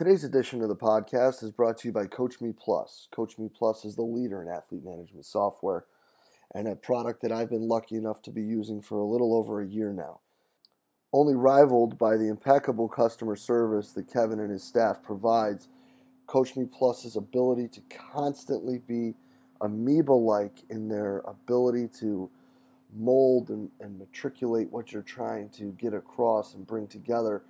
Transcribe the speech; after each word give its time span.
Today's 0.00 0.24
edition 0.24 0.62
of 0.62 0.70
the 0.70 0.76
podcast 0.76 1.42
is 1.42 1.52
brought 1.52 1.76
to 1.76 1.88
you 1.88 1.92
by 1.92 2.06
Coach 2.06 2.40
Me 2.40 2.54
Plus. 2.58 3.06
Coach 3.10 3.36
Me 3.36 3.50
Plus 3.54 3.84
is 3.84 3.96
the 3.96 4.02
leader 4.02 4.40
in 4.40 4.48
athlete 4.48 4.82
management 4.82 5.26
software 5.26 5.84
and 6.54 6.66
a 6.66 6.74
product 6.74 7.20
that 7.20 7.30
I've 7.30 7.50
been 7.50 7.68
lucky 7.68 7.96
enough 7.96 8.22
to 8.22 8.30
be 8.30 8.40
using 8.40 8.80
for 8.80 8.96
a 8.96 9.04
little 9.04 9.34
over 9.36 9.60
a 9.60 9.66
year 9.66 9.92
now. 9.92 10.20
Only 11.12 11.34
rivaled 11.34 11.98
by 11.98 12.16
the 12.16 12.28
impeccable 12.28 12.88
customer 12.88 13.36
service 13.36 13.92
that 13.92 14.10
Kevin 14.10 14.40
and 14.40 14.50
his 14.50 14.64
staff 14.64 15.02
provides, 15.02 15.68
Coach 16.26 16.56
Me 16.56 16.64
Plus's 16.64 17.14
ability 17.14 17.68
to 17.68 17.82
constantly 17.90 18.78
be 18.78 19.12
amoeba 19.60 20.14
like 20.14 20.62
in 20.70 20.88
their 20.88 21.18
ability 21.26 21.88
to 22.00 22.30
mold 22.96 23.50
and, 23.50 23.68
and 23.80 23.98
matriculate 23.98 24.72
what 24.72 24.94
you're 24.94 25.02
trying 25.02 25.50
to 25.50 25.72
get 25.72 25.92
across 25.92 26.54
and 26.54 26.66
bring 26.66 26.86
together 26.86 27.42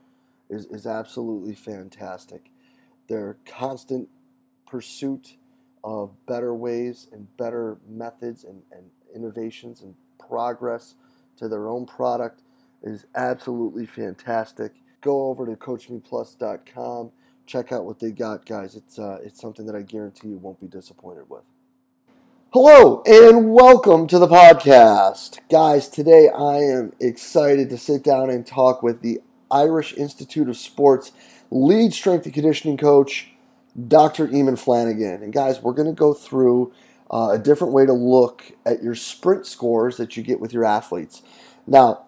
is, 0.50 0.66
is 0.66 0.86
absolutely 0.86 1.54
fantastic. 1.54 2.50
Their 3.08 3.38
constant 3.46 4.08
pursuit 4.66 5.36
of 5.82 6.10
better 6.26 6.54
ways 6.54 7.08
and 7.12 7.26
better 7.36 7.78
methods 7.88 8.44
and, 8.44 8.62
and 8.72 8.90
innovations 9.14 9.80
and 9.80 9.94
progress 10.18 10.94
to 11.38 11.48
their 11.48 11.68
own 11.68 11.86
product 11.86 12.42
is 12.82 13.06
absolutely 13.14 13.86
fantastic. 13.86 14.72
Go 15.00 15.28
over 15.28 15.46
to 15.46 15.56
CoachMePlus.com. 15.56 17.12
Check 17.46 17.72
out 17.72 17.84
what 17.84 17.98
they 17.98 18.10
got, 18.10 18.46
guys. 18.46 18.76
It's 18.76 18.98
uh, 18.98 19.18
it's 19.24 19.40
something 19.40 19.66
that 19.66 19.74
I 19.74 19.82
guarantee 19.82 20.28
you 20.28 20.38
won't 20.38 20.60
be 20.60 20.68
disappointed 20.68 21.28
with. 21.28 21.42
Hello 22.52 23.02
and 23.06 23.52
welcome 23.52 24.06
to 24.08 24.18
the 24.18 24.26
podcast. 24.26 25.38
Guys, 25.50 25.88
today 25.88 26.28
I 26.28 26.58
am 26.58 26.92
excited 27.00 27.70
to 27.70 27.78
sit 27.78 28.04
down 28.04 28.28
and 28.28 28.46
talk 28.46 28.82
with 28.82 29.02
the 29.02 29.20
Irish 29.50 29.94
Institute 29.94 30.48
of 30.48 30.56
Sports 30.56 31.12
lead 31.50 31.92
strength 31.92 32.24
and 32.24 32.34
conditioning 32.34 32.76
coach, 32.76 33.28
Dr. 33.88 34.28
Eamon 34.28 34.58
Flanagan. 34.58 35.22
And 35.22 35.32
guys, 35.32 35.60
we're 35.60 35.72
going 35.72 35.88
to 35.88 35.94
go 35.94 36.14
through 36.14 36.72
uh, 37.10 37.30
a 37.32 37.38
different 37.38 37.72
way 37.72 37.86
to 37.86 37.92
look 37.92 38.52
at 38.64 38.82
your 38.82 38.94
sprint 38.94 39.46
scores 39.46 39.96
that 39.96 40.16
you 40.16 40.22
get 40.22 40.40
with 40.40 40.52
your 40.52 40.64
athletes. 40.64 41.22
Now, 41.66 42.04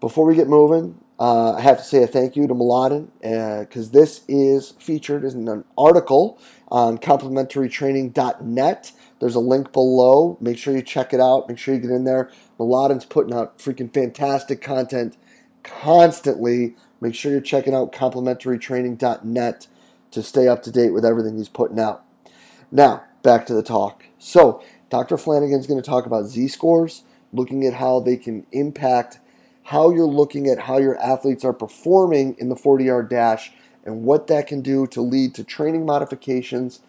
before 0.00 0.26
we 0.26 0.34
get 0.34 0.48
moving, 0.48 0.98
uh, 1.18 1.54
I 1.54 1.60
have 1.60 1.78
to 1.78 1.84
say 1.84 2.02
a 2.02 2.06
thank 2.06 2.34
you 2.34 2.46
to 2.48 2.54
Mladen 2.54 3.08
because 3.20 3.88
uh, 3.88 3.92
this 3.92 4.22
is 4.26 4.72
featured 4.72 5.24
in 5.24 5.46
an 5.48 5.64
article 5.78 6.38
on 6.68 6.98
complementarytraining.net. 6.98 8.92
There's 9.20 9.34
a 9.36 9.40
link 9.40 9.72
below. 9.72 10.36
Make 10.40 10.58
sure 10.58 10.74
you 10.74 10.82
check 10.82 11.14
it 11.14 11.20
out. 11.20 11.48
Make 11.48 11.58
sure 11.58 11.74
you 11.74 11.80
get 11.80 11.90
in 11.90 12.04
there. 12.04 12.30
Mladen's 12.58 13.04
putting 13.04 13.32
out 13.32 13.58
freaking 13.58 13.92
fantastic 13.94 14.60
content 14.60 15.16
constantly. 15.62 16.76
Make 17.00 17.14
sure 17.14 17.32
you're 17.32 17.40
checking 17.40 17.74
out 17.74 17.92
complementarytraining.net 17.92 19.66
to 20.10 20.22
stay 20.22 20.48
up 20.48 20.62
to 20.62 20.70
date 20.70 20.90
with 20.90 21.04
everything 21.04 21.36
he's 21.36 21.48
putting 21.48 21.80
out. 21.80 22.04
Now, 22.70 23.04
back 23.22 23.46
to 23.46 23.54
the 23.54 23.62
talk. 23.62 24.04
So, 24.18 24.62
Dr. 24.90 25.16
Flanagan's 25.16 25.66
going 25.66 25.80
to 25.80 25.88
talk 25.88 26.06
about 26.06 26.26
Z 26.26 26.48
scores, 26.48 27.02
looking 27.32 27.66
at 27.66 27.74
how 27.74 28.00
they 28.00 28.16
can 28.16 28.46
impact 28.52 29.18
how 29.64 29.90
you're 29.90 30.06
looking 30.06 30.48
at 30.48 30.60
how 30.60 30.78
your 30.78 30.98
athletes 30.98 31.44
are 31.44 31.52
performing 31.52 32.36
in 32.38 32.48
the 32.48 32.56
40 32.56 32.84
yard 32.84 33.08
dash 33.08 33.52
and 33.84 34.04
what 34.04 34.26
that 34.26 34.46
can 34.46 34.60
do 34.60 34.86
to 34.88 35.00
lead 35.00 35.34
to 35.34 35.44
training 35.44 35.86
modifications 35.86 36.80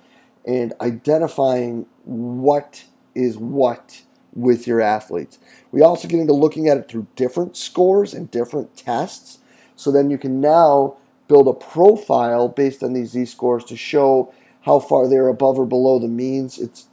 and 0.45 0.73
identifying 0.81 1.85
what 2.03 2.85
is 3.16 3.38
what 3.38 4.03
with 4.35 4.67
your 4.67 4.81
athletes. 4.81 5.39
We 5.71 5.81
also 5.81 6.07
get 6.07 6.19
into 6.19 6.33
looking 6.33 6.67
at 6.67 6.77
it 6.77 6.88
through 6.88 7.07
different 7.16 7.55
scores 7.55 8.13
and 8.13 8.29
different 8.31 8.75
tests. 8.75 9.39
So 9.75 9.91
then 9.91 10.09
you 10.09 10.17
can 10.17 10.41
now 10.41 10.97
build 11.27 11.47
a 11.47 11.53
profile 11.53 12.47
based 12.47 12.83
on 12.83 12.93
these 12.93 13.11
Z 13.11 13.25
scores 13.25 13.63
to 13.66 13.77
show 13.77 14.33
how 14.61 14.79
far 14.79 15.07
they're 15.07 15.27
above 15.27 15.59
or 15.59 15.66
below 15.66 15.99
the 15.99 16.07
means. 16.07 16.59
It's 16.59 16.88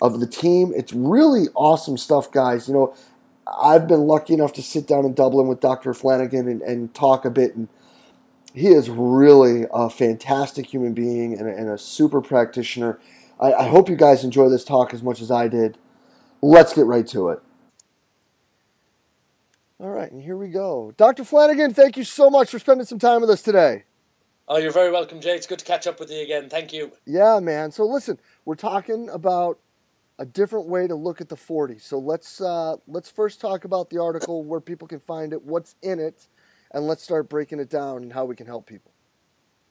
of 0.00 0.20
the 0.20 0.26
team. 0.26 0.72
It's 0.76 0.92
really 0.92 1.46
awesome 1.54 1.96
stuff, 1.96 2.30
guys. 2.30 2.68
You 2.68 2.74
know, 2.74 2.94
I've 3.46 3.88
been 3.88 4.02
lucky 4.02 4.34
enough 4.34 4.52
to 4.54 4.62
sit 4.62 4.86
down 4.86 5.04
in 5.04 5.14
Dublin 5.14 5.48
with 5.48 5.60
Dr. 5.60 5.94
Flanagan 5.94 6.48
and, 6.48 6.62
and 6.62 6.94
talk 6.94 7.24
a 7.24 7.30
bit, 7.30 7.54
and 7.54 7.68
he 8.54 8.68
is 8.68 8.90
really 8.90 9.64
a 9.72 9.88
fantastic 9.88 10.66
human 10.66 10.92
being 10.92 11.38
and 11.38 11.48
a, 11.48 11.56
and 11.56 11.68
a 11.68 11.78
super 11.78 12.20
practitioner. 12.20 12.98
I, 13.40 13.52
I 13.52 13.68
hope 13.68 13.88
you 13.88 13.96
guys 13.96 14.24
enjoy 14.24 14.48
this 14.48 14.64
talk 14.64 14.92
as 14.94 15.02
much 15.02 15.20
as 15.20 15.30
I 15.30 15.48
did. 15.48 15.78
Let's 16.44 16.74
get 16.74 16.84
right 16.84 17.06
to 17.06 17.30
it. 17.30 17.38
All 19.80 19.88
right, 19.88 20.12
and 20.12 20.20
here 20.20 20.36
we 20.36 20.48
go. 20.48 20.92
Dr. 20.98 21.24
Flanagan, 21.24 21.72
thank 21.72 21.96
you 21.96 22.04
so 22.04 22.28
much 22.28 22.50
for 22.50 22.58
spending 22.58 22.84
some 22.84 22.98
time 22.98 23.22
with 23.22 23.30
us 23.30 23.40
today. 23.40 23.84
Oh, 24.46 24.58
you're 24.58 24.70
very 24.70 24.92
welcome, 24.92 25.22
Jay. 25.22 25.34
It's 25.34 25.46
good 25.46 25.60
to 25.60 25.64
catch 25.64 25.86
up 25.86 25.98
with 25.98 26.10
you 26.10 26.20
again. 26.20 26.50
Thank 26.50 26.74
you. 26.74 26.92
Yeah, 27.06 27.40
man. 27.40 27.70
So 27.70 27.86
listen, 27.86 28.18
we're 28.44 28.56
talking 28.56 29.08
about 29.08 29.58
a 30.18 30.26
different 30.26 30.68
way 30.68 30.86
to 30.86 30.94
look 30.94 31.22
at 31.22 31.30
the 31.30 31.36
40. 31.36 31.78
So 31.78 31.98
let's 31.98 32.42
uh, 32.42 32.76
let's 32.86 33.08
first 33.08 33.40
talk 33.40 33.64
about 33.64 33.88
the 33.88 34.02
article, 34.02 34.44
where 34.44 34.60
people 34.60 34.86
can 34.86 35.00
find 35.00 35.32
it, 35.32 35.42
what's 35.42 35.76
in 35.80 35.98
it, 35.98 36.28
and 36.72 36.86
let's 36.86 37.02
start 37.02 37.30
breaking 37.30 37.58
it 37.58 37.70
down 37.70 38.02
and 38.02 38.12
how 38.12 38.26
we 38.26 38.36
can 38.36 38.46
help 38.46 38.66
people. 38.66 38.92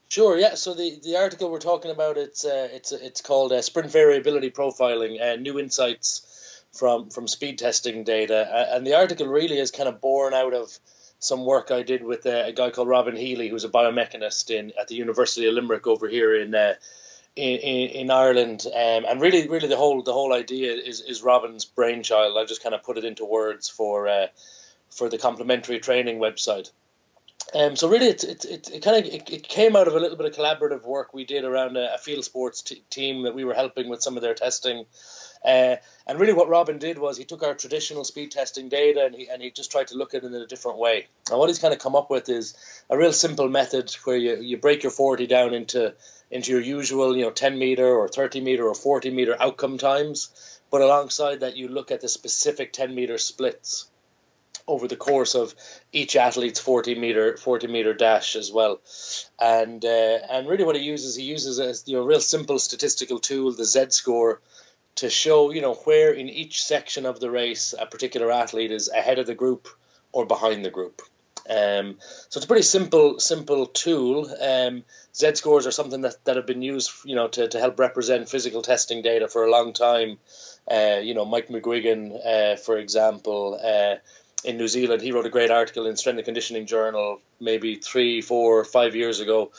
Sure. 0.09 0.39
Yeah. 0.39 0.56
So 0.56 0.73
the, 0.73 1.00
the 1.03 1.17
article 1.17 1.51
we're 1.51 1.59
talking 1.59 1.91
about 1.91 2.17
it's 2.17 2.44
uh, 2.44 2.69
it's 2.72 2.91
it's 2.91 3.22
called 3.22 3.51
uh, 3.51 3.62
Sprint 3.62 3.91
Variability 3.91 4.50
Profiling: 4.50 5.22
uh, 5.22 5.35
New 5.35 5.59
Insights 5.59 6.32
from 6.73 7.09
from 7.09 7.28
speed 7.28 7.59
testing 7.59 8.03
data, 8.03 8.67
and 8.73 8.85
the 8.85 8.95
article 8.95 9.28
really 9.28 9.59
is 9.59 9.72
kind 9.72 9.88
of 9.88 10.01
born 10.01 10.34
out 10.34 10.53
of 10.53 10.78
some 11.19 11.45
work 11.45 11.72
I 11.72 11.84
did 11.84 12.03
with 12.03 12.25
a, 12.25 12.47
a 12.47 12.51
guy 12.51 12.69
called 12.72 12.88
Robin 12.88 13.16
Healy, 13.16 13.47
who's 13.47 13.63
a 13.63 13.69
biomechanist 13.69 14.50
in 14.50 14.73
at 14.79 14.88
the 14.88 14.95
University 14.95 15.47
of 15.47 15.53
Limerick 15.53 15.88
over 15.88 16.07
here 16.07 16.35
in. 16.35 16.53
Uh, 16.53 16.73
in, 17.35 17.57
in, 17.57 18.12
Ireland, 18.12 18.63
um, 18.67 19.06
and 19.09 19.19
really, 19.19 19.47
really, 19.47 19.67
the 19.67 19.75
whole 19.75 20.03
the 20.03 20.13
whole 20.13 20.33
idea 20.33 20.73
is, 20.73 21.01
is 21.01 21.23
Robin's 21.23 21.66
brainchild. 21.66 22.38
I 22.38 22.45
just 22.45 22.62
kind 22.62 22.75
of 22.75 22.83
put 22.83 23.00
it 23.00 23.06
into 23.06 23.25
words 23.25 23.67
for 23.67 24.07
uh, 24.07 24.28
for 24.91 25.09
the 25.09 25.17
complementary 25.17 25.79
training 25.79 26.19
website. 26.19 26.69
Um, 27.56 27.75
so 27.75 27.89
really, 27.89 28.07
it 28.07 28.23
it, 28.23 28.45
it, 28.45 28.69
it 28.69 28.83
kind 28.83 29.03
of 29.03 29.12
it, 29.12 29.29
it, 29.29 29.47
came 29.47 29.75
out 29.75 29.88
of 29.88 29.95
a 29.95 30.00
little 30.00 30.16
bit 30.16 30.28
of 30.28 30.35
collaborative 30.35 30.83
work 30.85 31.13
we 31.13 31.25
did 31.25 31.44
around 31.44 31.75
a, 31.75 31.95
a 31.95 31.97
field 31.97 32.23
sports 32.23 32.62
t- 32.62 32.83
team 32.89 33.23
that 33.23 33.35
we 33.35 33.44
were 33.44 33.53
helping 33.53 33.89
with 33.89 34.01
some 34.01 34.16
of 34.16 34.22
their 34.22 34.35
testing 34.35 34.85
uh, 35.44 35.76
and 36.08 36.20
really, 36.20 36.34
what 36.34 36.50
Robin 36.50 36.78
did 36.78 36.98
was 36.98 37.18
he 37.18 37.26
took 37.26 37.44
our 37.44 37.54
traditional 37.54 38.04
speed 38.04 38.31
testing 38.31 38.70
data 38.70 39.06
and 39.06 39.16
he, 39.16 39.28
and 39.30 39.42
he 39.42 39.52
just 39.52 39.72
tried 39.72 39.88
to 39.88 39.98
look 39.98 40.14
at 40.14 40.24
it 40.24 40.28
in 40.28 40.34
a 40.34 40.48
different 40.48 40.78
way. 40.78 41.08
And 41.30 41.40
what 41.40 41.50
he's 41.50 41.59
kind 41.59 41.74
of 41.74 41.80
come 41.80 41.96
up 41.96 42.09
with 42.09 42.30
is 42.30 42.56
a 42.90 42.98
real 42.98 43.14
simple 43.14 43.50
method 43.50 43.94
where 44.04 44.18
you, 44.18 44.36
you 44.38 44.58
break 44.58 44.84
your 44.84 44.92
40 44.92 45.28
down 45.28 45.54
into 45.54 45.94
into 46.31 46.52
your 46.52 46.62
usual, 46.62 47.16
you 47.16 47.24
know, 47.24 47.31
10 47.31 47.58
meter 47.58 47.88
or 47.88 48.08
30 48.08 48.42
meter 48.42 48.68
or 48.68 48.74
40 48.74 49.12
meter 49.12 49.36
outcome 49.40 49.78
times. 49.78 50.59
But 50.72 50.81
alongside 50.81 51.42
that, 51.42 51.58
you 51.58 51.68
look 51.68 51.92
at 51.92 52.02
the 52.02 52.10
specific 52.10 52.74
10 52.74 52.96
meter 52.96 53.18
splits 53.18 53.88
over 54.68 54.88
the 54.88 54.96
course 54.96 55.36
of 55.36 55.54
each 55.92 56.16
athlete's 56.16 56.60
40 56.60 56.96
meter 56.96 57.36
40 57.36 57.68
meter 57.68 57.94
dash 57.94 58.36
as 58.36 58.52
well 58.52 58.80
and 59.40 59.84
uh, 59.84 60.18
and 60.30 60.48
really 60.48 60.64
what 60.64 60.75
he 60.75 60.84
uses 60.84 61.16
he 61.16 61.24
uses 61.24 61.60
a 61.60 61.74
you 61.90 61.98
know 61.98 62.06
real 62.06 62.22
simple 62.22 62.60
statistical 62.60 63.20
tool 63.20 63.52
the 63.52 63.66
z 63.66 63.88
score 63.90 64.40
to 64.96 65.09
show 65.09 65.52
you 65.52 65.62
know 65.62 65.74
where 65.74 66.12
in 66.12 66.30
each 66.30 66.63
section 66.63 67.06
of 67.06 67.19
the 67.19 67.31
race 67.31 67.74
a 67.78 67.86
particular 67.86 68.31
athlete 68.31 68.72
is 68.72 68.90
ahead 68.90 69.19
of 69.19 69.28
the 69.28 69.36
group 69.36 69.68
or 70.12 70.25
behind 70.25 70.63
the 70.63 70.69
group. 70.69 71.01
Um, 71.50 71.98
so 72.30 72.38
it's 72.38 72.45
a 72.45 72.48
pretty 72.48 72.63
simple 72.63 73.19
simple 73.19 73.66
tool. 73.66 74.34
Um, 74.40 74.84
Z 75.16 75.36
scores 75.36 75.68
are 75.68 75.72
something 75.72 76.01
that, 76.01 76.16
that 76.24 76.38
have 76.38 76.45
been 76.45 76.62
used 76.62 76.92
you 77.06 77.16
know 77.16 77.28
to, 77.30 77.48
to 77.48 77.60
help 77.60 77.80
represent 77.80 78.30
physical 78.30 78.62
testing 78.62 79.01
data 79.01 79.28
for 79.28 79.45
a 79.45 79.51
long 79.51 79.74
time. 79.74 80.19
Uh, 80.69 81.00
you 81.01 81.13
know 81.13 81.25
Mike 81.25 81.50
McGuigan, 81.50 82.25
uh, 82.25 82.56
for 82.57 82.78
example. 82.78 83.60
Uh, 83.63 83.96
in 84.46 84.57
New 84.57 84.68
Zealand, 84.68 85.01
he 85.01 85.13
wrote 85.13 85.25
a 85.25 85.30
great 85.30 85.51
article 85.51 85.88
in 85.88 85.96
Strength 85.96 86.18
and 86.18 86.25
Conditioning 86.25 86.66
Journal 86.66 87.22
maybe 87.44 87.75
three, 87.75 88.22
four, 88.22 88.63
five 88.63 88.96
years 88.96 89.19
ago, 89.19 89.51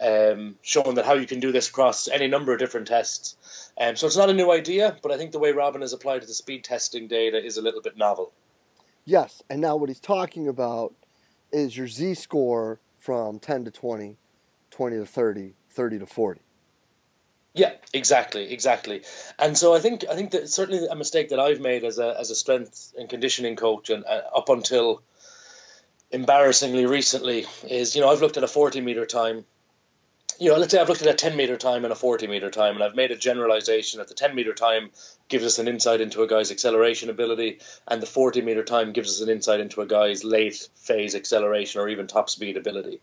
um, 0.00 0.56
showing 0.62 0.94
that 0.96 1.04
how 1.04 1.14
you 1.14 1.26
can 1.26 1.40
do 1.40 1.52
this 1.52 1.68
across 1.68 2.08
any 2.08 2.26
number 2.26 2.52
of 2.52 2.58
different 2.58 2.88
tests. 2.88 3.36
Um, 3.78 3.96
so 3.96 4.06
it's 4.06 4.16
not 4.16 4.30
a 4.30 4.34
new 4.34 4.50
idea, 4.50 4.96
but 5.02 5.12
I 5.12 5.18
think 5.18 5.32
the 5.32 5.38
way 5.38 5.52
Robin 5.52 5.82
has 5.82 5.92
applied 5.92 6.22
to 6.22 6.26
the 6.26 6.34
speed 6.34 6.64
testing 6.64 7.08
data 7.08 7.42
is 7.42 7.58
a 7.58 7.62
little 7.62 7.82
bit 7.82 7.96
novel. 7.96 8.32
Yes, 9.04 9.42
and 9.50 9.60
now 9.60 9.76
what 9.76 9.88
he's 9.88 10.00
talking 10.00 10.48
about 10.48 10.94
is 11.52 11.76
your 11.76 11.86
Z 11.86 12.14
score 12.14 12.80
from 12.98 13.38
10 13.38 13.66
to 13.66 13.70
20, 13.70 14.16
20 14.70 14.96
to 14.96 15.06
30, 15.06 15.54
30 15.70 15.98
to 16.00 16.06
40. 16.06 16.40
Yeah, 17.54 17.72
exactly, 17.94 18.52
exactly. 18.52 19.02
And 19.38 19.56
so 19.56 19.74
I 19.74 19.80
think 19.80 20.04
I 20.10 20.14
think 20.14 20.32
that 20.32 20.50
certainly 20.50 20.86
a 20.88 20.94
mistake 20.94 21.30
that 21.30 21.40
I've 21.40 21.60
made 21.60 21.84
as 21.84 21.98
a 21.98 22.14
as 22.20 22.30
a 22.30 22.34
strength 22.34 22.92
and 22.98 23.08
conditioning 23.08 23.56
coach, 23.56 23.88
and 23.88 24.04
uh, 24.04 24.20
up 24.36 24.50
until 24.50 25.02
embarrassingly 26.10 26.84
recently, 26.84 27.46
is 27.66 27.96
you 27.96 28.02
know 28.02 28.10
I've 28.10 28.20
looked 28.20 28.36
at 28.36 28.44
a 28.44 28.48
forty 28.48 28.82
meter 28.82 29.06
time 29.06 29.46
you 30.38 30.50
know, 30.50 30.56
let's 30.56 30.72
say 30.72 30.80
I've 30.80 30.88
looked 30.88 31.02
at 31.02 31.08
a 31.08 31.14
10 31.14 31.36
meter 31.36 31.56
time 31.56 31.84
and 31.84 31.92
a 31.92 31.96
40 31.96 32.26
meter 32.26 32.50
time, 32.50 32.74
and 32.74 32.84
I've 32.84 32.94
made 32.94 33.10
a 33.10 33.16
generalization 33.16 33.98
that 33.98 34.08
the 34.08 34.14
10 34.14 34.34
meter 34.34 34.54
time 34.54 34.90
gives 35.28 35.44
us 35.44 35.58
an 35.58 35.68
insight 35.68 36.00
into 36.00 36.22
a 36.22 36.26
guy's 36.26 36.50
acceleration 36.50 37.10
ability, 37.10 37.60
and 37.88 38.00
the 38.00 38.06
40 38.06 38.42
meter 38.42 38.64
time 38.64 38.92
gives 38.92 39.10
us 39.10 39.20
an 39.20 39.28
insight 39.28 39.60
into 39.60 39.80
a 39.80 39.86
guy's 39.86 40.24
late 40.24 40.68
phase 40.76 41.14
acceleration 41.14 41.80
or 41.80 41.88
even 41.88 42.06
top 42.06 42.30
speed 42.30 42.56
ability. 42.56 43.00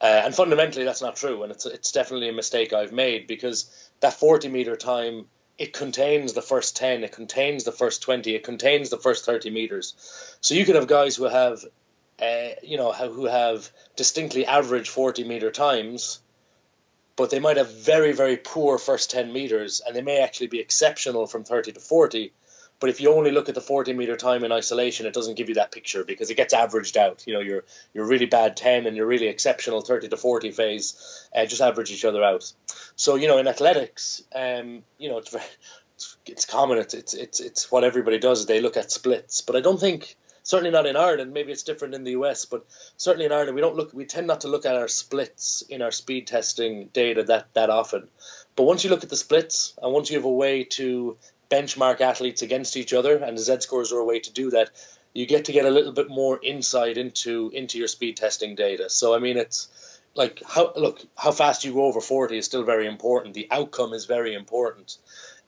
Uh, 0.00 0.22
and 0.24 0.34
fundamentally, 0.34 0.84
that's 0.84 1.02
not 1.02 1.16
true, 1.16 1.42
and 1.42 1.52
it's 1.52 1.66
it's 1.66 1.92
definitely 1.92 2.28
a 2.28 2.32
mistake 2.32 2.72
I've 2.72 2.92
made 2.92 3.26
because 3.26 3.90
that 4.00 4.14
40 4.14 4.48
meter 4.48 4.76
time 4.76 5.26
it 5.58 5.72
contains 5.72 6.32
the 6.32 6.42
first 6.42 6.76
10, 6.76 7.04
it 7.04 7.12
contains 7.12 7.64
the 7.64 7.72
first 7.72 8.02
20, 8.02 8.34
it 8.34 8.42
contains 8.42 8.90
the 8.90 8.98
first 8.98 9.24
30 9.24 9.50
meters. 9.50 9.94
So 10.40 10.54
you 10.54 10.64
could 10.64 10.74
have 10.74 10.88
guys 10.88 11.14
who 11.14 11.24
have, 11.24 11.64
uh, 12.20 12.48
you 12.62 12.76
know, 12.76 12.92
who 12.92 13.26
have 13.26 13.70
distinctly 13.94 14.44
average 14.46 14.88
40 14.88 15.24
meter 15.24 15.50
times, 15.50 16.20
but 17.16 17.30
they 17.30 17.40
might 17.40 17.56
have 17.56 17.72
very 17.72 18.12
very 18.12 18.36
poor 18.36 18.78
first 18.78 19.10
10 19.10 19.32
meters, 19.32 19.80
and 19.84 19.94
they 19.94 20.02
may 20.02 20.20
actually 20.20 20.48
be 20.48 20.60
exceptional 20.60 21.26
from 21.26 21.44
30 21.44 21.72
to 21.72 21.80
40 21.80 22.32
but 22.82 22.90
if 22.90 23.00
you 23.00 23.12
only 23.14 23.30
look 23.30 23.48
at 23.48 23.54
the 23.54 23.60
40 23.60 23.92
meter 23.92 24.16
time 24.16 24.42
in 24.42 24.50
isolation, 24.50 25.06
it 25.06 25.14
doesn't 25.14 25.36
give 25.36 25.48
you 25.48 25.54
that 25.54 25.70
picture 25.70 26.02
because 26.02 26.30
it 26.30 26.36
gets 26.36 26.52
averaged 26.52 26.96
out. 26.96 27.22
You 27.28 27.34
know, 27.34 27.38
you're 27.38 27.62
you're 27.94 28.08
really 28.08 28.26
bad 28.26 28.56
10 28.56 28.86
and 28.86 28.96
you're 28.96 29.06
really 29.06 29.28
exceptional 29.28 29.82
30 29.82 30.08
to 30.08 30.16
40 30.16 30.50
phase, 30.50 31.28
uh, 31.32 31.46
just 31.46 31.62
average 31.62 31.92
each 31.92 32.04
other 32.04 32.24
out. 32.24 32.52
So 32.96 33.14
you 33.14 33.28
know, 33.28 33.38
in 33.38 33.46
athletics, 33.46 34.24
um, 34.34 34.82
you 34.98 35.08
know, 35.08 35.18
it's 35.18 35.30
very, 35.30 35.44
it's, 35.94 36.16
it's 36.26 36.44
common. 36.44 36.78
It's 36.78 37.14
it's 37.14 37.38
it's 37.38 37.70
what 37.70 37.84
everybody 37.84 38.18
does. 38.18 38.46
They 38.46 38.60
look 38.60 38.76
at 38.76 38.90
splits, 38.90 39.42
but 39.42 39.54
I 39.54 39.60
don't 39.60 39.78
think 39.78 40.16
certainly 40.42 40.70
not 40.70 40.86
in 40.86 40.96
Ireland. 40.96 41.32
Maybe 41.32 41.52
it's 41.52 41.62
different 41.62 41.94
in 41.94 42.04
the 42.04 42.12
US, 42.12 42.44
but 42.44 42.66
certainly 42.96 43.26
in 43.26 43.32
Ireland, 43.32 43.54
we 43.54 43.60
don't 43.60 43.76
look. 43.76 43.92
We 43.92 44.04
tend 44.04 44.26
not 44.26 44.42
to 44.42 44.48
look 44.48 44.66
at 44.66 44.76
our 44.76 44.88
splits 44.88 45.62
in 45.68 45.82
our 45.82 45.90
speed 45.90 46.26
testing 46.26 46.88
data 46.92 47.22
that 47.24 47.52
that 47.54 47.70
often. 47.70 48.08
But 48.56 48.64
once 48.64 48.84
you 48.84 48.90
look 48.90 49.02
at 49.02 49.10
the 49.10 49.16
splits, 49.16 49.74
and 49.82 49.92
once 49.92 50.10
you 50.10 50.16
have 50.16 50.24
a 50.24 50.30
way 50.30 50.64
to 50.64 51.16
benchmark 51.50 52.00
athletes 52.00 52.42
against 52.42 52.76
each 52.76 52.92
other, 52.92 53.16
and 53.16 53.36
the 53.36 53.42
Z 53.42 53.60
scores 53.60 53.92
are 53.92 53.98
a 53.98 54.04
way 54.04 54.20
to 54.20 54.32
do 54.32 54.50
that. 54.50 54.70
You 55.14 55.26
get 55.26 55.44
to 55.44 55.52
get 55.52 55.66
a 55.66 55.70
little 55.70 55.92
bit 55.92 56.08
more 56.08 56.40
insight 56.42 56.96
into 56.96 57.50
into 57.52 57.78
your 57.78 57.88
speed 57.88 58.16
testing 58.16 58.54
data. 58.54 58.88
So 58.88 59.14
I 59.14 59.18
mean, 59.18 59.36
it's 59.36 59.68
like 60.14 60.42
how 60.46 60.72
look 60.76 61.02
how 61.16 61.32
fast 61.32 61.64
you 61.64 61.72
go 61.74 61.84
over 61.84 62.00
40 62.00 62.38
is 62.38 62.46
still 62.46 62.64
very 62.64 62.86
important. 62.86 63.34
The 63.34 63.48
outcome 63.50 63.92
is 63.92 64.06
very 64.06 64.34
important. 64.34 64.96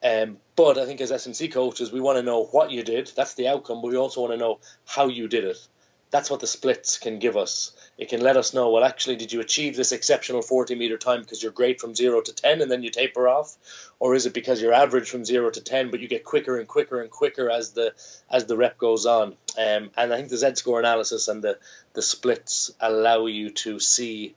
Um, 0.05 0.37
but 0.55 0.79
I 0.79 0.85
think 0.85 1.01
as 1.01 1.11
S&C 1.11 1.49
coaches, 1.49 1.91
we 1.91 2.01
want 2.01 2.19
to 2.19 2.23
know 2.23 2.45
what 2.45 2.71
you 2.71 2.83
did. 2.83 3.11
That's 3.17 3.35
the 3.35 3.49
outcome, 3.49 3.81
but 3.81 3.91
we 3.91 3.97
also 3.97 4.21
want 4.21 4.35
to 4.35 4.39
know 4.39 4.61
how 4.87 5.09
you 5.09 5.29
did 5.29 5.45
it. 5.45 5.67
That's 6.11 6.31
what 6.31 6.41
the 6.41 6.47
splits 6.47 6.99
can 6.99 7.19
give 7.19 7.37
us 7.37 7.73
it 7.97 8.09
can 8.09 8.21
let 8.21 8.37
us 8.37 8.55
know 8.55 8.71
well 8.71 8.85
actually 8.85 9.17
did 9.17 9.33
you 9.33 9.41
achieve 9.41 9.77
this 9.77 9.93
exceptional 9.93 10.43
40 10.43 10.75
meter 10.75 10.99
time 10.99 11.21
because 11.21 11.43
you're 11.43 11.53
great 11.53 11.81
from 11.81 11.95
0 11.95 12.23
to 12.23 12.33
10 12.33 12.61
and 12.61 12.71
then 12.71 12.83
you 12.83 12.91
taper 12.91 13.29
off 13.29 13.56
or 13.99 14.15
is 14.15 14.27
it 14.27 14.35
because 14.35 14.61
you're 14.61 14.73
average 14.73 15.09
from 15.09 15.25
0 15.25 15.51
to 15.51 15.61
10 15.61 15.91
but 15.91 16.01
you 16.01 16.09
get 16.09 16.25
quicker 16.25 16.59
and 16.59 16.69
quicker 16.69 17.01
and 17.01 17.11
quicker 17.11 17.51
as 17.51 17.73
the 17.73 17.93
as 18.31 18.47
the 18.47 18.56
rep 18.56 18.79
goes 18.79 19.06
on 19.06 19.37
um, 19.59 19.91
and 19.97 20.12
i 20.12 20.17
think 20.17 20.29
the 20.29 20.37
z 20.37 20.55
score 20.55 20.79
analysis 20.79 21.29
and 21.29 21.43
the 21.43 21.59
the 21.93 22.03
splits 22.03 22.73
allow 22.81 23.27
you 23.27 23.51
to 23.51 23.79
see 23.79 24.35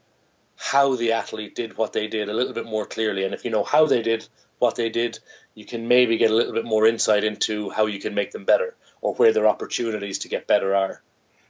how 0.55 0.95
the 0.95 1.13
athlete 1.13 1.55
did 1.55 1.77
what 1.77 1.93
they 1.93 2.07
did 2.07 2.29
a 2.29 2.33
little 2.33 2.53
bit 2.53 2.65
more 2.65 2.85
clearly 2.85 3.23
and 3.23 3.33
if 3.33 3.45
you 3.45 3.51
know 3.51 3.63
how 3.63 3.85
they 3.85 4.01
did 4.01 4.27
what 4.59 4.75
they 4.75 4.89
did 4.89 5.19
you 5.57 5.65
can 5.65 5.87
maybe 5.87 6.17
get 6.17 6.29
a 6.29 6.35
little 6.35 6.53
bit 6.53 6.65
more 6.65 6.85
insight 6.85 7.23
into 7.23 7.71
how 7.71 7.87
you 7.87 7.99
can 7.99 8.13
make 8.13 8.29
them 8.29 8.45
better 8.45 8.75
or 9.01 9.15
where 9.15 9.33
their 9.33 9.47
opportunities 9.47 10.19
to 10.19 10.27
get 10.27 10.45
better 10.45 10.75
are. 10.75 11.01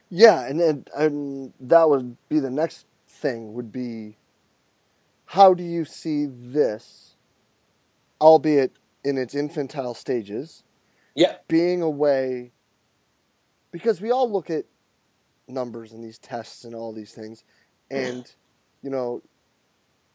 Yeah, 0.10 0.48
and, 0.48 0.62
and 0.62 0.90
and 0.96 1.54
that 1.60 1.90
would 1.90 2.16
be 2.30 2.40
the 2.40 2.50
next 2.50 2.86
thing 3.10 3.54
would 3.54 3.70
be 3.70 4.16
how 5.26 5.54
do 5.54 5.62
you 5.62 5.84
see 5.84 6.26
this, 6.26 7.16
albeit 8.22 8.72
in 9.04 9.18
its 9.18 9.36
infantile 9.36 9.94
stages, 9.94 10.64
yeah, 11.14 11.36
being 11.50 11.82
a 11.82 11.90
way 11.90 12.54
because 13.72 14.00
we 14.00 14.10
all 14.10 14.32
look 14.32 14.50
at 14.50 14.64
numbers 15.50 15.92
and 15.92 16.02
these 16.02 16.18
tests 16.18 16.64
and 16.64 16.74
all 16.74 16.94
these 16.94 17.12
things, 17.12 17.44
and 17.92 18.34
you 18.82 18.90
know, 18.90 19.22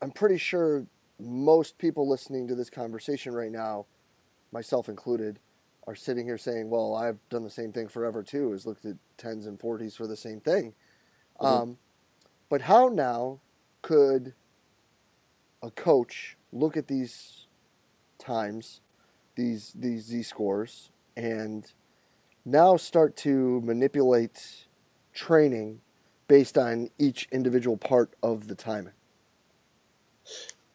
I'm 0.00 0.12
pretty 0.12 0.38
sure 0.38 0.86
most 1.22 1.78
people 1.78 2.08
listening 2.08 2.48
to 2.48 2.54
this 2.54 2.70
conversation 2.70 3.34
right 3.34 3.52
now, 3.52 3.86
myself 4.52 4.88
included, 4.88 5.38
are 5.86 5.94
sitting 5.94 6.26
here 6.26 6.38
saying, 6.38 6.70
"Well, 6.70 6.94
I've 6.94 7.18
done 7.28 7.42
the 7.42 7.50
same 7.50 7.72
thing 7.72 7.88
forever 7.88 8.22
too," 8.22 8.52
is 8.52 8.66
looked 8.66 8.84
at 8.84 8.96
tens 9.16 9.46
and 9.46 9.58
forties 9.58 9.96
for 9.96 10.06
the 10.06 10.16
same 10.16 10.40
thing. 10.40 10.74
Mm-hmm. 11.40 11.46
Um, 11.46 11.78
but 12.48 12.62
how 12.62 12.88
now 12.88 13.40
could 13.80 14.34
a 15.62 15.70
coach 15.70 16.36
look 16.52 16.76
at 16.76 16.86
these 16.88 17.46
times, 18.18 18.80
these 19.34 19.72
these 19.74 20.04
z 20.04 20.22
scores, 20.22 20.90
and 21.16 21.72
now 22.44 22.76
start 22.76 23.16
to 23.16 23.60
manipulate 23.62 24.66
training 25.12 25.80
based 26.28 26.56
on 26.56 26.90
each 26.98 27.28
individual 27.32 27.76
part 27.76 28.14
of 28.22 28.48
the 28.48 28.54
timing? 28.54 28.94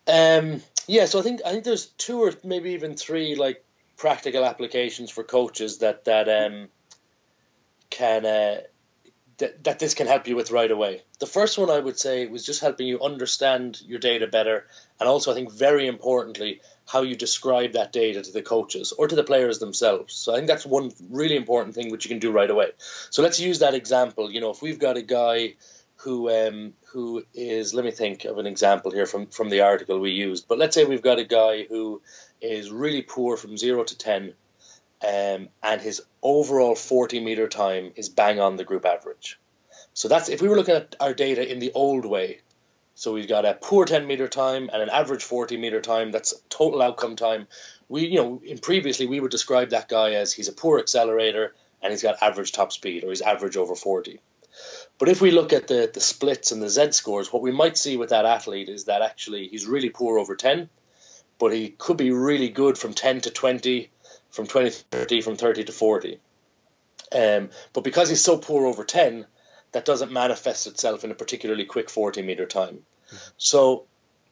Um, 0.07 0.61
yeah, 0.87 1.05
so 1.05 1.19
I 1.19 1.21
think 1.21 1.41
I 1.45 1.51
think 1.51 1.63
there's 1.63 1.87
two 1.87 2.23
or 2.23 2.33
maybe 2.43 2.71
even 2.71 2.95
three 2.95 3.35
like 3.35 3.63
practical 3.97 4.45
applications 4.45 5.11
for 5.11 5.23
coaches 5.23 5.79
that 5.79 6.05
that 6.05 6.29
um, 6.29 6.69
can 7.89 8.25
uh, 8.25 8.61
that, 9.37 9.63
that 9.65 9.79
this 9.79 9.93
can 9.93 10.07
help 10.07 10.27
you 10.27 10.35
with 10.35 10.51
right 10.51 10.71
away. 10.71 11.03
The 11.19 11.25
first 11.25 11.57
one 11.57 11.69
I 11.69 11.79
would 11.79 11.99
say 11.99 12.25
was 12.25 12.45
just 12.45 12.61
helping 12.61 12.87
you 12.87 13.01
understand 13.01 13.81
your 13.81 13.99
data 13.99 14.27
better, 14.27 14.65
and 14.99 15.09
also 15.09 15.31
I 15.31 15.35
think 15.35 15.51
very 15.51 15.87
importantly 15.87 16.61
how 16.87 17.01
you 17.01 17.15
describe 17.15 17.73
that 17.73 17.91
data 17.91 18.21
to 18.21 18.31
the 18.31 18.41
coaches 18.41 18.93
or 18.93 19.07
to 19.07 19.15
the 19.15 19.23
players 19.23 19.59
themselves. 19.59 20.13
So 20.13 20.31
I 20.31 20.37
think 20.37 20.47
that's 20.47 20.65
one 20.65 20.91
really 21.09 21.35
important 21.35 21.75
thing 21.75 21.91
which 21.91 22.05
you 22.05 22.09
can 22.09 22.19
do 22.19 22.31
right 22.31 22.49
away. 22.49 22.71
So 23.09 23.21
let's 23.21 23.41
use 23.41 23.59
that 23.59 23.73
example. 23.73 24.31
You 24.31 24.39
know, 24.39 24.51
if 24.51 24.61
we've 24.61 24.79
got 24.79 24.95
a 24.95 25.01
guy 25.01 25.55
who 25.97 26.29
um, 26.29 26.73
who 26.91 27.23
is 27.33 27.73
let 27.73 27.85
me 27.85 27.91
think 27.91 28.25
of 28.25 28.37
an 28.37 28.45
example 28.45 28.91
here 28.91 29.05
from 29.05 29.27
from 29.27 29.49
the 29.49 29.61
article 29.61 29.99
we 29.99 30.11
used. 30.11 30.47
But 30.47 30.57
let's 30.57 30.75
say 30.75 30.85
we've 30.85 31.01
got 31.01 31.19
a 31.19 31.25
guy 31.25 31.63
who 31.63 32.01
is 32.41 32.71
really 32.71 33.01
poor 33.01 33.37
from 33.37 33.57
zero 33.57 33.83
to 33.83 33.97
ten, 33.97 34.33
um, 35.03 35.49
and 35.63 35.81
his 35.81 36.01
overall 36.21 36.75
forty 36.75 37.19
meter 37.19 37.47
time 37.47 37.91
is 37.95 38.09
bang 38.09 38.39
on 38.39 38.55
the 38.55 38.63
group 38.63 38.85
average. 38.85 39.39
So 39.93 40.07
that's 40.07 40.29
if 40.29 40.41
we 40.41 40.47
were 40.47 40.55
looking 40.55 40.75
at 40.75 40.95
our 40.99 41.13
data 41.13 41.49
in 41.49 41.59
the 41.59 41.71
old 41.73 42.05
way. 42.05 42.41
So 42.93 43.13
we've 43.13 43.27
got 43.27 43.45
a 43.45 43.53
poor 43.53 43.85
10 43.85 44.07
meter 44.07 44.27
time 44.27 44.71
and 44.73 44.81
an 44.81 44.89
average 44.89 45.23
40 45.23 45.55
meter 45.57 45.81
time. 45.81 46.11
That's 46.11 46.33
total 46.49 46.81
outcome 46.81 47.15
time. 47.15 47.47
We, 47.89 48.07
you 48.07 48.15
know, 48.15 48.41
in 48.43 48.57
previously 48.57 49.05
we 49.05 49.19
would 49.19 49.29
describe 49.29 49.69
that 49.69 49.87
guy 49.87 50.13
as 50.13 50.33
he's 50.33 50.47
a 50.47 50.51
poor 50.53 50.79
accelerator 50.79 51.53
and 51.81 51.91
he's 51.91 52.01
got 52.01 52.23
average 52.23 52.53
top 52.53 52.71
speed 52.71 53.03
or 53.03 53.09
he's 53.09 53.21
average 53.21 53.55
over 53.55 53.75
40. 53.75 54.19
But 54.99 55.09
if 55.09 55.21
we 55.21 55.31
look 55.31 55.53
at 55.53 55.67
the, 55.67 55.89
the 55.93 56.01
splits 56.01 56.51
and 56.51 56.61
the 56.61 56.69
Z 56.69 56.91
scores, 56.91 57.31
what 57.31 57.43
we 57.43 57.51
might 57.51 57.77
see 57.77 57.97
with 57.97 58.09
that 58.09 58.25
athlete 58.25 58.69
is 58.69 58.85
that 58.85 59.01
actually 59.01 59.47
he's 59.47 59.67
really 59.67 59.89
poor 59.89 60.17
over 60.17 60.35
10, 60.35 60.69
but 61.37 61.53
he 61.53 61.69
could 61.69 61.97
be 61.97 62.11
really 62.11 62.49
good 62.49 62.77
from 62.77 62.93
10 62.93 63.21
to 63.21 63.29
20, 63.29 63.91
from 64.31 64.47
20 64.47 64.69
to 64.71 64.75
30, 64.91 65.21
from 65.21 65.35
30 65.35 65.65
to 65.65 65.71
40. 65.71 66.19
Um, 67.15 67.49
but 67.73 67.83
because 67.83 68.09
he's 68.09 68.23
so 68.23 68.37
poor 68.37 68.65
over 68.65 68.83
10, 68.83 69.27
that 69.71 69.85
doesn't 69.85 70.11
manifest 70.11 70.65
itself 70.65 71.03
in 71.03 71.11
a 71.11 71.15
particularly 71.15 71.65
quick 71.65 71.89
40 71.89 72.23
meter 72.23 72.47
time. 72.47 72.79
So 73.37 73.85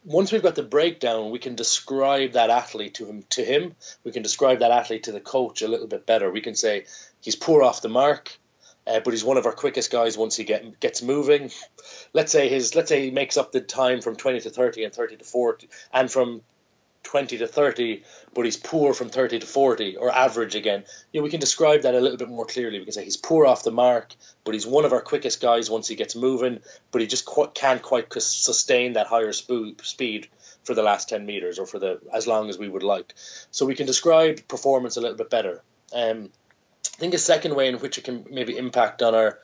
once 0.04 0.32
we've 0.32 0.44
got 0.44 0.56
the 0.56 0.64
breakdown, 0.64 1.30
we 1.30 1.40
can 1.40 1.56
describe 1.56 2.32
that 2.32 2.50
athlete 2.50 2.96
to 2.96 3.06
him. 3.06 3.24
To 3.32 3.44
him, 3.44 3.76
we 4.04 4.12
can 4.12 4.24
describe 4.24 4.60
that 4.60 4.72
athlete 4.72 5.04
to 5.04 5.12
the 5.12 5.20
coach 5.20 5.62
a 5.62 5.68
little 5.68 5.88
bit 5.88 6.06
better. 6.06 6.32
We 6.32 6.42
can 6.42 6.56
say 6.56 6.86
he's 7.22 7.36
poor 7.36 7.64
off 7.64 7.82
the 7.82 7.90
mark 7.90 8.38
uh, 8.88 9.00
but 9.00 9.12
he's 9.12 9.24
one 9.24 9.38
of 9.38 9.46
our 9.46 9.52
quickest 9.52 9.92
guys 9.92 10.18
once 10.18 10.36
he 10.36 10.44
get, 10.44 10.80
gets 10.80 11.02
moving. 11.02 11.52
Let's 12.14 12.32
say 12.32 12.50
his 12.50 12.76
let's 12.76 12.90
say 12.90 13.06
he 13.06 13.12
makes 13.12 13.38
up 13.38 13.52
the 13.52 13.62
time 13.62 14.02
from 14.02 14.16
20 14.16 14.42
to 14.42 14.50
30 14.50 14.84
and 14.84 14.94
30 14.94 15.18
to 15.18 15.24
40 15.24 15.70
and 15.94 16.12
from 16.12 16.42
20 17.04 17.38
to 17.38 17.48
30 17.48 18.04
but 18.34 18.46
he's 18.46 18.58
poor 18.58 18.94
from 18.94 19.10
30 19.10 19.40
to 19.40 19.46
40 19.46 19.98
or 19.98 20.12
average 20.12 20.56
again. 20.56 20.84
Know, 21.14 21.22
we 21.22 21.30
can 21.30 21.40
describe 21.40 21.84
that 21.84 21.96
a 21.96 22.00
little 22.00 22.18
bit 22.18 22.30
more 22.30 22.46
clearly. 22.46 22.80
We 22.80 22.86
can 22.86 22.94
say 22.94 23.04
he's 23.04 23.18
poor 23.18 23.46
off 23.46 23.64
the 23.64 23.72
mark 23.72 24.16
but 24.44 24.54
he's 24.54 24.68
one 24.68 24.86
of 24.86 24.94
our 24.94 25.02
quickest 25.02 25.42
guys 25.42 25.70
once 25.70 25.88
he 25.88 25.96
gets 25.96 26.16
moving 26.16 26.60
but 26.92 27.02
he 27.02 27.08
just 27.08 27.26
qu- 27.26 27.52
can't 27.54 27.82
quite 27.82 28.12
sustain 28.14 28.94
that 28.94 29.08
higher 29.08 29.34
sp- 29.34 29.82
speed 29.84 30.28
for 30.64 30.74
the 30.74 30.84
last 30.84 31.10
10 31.10 31.26
meters 31.26 31.60
or 31.60 31.66
for 31.66 31.80
the 31.80 32.00
as 32.14 32.28
long 32.28 32.50
as 32.50 32.58
we 32.58 32.68
would 32.68 32.84
like. 32.84 33.14
So 33.52 33.66
we 33.66 33.76
can 33.76 33.86
describe 33.86 34.48
performance 34.48 34.98
a 34.98 35.02
little 35.02 35.18
bit 35.18 35.30
better. 35.30 35.64
Um, 35.94 36.32
I 36.96 36.98
think 36.98 37.14
a 37.14 37.20
second 37.20 37.56
way 37.56 37.68
in 37.68 37.76
which 37.80 37.98
it 37.98 38.06
can 38.06 38.26
maybe 38.32 38.58
impact 38.58 39.02
on 39.02 39.14
our 39.14 39.38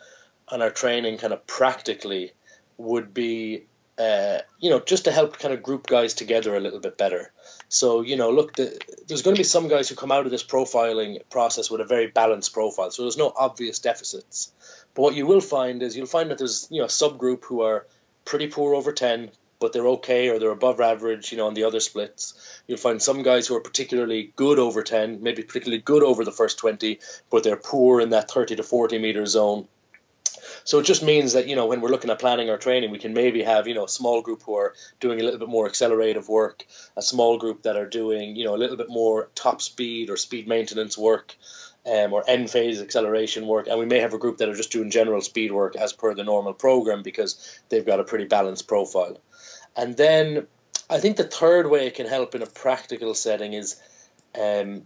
on 0.48 0.62
our 0.62 0.70
training 0.70 1.18
kind 1.18 1.34
of 1.34 1.46
practically 1.48 2.32
would 2.78 3.14
be 3.14 3.66
uh, 3.98 4.40
you 4.60 4.70
know 4.70 4.80
just 4.80 5.06
to 5.06 5.12
help 5.12 5.38
kind 5.38 5.54
of 5.54 5.62
group 5.62 5.86
guys 5.86 6.14
together 6.14 6.56
a 6.56 6.62
little 6.62 6.80
bit 6.80 6.98
better. 6.98 7.32
So 7.68 8.02
you 8.02 8.16
know, 8.16 8.32
look, 8.32 8.56
the, 8.56 8.80
there's 9.08 9.22
going 9.22 9.36
to 9.36 9.40
be 9.40 9.44
some 9.44 9.68
guys 9.68 9.90
who 9.90 9.96
come 9.96 10.14
out 10.14 10.26
of 10.26 10.32
this 10.32 10.46
profiling 10.46 11.20
process 11.30 11.70
with 11.70 11.82
a 11.82 11.86
very 11.86 12.08
balanced 12.08 12.54
profile, 12.54 12.90
so 12.90 13.04
there's 13.04 13.18
no 13.18 13.34
obvious 13.36 13.80
deficits. 13.80 14.54
But 14.94 15.02
what 15.02 15.16
you 15.16 15.26
will 15.26 15.42
find 15.42 15.84
is 15.84 15.98
you'll 15.98 16.06
find 16.06 16.32
that 16.32 16.38
there's 16.38 16.68
you 16.72 16.80
know 16.80 16.86
a 16.86 17.00
subgroup 17.02 17.44
who 17.44 17.62
are 17.62 17.86
pretty 18.24 18.48
poor 18.48 18.76
over 18.76 18.94
ten, 18.94 19.30
but 19.62 19.72
they're 19.72 19.88
okay 19.88 20.30
or 20.30 20.40
they're 20.40 20.50
above 20.50 20.82
average, 20.82 21.32
you 21.32 21.38
know, 21.38 21.48
on 21.48 21.54
the 21.54 21.64
other 21.64 21.80
splits. 21.80 22.34
You'll 22.68 22.80
find 22.80 23.02
some 23.02 23.22
guys 23.22 23.48
who 23.48 23.56
are 23.56 23.62
particularly 23.62 24.34
good 24.36 24.60
over 24.60 24.82
10, 24.82 25.22
maybe 25.22 25.44
particularly 25.44 25.82
good 25.82 26.04
over 26.04 26.26
the 26.26 26.32
first 26.32 26.58
20, 26.58 27.00
but 27.30 27.44
they're 27.44 27.56
poor 27.56 28.02
in 28.02 28.10
that 28.10 28.30
30 28.30 28.56
to 28.58 28.64
40 28.64 28.98
meter 28.98 29.26
zone. 29.28 29.68
So 30.64 30.80
it 30.80 30.86
just 30.86 31.04
means 31.04 31.34
that 31.34 31.48
you 31.48 31.56
know 31.56 31.68
when 31.68 31.82
we're 31.82 31.90
looking 31.90 32.10
at 32.10 32.20
planning 32.20 32.50
our 32.50 32.58
training, 32.58 32.92
we 32.92 33.00
can 33.00 33.14
maybe 33.14 33.44
have 33.44 33.68
you 33.68 33.74
know 33.74 33.86
a 33.86 33.90
small 33.90 34.22
group 34.22 34.44
who 34.44 34.56
are 34.56 34.74
doing 35.00 35.20
a 35.20 35.24
little 35.24 35.40
bit 35.40 35.50
more 35.50 35.68
accelerative 35.68 36.30
work, 36.30 36.66
a 36.98 37.02
small 37.02 37.38
group 37.38 37.64
that 37.64 37.78
are 37.78 37.88
doing 37.88 38.36
you 38.36 38.46
know 38.46 38.56
a 38.56 38.62
little 38.64 38.78
bit 38.78 38.90
more 38.90 39.30
top 39.36 39.62
speed 39.62 40.10
or 40.10 40.18
speed 40.18 40.48
maintenance 40.48 40.98
work, 40.98 41.36
um, 41.86 42.14
or 42.14 42.24
end 42.28 42.50
phase 42.50 42.82
acceleration 42.82 43.48
work, 43.48 43.68
and 43.68 43.80
we 43.80 43.86
may 43.86 44.00
have 44.00 44.14
a 44.14 44.20
group 44.20 44.38
that 44.38 44.50
are 44.50 44.56
just 44.56 44.72
doing 44.72 44.92
general 44.92 45.22
speed 45.22 45.52
work 45.52 45.76
as 45.76 45.94
per 45.94 46.14
the 46.14 46.24
normal 46.24 46.54
program 46.54 47.02
because 47.02 47.60
they've 47.70 47.86
got 47.86 48.00
a 48.00 48.04
pretty 48.04 48.26
balanced 48.26 48.68
profile. 48.68 49.18
And 49.76 49.96
then 49.96 50.48
I 50.90 51.00
think 51.00 51.18
the 51.18 51.24
third 51.24 51.70
way 51.70 51.88
it 51.88 51.96
can 51.96 52.08
help 52.08 52.36
in 52.36 52.42
a 52.42 52.48
practical 52.48 53.14
setting 53.14 53.54
is, 53.54 53.82
um, 54.40 54.86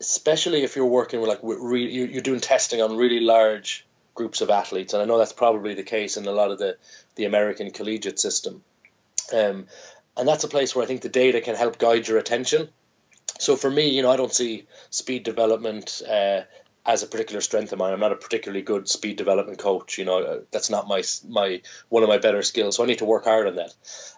especially 0.00 0.62
if 0.62 0.76
you're 0.76 0.86
working 0.86 1.20
with 1.20 1.28
like 1.28 1.40
re- 1.42 1.90
you're 1.90 2.22
doing 2.22 2.40
testing 2.40 2.82
on 2.82 2.96
really 2.96 3.20
large 3.20 3.86
groups 4.14 4.40
of 4.40 4.50
athletes, 4.50 4.92
and 4.92 5.02
I 5.02 5.06
know 5.06 5.18
that's 5.18 5.32
probably 5.32 5.74
the 5.74 5.82
case 5.82 6.16
in 6.16 6.26
a 6.26 6.32
lot 6.32 6.50
of 6.50 6.58
the 6.58 6.76
the 7.14 7.24
American 7.24 7.70
collegiate 7.70 8.20
system. 8.20 8.62
Um, 9.32 9.66
and 10.16 10.26
that's 10.26 10.44
a 10.44 10.48
place 10.48 10.74
where 10.74 10.84
I 10.84 10.86
think 10.86 11.02
the 11.02 11.08
data 11.08 11.40
can 11.40 11.54
help 11.54 11.78
guide 11.78 12.08
your 12.08 12.18
attention 12.18 12.68
so 13.38 13.56
for 13.56 13.70
me, 13.70 13.88
you 13.88 14.02
know, 14.02 14.10
I 14.10 14.16
don't 14.16 14.34
see 14.34 14.66
speed 14.90 15.22
development 15.22 16.02
uh, 16.08 16.42
as 16.86 17.02
a 17.02 17.06
particular 17.06 17.40
strength 17.40 17.72
of 17.72 17.78
mine. 17.78 17.92
I'm 17.92 18.00
not 18.00 18.12
a 18.12 18.16
particularly 18.16 18.62
good 18.62 18.88
speed 18.88 19.16
development 19.16 19.58
coach. 19.58 19.98
You 19.98 20.04
know, 20.04 20.18
uh, 20.22 20.40
that's 20.50 20.70
not 20.70 20.88
my 20.88 21.02
my 21.28 21.60
one 21.88 22.02
of 22.02 22.08
my 22.08 22.18
better 22.18 22.42
skills. 22.42 22.76
So 22.76 22.82
I 22.82 22.86
need 22.86 22.98
to 22.98 23.04
work 23.04 23.24
hard 23.24 23.46
on 23.46 23.56
that. 23.56 23.74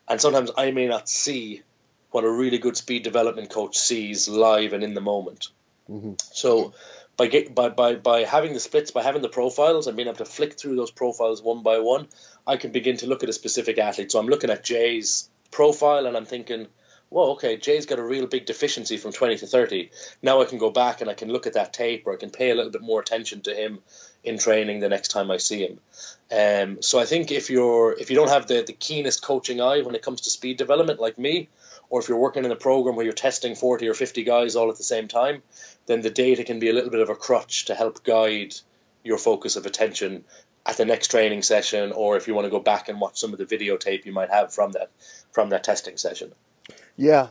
And 0.08 0.20
sometimes 0.20 0.50
I 0.56 0.70
may 0.70 0.86
not 0.86 1.08
see 1.08 1.62
what 2.10 2.24
a 2.24 2.30
really 2.30 2.58
good 2.58 2.76
speed 2.76 3.02
development 3.02 3.50
coach 3.50 3.78
sees 3.78 4.28
live 4.28 4.72
and 4.72 4.82
in 4.82 4.94
the 4.94 5.00
moment. 5.00 5.48
Mm-hmm. 5.88 6.14
So 6.32 6.72
by, 7.16 7.26
get, 7.26 7.54
by 7.54 7.68
by 7.68 7.96
by 7.96 8.24
having 8.24 8.54
the 8.54 8.60
splits, 8.60 8.90
by 8.90 9.02
having 9.02 9.22
the 9.22 9.28
profiles, 9.28 9.86
and 9.86 9.96
being 9.96 10.08
able 10.08 10.18
to 10.18 10.24
flick 10.24 10.58
through 10.58 10.76
those 10.76 10.90
profiles 10.90 11.42
one 11.42 11.62
by 11.62 11.78
one, 11.78 12.08
I 12.46 12.56
can 12.56 12.72
begin 12.72 12.96
to 12.98 13.06
look 13.06 13.22
at 13.22 13.28
a 13.28 13.32
specific 13.32 13.78
athlete. 13.78 14.12
So 14.12 14.18
I'm 14.18 14.28
looking 14.28 14.50
at 14.50 14.64
Jay's 14.64 15.28
profile, 15.50 16.06
and 16.06 16.16
I'm 16.16 16.24
thinking 16.24 16.68
whoa, 17.10 17.32
okay, 17.32 17.56
Jay's 17.56 17.86
got 17.86 17.98
a 17.98 18.04
real 18.04 18.26
big 18.26 18.46
deficiency 18.46 18.96
from 18.96 19.12
20 19.12 19.38
to 19.38 19.46
30. 19.46 19.90
Now 20.22 20.40
I 20.40 20.44
can 20.44 20.58
go 20.58 20.70
back 20.70 21.00
and 21.00 21.10
I 21.10 21.14
can 21.14 21.30
look 21.30 21.46
at 21.46 21.54
that 21.54 21.72
tape 21.72 22.06
or 22.06 22.14
I 22.14 22.16
can 22.16 22.30
pay 22.30 22.50
a 22.50 22.54
little 22.54 22.70
bit 22.70 22.82
more 22.82 23.00
attention 23.00 23.42
to 23.42 23.54
him 23.54 23.80
in 24.22 24.38
training 24.38 24.80
the 24.80 24.88
next 24.88 25.08
time 25.08 25.30
I 25.30 25.38
see 25.38 25.66
him. 25.66 25.80
Um, 26.30 26.82
so 26.82 27.00
I 27.00 27.04
think 27.04 27.32
if 27.32 27.50
you're 27.50 27.92
if 27.98 28.10
you 28.10 28.16
don't 28.16 28.28
have 28.28 28.46
the, 28.46 28.62
the 28.62 28.72
keenest 28.72 29.22
coaching 29.22 29.60
eye 29.60 29.82
when 29.82 29.96
it 29.96 30.02
comes 30.02 30.22
to 30.22 30.30
speed 30.30 30.56
development 30.56 31.00
like 31.00 31.18
me, 31.18 31.48
or 31.88 32.00
if 32.00 32.08
you're 32.08 32.18
working 32.18 32.44
in 32.44 32.52
a 32.52 32.56
program 32.56 32.94
where 32.94 33.04
you're 33.04 33.12
testing 33.12 33.56
40 33.56 33.88
or 33.88 33.94
50 33.94 34.22
guys 34.22 34.54
all 34.54 34.70
at 34.70 34.76
the 34.76 34.84
same 34.84 35.08
time, 35.08 35.42
then 35.86 36.02
the 36.02 36.10
data 36.10 36.44
can 36.44 36.60
be 36.60 36.70
a 36.70 36.72
little 36.72 36.90
bit 36.90 37.00
of 37.00 37.10
a 37.10 37.16
crutch 37.16 37.64
to 37.64 37.74
help 37.74 38.04
guide 38.04 38.54
your 39.02 39.18
focus 39.18 39.56
of 39.56 39.66
attention 39.66 40.24
at 40.64 40.76
the 40.76 40.84
next 40.84 41.08
training 41.08 41.42
session 41.42 41.90
or 41.90 42.16
if 42.16 42.28
you 42.28 42.34
want 42.34 42.44
to 42.44 42.50
go 42.50 42.60
back 42.60 42.88
and 42.88 43.00
watch 43.00 43.18
some 43.18 43.32
of 43.32 43.38
the 43.38 43.46
videotape 43.46 44.04
you 44.04 44.12
might 44.12 44.30
have 44.30 44.52
from 44.52 44.72
that 44.72 44.90
from 45.32 45.48
that 45.50 45.64
testing 45.64 45.96
session. 45.96 46.32
Yeah. 46.97 47.28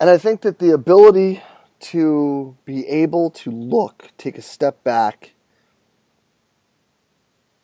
And 0.00 0.08
I 0.08 0.18
think 0.18 0.42
that 0.42 0.58
the 0.58 0.70
ability 0.70 1.42
to 1.80 2.56
be 2.64 2.86
able 2.86 3.30
to 3.30 3.50
look, 3.50 4.10
take 4.18 4.38
a 4.38 4.42
step 4.42 4.82
back, 4.84 5.32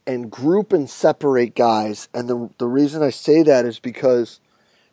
and 0.07 0.31
group 0.31 0.73
and 0.73 0.89
separate 0.89 1.55
guys. 1.55 2.09
And 2.13 2.29
the, 2.29 2.51
the 2.59 2.67
reason 2.67 3.03
I 3.03 3.11
say 3.11 3.43
that 3.43 3.65
is 3.65 3.79
because 3.79 4.41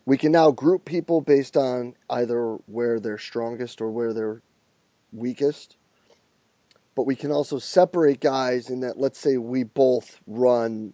we 0.06 0.18
can 0.18 0.32
now 0.32 0.52
group 0.52 0.86
people 0.86 1.22
based 1.22 1.58
on 1.58 1.96
either 2.10 2.56
where 2.66 3.00
they're 3.00 3.18
strongest 3.18 3.82
or 3.82 3.92
where 3.92 4.14
they're 4.14 4.42
weakest. 5.12 5.78
But 6.96 7.04
we 7.04 7.16
can 7.16 7.32
also 7.32 7.60
separate 7.60 8.20
guys 8.20 8.70
in 8.70 8.82
that, 8.82 8.98
let's 8.98 9.20
say 9.20 9.38
we 9.38 9.64
both 9.64 10.20
run 10.28 10.94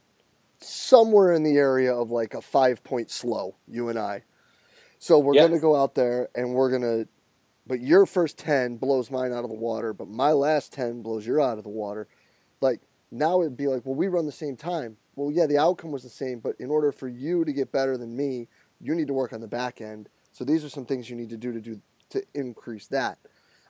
somewhere 0.59 1.31
in 1.33 1.43
the 1.43 1.57
area 1.57 1.93
of 1.93 2.09
like 2.09 2.33
a 2.33 2.41
five 2.41 2.83
point 2.83 3.11
slow, 3.11 3.55
you 3.67 3.89
and 3.89 3.97
I. 3.97 4.23
So 4.99 5.19
we're 5.19 5.35
yep. 5.35 5.49
going 5.49 5.59
to 5.59 5.61
go 5.61 5.75
out 5.75 5.95
there 5.95 6.29
and 6.35 6.53
we're 6.53 6.69
going 6.69 6.81
to, 6.81 7.07
but 7.65 7.81
your 7.81 8.05
first 8.05 8.37
10 8.37 8.77
blows 8.77 9.11
mine 9.11 9.31
out 9.31 9.43
of 9.43 9.49
the 9.49 9.55
water, 9.55 9.93
but 9.93 10.07
my 10.07 10.31
last 10.31 10.73
10 10.73 11.01
blows 11.01 11.25
your 11.25 11.41
out 11.41 11.57
of 11.57 11.63
the 11.63 11.69
water. 11.69 12.07
Like 12.61 12.81
now 13.11 13.41
it'd 13.41 13.57
be 13.57 13.67
like, 13.67 13.85
well, 13.85 13.95
we 13.95 14.07
run 14.07 14.25
the 14.25 14.31
same 14.31 14.55
time. 14.55 14.97
Well, 15.15 15.31
yeah, 15.31 15.45
the 15.45 15.57
outcome 15.57 15.91
was 15.91 16.03
the 16.03 16.09
same, 16.09 16.39
but 16.39 16.55
in 16.59 16.69
order 16.69 16.91
for 16.91 17.07
you 17.07 17.45
to 17.45 17.53
get 17.53 17.71
better 17.71 17.97
than 17.97 18.15
me, 18.15 18.47
you 18.79 18.95
need 18.95 19.07
to 19.07 19.13
work 19.13 19.33
on 19.33 19.41
the 19.41 19.47
back 19.47 19.81
end. 19.81 20.09
So 20.31 20.43
these 20.43 20.63
are 20.63 20.69
some 20.69 20.85
things 20.85 21.09
you 21.09 21.15
need 21.15 21.29
to 21.29 21.37
do 21.37 21.51
to 21.51 21.59
do 21.59 21.81
to 22.09 22.23
increase 22.33 22.87
that, 22.87 23.17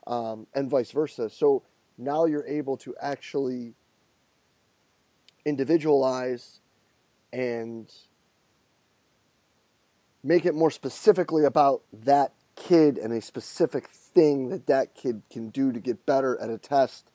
um, 0.06 0.46
and 0.54 0.70
vice 0.70 0.92
versa. 0.92 1.28
So 1.28 1.62
now 1.96 2.26
you're 2.26 2.46
able 2.46 2.76
to 2.78 2.94
actually 3.00 3.74
individualize 5.44 6.60
and 7.32 7.92
make 10.22 10.44
it 10.44 10.54
more 10.54 10.70
specifically 10.70 11.44
about 11.44 11.82
that 11.92 12.32
kid 12.56 12.98
and 12.98 13.12
a 13.12 13.20
specific 13.20 13.88
thing 13.88 14.48
that 14.48 14.66
that 14.66 14.94
kid 14.94 15.22
can 15.30 15.48
do 15.48 15.72
to 15.72 15.78
get 15.78 16.04
better 16.06 16.38
at 16.40 16.50
a 16.50 16.58
test 16.58 17.10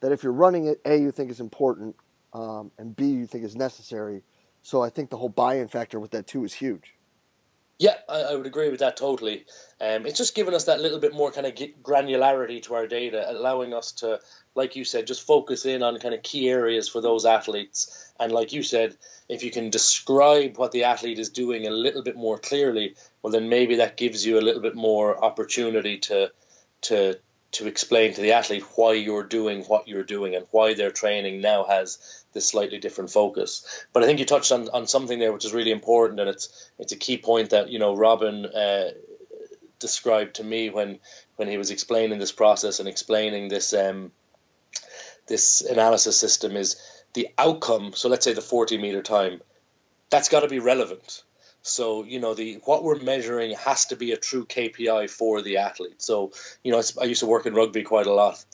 that 0.00 0.12
if 0.12 0.22
you're 0.22 0.32
running 0.32 0.66
it 0.66 0.80
a 0.84 0.96
you 0.96 1.12
think 1.12 1.30
is 1.30 1.40
important 1.40 1.94
um, 2.32 2.72
and 2.78 2.96
b 2.96 3.06
you 3.06 3.26
think 3.26 3.44
is 3.44 3.54
necessary 3.54 4.22
so 4.60 4.82
i 4.82 4.90
think 4.90 5.08
the 5.08 5.16
whole 5.16 5.28
buy-in 5.28 5.68
factor 5.68 6.00
with 6.00 6.10
that 6.10 6.26
too 6.26 6.44
is 6.44 6.54
huge 6.54 6.94
yeah, 7.78 7.94
I, 8.08 8.22
I, 8.22 8.34
would 8.34 8.46
agree 8.46 8.70
with 8.70 8.80
that 8.80 8.96
totally. 8.96 9.46
Um, 9.80 10.04
it's 10.04 10.18
just 10.18 10.34
given 10.34 10.52
us 10.52 10.64
that 10.64 10.80
little 10.80 10.98
bit 10.98 11.14
more 11.14 11.30
kind 11.30 11.46
of 11.46 11.54
granularity 11.54 12.60
to 12.64 12.74
our 12.74 12.88
data, 12.88 13.24
allowing 13.30 13.72
us 13.72 13.92
to, 13.92 14.18
like 14.58 14.76
you 14.76 14.84
said, 14.84 15.06
just 15.06 15.26
focus 15.26 15.64
in 15.64 15.82
on 15.82 15.98
kind 16.00 16.14
of 16.14 16.22
key 16.22 16.50
areas 16.50 16.88
for 16.88 17.00
those 17.00 17.24
athletes. 17.24 18.12
And 18.20 18.32
like 18.32 18.52
you 18.52 18.62
said, 18.62 18.96
if 19.28 19.42
you 19.44 19.50
can 19.50 19.70
describe 19.70 20.58
what 20.58 20.72
the 20.72 20.84
athlete 20.84 21.20
is 21.20 21.30
doing 21.30 21.66
a 21.66 21.70
little 21.70 22.02
bit 22.02 22.16
more 22.16 22.38
clearly, 22.38 22.96
well, 23.22 23.32
then 23.32 23.48
maybe 23.48 23.76
that 23.76 23.96
gives 23.96 24.26
you 24.26 24.38
a 24.38 24.46
little 24.46 24.60
bit 24.60 24.74
more 24.74 25.24
opportunity 25.24 25.98
to 25.98 26.32
to 26.82 27.18
to 27.50 27.66
explain 27.66 28.12
to 28.12 28.20
the 28.20 28.32
athlete 28.32 28.64
why 28.74 28.92
you're 28.92 29.22
doing 29.22 29.62
what 29.62 29.88
you're 29.88 30.04
doing 30.04 30.34
and 30.34 30.46
why 30.50 30.74
their 30.74 30.90
training 30.90 31.40
now 31.40 31.64
has 31.64 32.24
this 32.34 32.46
slightly 32.46 32.78
different 32.78 33.10
focus. 33.10 33.86
But 33.94 34.02
I 34.02 34.06
think 34.06 34.18
you 34.18 34.26
touched 34.26 34.52
on, 34.52 34.68
on 34.68 34.86
something 34.86 35.18
there 35.18 35.32
which 35.32 35.46
is 35.46 35.54
really 35.54 35.70
important, 35.70 36.20
and 36.20 36.28
it's 36.28 36.70
it's 36.78 36.92
a 36.92 36.96
key 36.96 37.16
point 37.16 37.50
that 37.50 37.70
you 37.70 37.78
know 37.78 37.94
Robin 37.96 38.44
uh, 38.44 38.90
described 39.78 40.34
to 40.36 40.44
me 40.44 40.68
when 40.70 40.98
when 41.36 41.48
he 41.48 41.58
was 41.58 41.70
explaining 41.70 42.18
this 42.18 42.32
process 42.32 42.80
and 42.80 42.88
explaining 42.88 43.48
this 43.48 43.72
um, 43.72 44.10
this 45.28 45.60
analysis 45.60 46.18
system 46.18 46.56
is 46.56 46.76
the 47.14 47.28
outcome. 47.38 47.92
So 47.94 48.08
let's 48.08 48.24
say 48.24 48.32
the 48.32 48.40
40 48.40 48.78
meter 48.78 49.02
time, 49.02 49.40
that's 50.10 50.28
got 50.28 50.40
to 50.40 50.48
be 50.48 50.58
relevant. 50.58 51.22
So 51.62 52.04
you 52.04 52.20
know 52.20 52.34
the 52.34 52.60
what 52.64 52.84
we're 52.84 53.00
measuring 53.00 53.54
has 53.56 53.86
to 53.86 53.96
be 53.96 54.12
a 54.12 54.16
true 54.16 54.46
KPI 54.46 55.10
for 55.10 55.42
the 55.42 55.58
athlete. 55.58 56.00
So 56.00 56.32
you 56.62 56.72
know 56.72 56.82
I 57.00 57.04
used 57.04 57.20
to 57.20 57.26
work 57.26 57.46
in 57.46 57.54
rugby 57.54 57.82
quite 57.82 58.06
a 58.06 58.12
lot, 58.12 58.44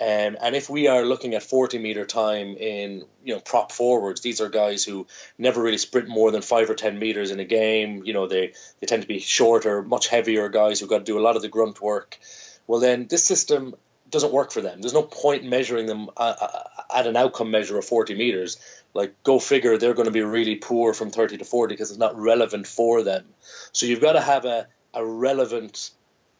um, 0.00 0.36
and 0.40 0.56
if 0.56 0.68
we 0.68 0.88
are 0.88 1.04
looking 1.04 1.34
at 1.34 1.44
40 1.44 1.78
meter 1.78 2.04
time 2.04 2.56
in 2.56 3.04
you 3.22 3.34
know 3.34 3.40
prop 3.40 3.70
forwards, 3.70 4.22
these 4.22 4.40
are 4.40 4.48
guys 4.48 4.84
who 4.84 5.06
never 5.38 5.62
really 5.62 5.78
sprint 5.78 6.08
more 6.08 6.32
than 6.32 6.42
five 6.42 6.68
or 6.68 6.74
10 6.74 6.98
meters 6.98 7.30
in 7.30 7.38
a 7.38 7.44
game. 7.44 8.02
You 8.04 8.12
know 8.12 8.26
they 8.26 8.54
they 8.80 8.86
tend 8.86 9.02
to 9.02 9.08
be 9.08 9.20
shorter, 9.20 9.82
much 9.82 10.08
heavier 10.08 10.48
guys 10.48 10.80
who've 10.80 10.88
got 10.88 10.98
to 10.98 11.04
do 11.04 11.18
a 11.18 11.22
lot 11.22 11.36
of 11.36 11.42
the 11.42 11.48
grunt 11.48 11.80
work. 11.80 12.18
Well 12.66 12.80
then 12.80 13.06
this 13.08 13.24
system 13.24 13.76
doesn't 14.10 14.32
work 14.32 14.52
for 14.52 14.60
them. 14.60 14.80
There's 14.80 14.94
no 14.94 15.02
point 15.02 15.44
measuring 15.44 15.86
them 15.86 16.10
uh, 16.16 16.34
uh, 16.40 16.62
at 16.94 17.06
an 17.06 17.16
outcome 17.16 17.50
measure 17.50 17.78
of 17.78 17.84
40 17.84 18.14
meters. 18.14 18.58
Like 18.92 19.14
go 19.22 19.38
figure 19.38 19.76
they're 19.76 19.94
going 19.94 20.06
to 20.06 20.12
be 20.12 20.22
really 20.22 20.56
poor 20.56 20.94
from 20.94 21.10
30 21.10 21.38
to 21.38 21.44
40 21.44 21.74
because 21.74 21.90
it's 21.90 21.98
not 21.98 22.18
relevant 22.18 22.66
for 22.66 23.02
them. 23.02 23.24
So 23.72 23.86
you've 23.86 24.00
got 24.00 24.12
to 24.12 24.20
have 24.20 24.44
a, 24.44 24.68
a 24.92 25.04
relevant 25.04 25.90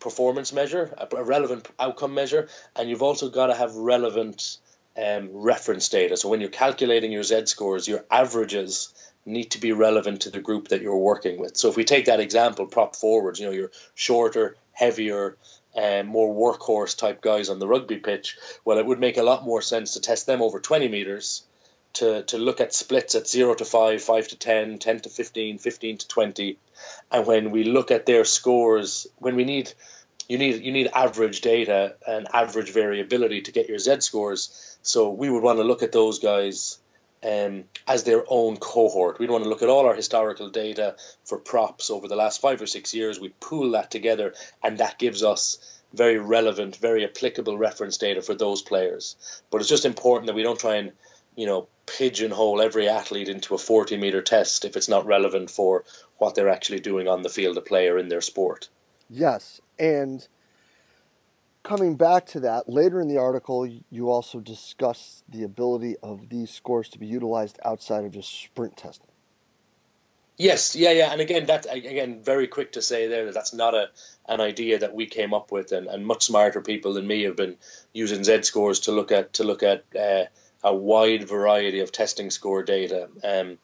performance 0.04 0.52
measure 0.52 0.94
a, 0.98 1.16
a 1.16 1.24
relevant 1.24 1.66
outcome 1.80 2.12
measure 2.12 2.46
and 2.76 2.90
you've 2.90 3.02
also 3.02 3.30
got 3.30 3.46
to 3.46 3.54
have 3.54 3.74
relevant 3.74 4.58
um, 5.02 5.30
reference 5.32 5.88
data. 5.88 6.16
So 6.16 6.28
when 6.28 6.42
you're 6.42 6.50
calculating 6.50 7.10
your 7.10 7.22
z 7.22 7.46
scores 7.46 7.88
your 7.88 8.04
averages 8.10 8.92
need 9.24 9.44
to 9.52 9.58
be 9.58 9.72
relevant 9.72 10.20
to 10.22 10.30
the 10.30 10.40
group 10.40 10.68
that 10.68 10.82
you're 10.82 10.96
working 10.96 11.40
with. 11.40 11.56
So 11.56 11.70
if 11.70 11.76
we 11.76 11.84
take 11.84 12.04
that 12.04 12.20
example 12.20 12.66
prop 12.66 12.94
forwards 12.94 13.40
you 13.40 13.46
know 13.46 13.52
you're 13.52 13.72
shorter 13.94 14.56
heavier 14.72 15.38
um, 15.76 16.06
more 16.06 16.34
workhorse 16.34 16.96
type 16.96 17.20
guys 17.20 17.48
on 17.48 17.58
the 17.58 17.66
rugby 17.66 17.96
pitch 17.96 18.36
well 18.64 18.78
it 18.78 18.86
would 18.86 19.00
make 19.00 19.16
a 19.16 19.22
lot 19.22 19.44
more 19.44 19.62
sense 19.62 19.94
to 19.94 20.00
test 20.00 20.26
them 20.26 20.42
over 20.42 20.60
20 20.60 20.88
meters 20.88 21.44
to, 21.94 22.22
to 22.24 22.38
look 22.38 22.60
at 22.60 22.74
splits 22.74 23.14
at 23.14 23.28
0 23.28 23.54
to 23.54 23.64
5, 23.64 24.02
5 24.02 24.28
to 24.28 24.36
10, 24.36 24.78
10 24.78 25.00
to 25.00 25.08
15, 25.08 25.58
15 25.58 25.98
to 25.98 26.08
20. 26.08 26.58
And 27.10 27.26
when 27.26 27.50
we 27.50 27.64
look 27.64 27.90
at 27.90 28.06
their 28.06 28.24
scores, 28.24 29.06
when 29.18 29.36
we 29.36 29.44
need 29.44 29.72
you 30.28 30.38
need 30.38 30.62
you 30.62 30.72
need 30.72 30.88
average 30.94 31.42
data 31.42 31.96
and 32.06 32.26
average 32.32 32.70
variability 32.70 33.42
to 33.42 33.52
get 33.52 33.68
your 33.68 33.78
Z 33.78 34.00
scores. 34.00 34.78
So 34.82 35.10
we 35.10 35.30
would 35.30 35.42
want 35.42 35.58
to 35.58 35.64
look 35.64 35.82
at 35.82 35.92
those 35.92 36.18
guys 36.18 36.78
um, 37.24 37.64
as 37.86 38.04
their 38.04 38.24
own 38.28 38.56
cohort. 38.56 39.18
We'd 39.18 39.30
want 39.30 39.44
to 39.44 39.50
look 39.50 39.62
at 39.62 39.68
all 39.68 39.86
our 39.86 39.94
historical 39.94 40.50
data 40.50 40.96
for 41.24 41.38
props 41.38 41.90
over 41.90 42.08
the 42.08 42.16
last 42.16 42.40
five 42.40 42.60
or 42.60 42.66
six 42.66 42.94
years. 42.94 43.18
We 43.18 43.30
pool 43.40 43.72
that 43.72 43.90
together, 43.90 44.34
and 44.62 44.78
that 44.78 44.98
gives 44.98 45.22
us 45.22 45.80
very 45.92 46.18
relevant, 46.18 46.76
very 46.76 47.04
applicable 47.04 47.56
reference 47.56 47.98
data 47.98 48.20
for 48.20 48.34
those 48.34 48.62
players. 48.62 49.16
But 49.50 49.60
it's 49.60 49.70
just 49.70 49.84
important 49.84 50.26
that 50.26 50.34
we 50.34 50.42
don't 50.42 50.58
try 50.58 50.76
and 50.76 50.92
you 51.36 51.46
know, 51.46 51.68
pigeonhole 51.86 52.62
every 52.62 52.88
athlete 52.88 53.28
into 53.28 53.54
a 53.54 53.58
40 53.58 53.96
meter 53.96 54.22
test 54.22 54.64
if 54.64 54.76
it's 54.76 54.88
not 54.88 55.06
relevant 55.06 55.50
for 55.50 55.84
what 56.18 56.34
they're 56.34 56.48
actually 56.48 56.80
doing 56.80 57.08
on 57.08 57.22
the 57.22 57.28
field 57.28 57.58
of 57.58 57.64
play 57.64 57.88
or 57.88 57.98
in 57.98 58.08
their 58.08 58.20
sport. 58.20 58.68
Yes, 59.10 59.60
and 59.78 60.26
coming 61.64 61.96
back 61.96 62.26
to 62.26 62.40
that, 62.40 62.68
later 62.68 63.00
in 63.00 63.08
the 63.08 63.18
article, 63.18 63.66
you 63.90 64.10
also 64.10 64.38
discuss 64.38 65.24
the 65.28 65.42
ability 65.42 65.96
of 66.02 66.28
these 66.28 66.50
scores 66.50 66.88
to 66.90 66.98
be 66.98 67.06
utilized 67.06 67.58
outside 67.64 68.04
of 68.04 68.12
just 68.12 68.30
sprint 68.30 68.76
testing. 68.76 69.08
Yes, 70.36 70.74
yeah, 70.74 70.90
yeah, 70.90 71.12
and 71.12 71.20
again, 71.20 71.46
that 71.46 71.66
again, 71.70 72.20
very 72.22 72.48
quick 72.48 72.72
to 72.72 72.82
say 72.82 73.06
there 73.06 73.26
that 73.26 73.34
that's 73.34 73.54
not 73.54 73.74
a 73.74 73.90
an 74.28 74.40
idea 74.40 74.80
that 74.80 74.92
we 74.92 75.06
came 75.06 75.32
up 75.32 75.52
with, 75.52 75.70
and, 75.70 75.86
and 75.86 76.04
much 76.04 76.24
smarter 76.24 76.60
people 76.60 76.94
than 76.94 77.06
me 77.06 77.22
have 77.22 77.36
been 77.36 77.56
using 77.92 78.24
Z 78.24 78.42
scores 78.42 78.80
to 78.80 78.92
look 78.92 79.12
at 79.12 79.34
to 79.34 79.44
look 79.44 79.62
at 79.62 79.84
uh, 79.96 80.24
a 80.64 80.74
wide 80.74 81.28
variety 81.28 81.80
of 81.80 81.92
testing 81.92 82.30
score 82.30 82.64
data. 82.64 83.08
Um, 83.22 83.58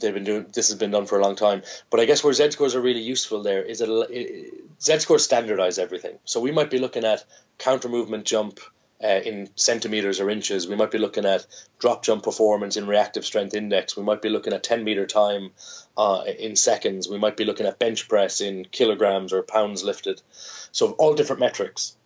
they've 0.00 0.14
been 0.14 0.24
doing 0.24 0.46
this 0.52 0.68
has 0.68 0.78
been 0.78 0.90
done 0.90 1.06
for 1.06 1.18
a 1.18 1.22
long 1.22 1.36
time, 1.36 1.62
but 1.90 2.00
I 2.00 2.04
guess 2.04 2.24
where 2.24 2.32
Z 2.32 2.52
scores 2.52 2.74
are 2.74 2.80
really 2.80 3.02
useful 3.02 3.42
there 3.42 3.62
is 3.62 3.78
that 3.78 4.48
Z 4.80 4.98
scores 5.00 5.24
standardize 5.24 5.78
everything. 5.78 6.18
So 6.24 6.40
we 6.40 6.52
might 6.52 6.70
be 6.70 6.78
looking 6.78 7.04
at 7.04 7.24
counter 7.58 7.88
movement 7.88 8.24
jump 8.24 8.60
uh, 9.02 9.20
in 9.24 9.48
centimeters 9.56 10.20
or 10.20 10.28
inches. 10.28 10.68
We 10.68 10.76
might 10.76 10.90
be 10.90 10.98
looking 10.98 11.24
at 11.24 11.46
drop 11.78 12.02
jump 12.02 12.22
performance 12.22 12.76
in 12.76 12.86
reactive 12.86 13.24
strength 13.24 13.54
index. 13.54 13.96
We 13.96 14.02
might 14.02 14.22
be 14.22 14.28
looking 14.28 14.52
at 14.52 14.62
10 14.62 14.84
meter 14.84 15.06
time 15.06 15.52
uh, 15.96 16.24
in 16.38 16.56
seconds. 16.56 17.08
We 17.08 17.18
might 17.18 17.36
be 17.36 17.44
looking 17.44 17.66
at 17.66 17.78
bench 17.78 18.08
press 18.08 18.40
in 18.40 18.66
kilograms 18.66 19.32
or 19.32 19.42
pounds 19.42 19.82
lifted. 19.82 20.20
So 20.72 20.92
all 20.92 21.14
different 21.14 21.40
metrics. 21.40 21.96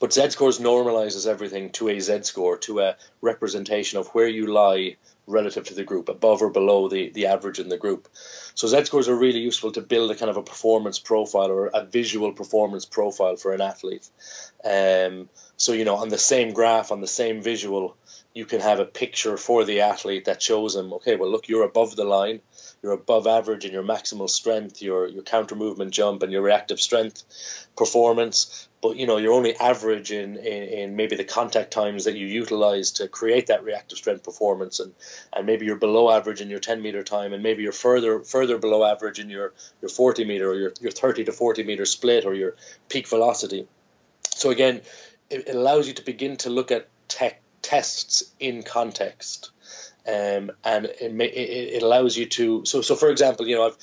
But 0.00 0.12
Z 0.12 0.30
scores 0.30 0.58
normalizes 0.58 1.26
everything 1.26 1.70
to 1.72 1.88
a 1.88 2.00
Z 2.00 2.22
score, 2.22 2.58
to 2.58 2.80
a 2.80 2.96
representation 3.20 3.98
of 3.98 4.08
where 4.08 4.28
you 4.28 4.46
lie 4.46 4.96
relative 5.26 5.64
to 5.64 5.74
the 5.74 5.84
group, 5.84 6.08
above 6.08 6.42
or 6.42 6.50
below 6.50 6.88
the, 6.88 7.10
the 7.10 7.26
average 7.26 7.60
in 7.60 7.68
the 7.68 7.78
group. 7.78 8.08
So 8.54 8.66
Z 8.66 8.84
scores 8.84 9.08
are 9.08 9.14
really 9.14 9.40
useful 9.40 9.72
to 9.72 9.80
build 9.80 10.10
a 10.10 10.16
kind 10.16 10.30
of 10.30 10.36
a 10.36 10.42
performance 10.42 10.98
profile 10.98 11.50
or 11.50 11.70
a 11.72 11.84
visual 11.84 12.32
performance 12.32 12.84
profile 12.84 13.36
for 13.36 13.52
an 13.52 13.60
athlete. 13.60 14.08
Um, 14.64 15.28
so, 15.56 15.72
you 15.72 15.84
know, 15.84 15.96
on 15.96 16.08
the 16.08 16.18
same 16.18 16.52
graph, 16.52 16.90
on 16.90 17.00
the 17.00 17.06
same 17.06 17.40
visual, 17.40 17.96
you 18.34 18.46
can 18.46 18.60
have 18.60 18.80
a 18.80 18.84
picture 18.84 19.36
for 19.36 19.64
the 19.64 19.82
athlete 19.82 20.24
that 20.24 20.42
shows 20.42 20.74
them, 20.74 20.92
okay, 20.94 21.16
well, 21.16 21.30
look, 21.30 21.48
you're 21.48 21.64
above 21.64 21.94
the 21.94 22.04
line, 22.04 22.40
you're 22.82 22.92
above 22.92 23.28
average 23.28 23.64
in 23.64 23.72
your 23.72 23.84
maximal 23.84 24.28
strength, 24.28 24.82
your 24.82 25.06
your 25.06 25.22
counter 25.22 25.54
movement 25.54 25.92
jump, 25.92 26.22
and 26.22 26.32
your 26.32 26.42
reactive 26.42 26.80
strength 26.80 27.22
performance. 27.76 28.68
But 28.80 28.96
you 28.96 29.06
know 29.06 29.18
you're 29.18 29.32
only 29.32 29.54
average 29.56 30.10
in, 30.10 30.36
in, 30.36 30.62
in, 30.64 30.96
maybe 30.96 31.14
the 31.14 31.24
contact 31.24 31.70
times 31.70 32.04
that 32.04 32.16
you 32.16 32.26
utilize 32.26 32.90
to 32.92 33.06
create 33.06 33.46
that 33.46 33.62
reactive 33.62 33.98
strength 33.98 34.24
performance, 34.24 34.80
and, 34.80 34.92
and 35.32 35.46
maybe 35.46 35.64
you're 35.64 35.76
below 35.76 36.10
average 36.10 36.40
in 36.40 36.50
your 36.50 36.58
10 36.58 36.82
meter 36.82 37.04
time, 37.04 37.32
and 37.32 37.42
maybe 37.42 37.62
you're 37.62 37.70
further 37.70 38.20
further 38.20 38.58
below 38.58 38.84
average 38.84 39.20
in 39.20 39.30
your, 39.30 39.52
your 39.80 39.88
40 39.88 40.24
meter 40.24 40.50
or 40.50 40.54
your, 40.56 40.72
your 40.80 40.90
30 40.90 41.24
to 41.24 41.32
40 41.32 41.62
meter 41.62 41.84
split 41.84 42.24
or 42.24 42.34
your 42.34 42.56
peak 42.88 43.06
velocity. 43.06 43.68
So 44.34 44.50
again, 44.50 44.80
it, 45.30 45.46
it 45.46 45.54
allows 45.54 45.86
you 45.86 45.94
to 45.94 46.02
begin 46.02 46.36
to 46.38 46.50
look 46.50 46.72
at 46.72 46.88
tech 47.06 47.40
tests 47.62 48.24
in 48.40 48.64
context 48.64 49.52
um, 50.06 50.52
and 50.64 50.86
it, 50.86 51.12
may, 51.12 51.26
it, 51.26 51.74
it, 51.74 51.82
allows 51.82 52.16
you 52.16 52.26
to. 52.26 52.64
So, 52.64 52.80
so 52.82 52.96
for 52.96 53.10
example, 53.10 53.46
you 53.46 53.56
know, 53.56 53.66
I've 53.66 53.76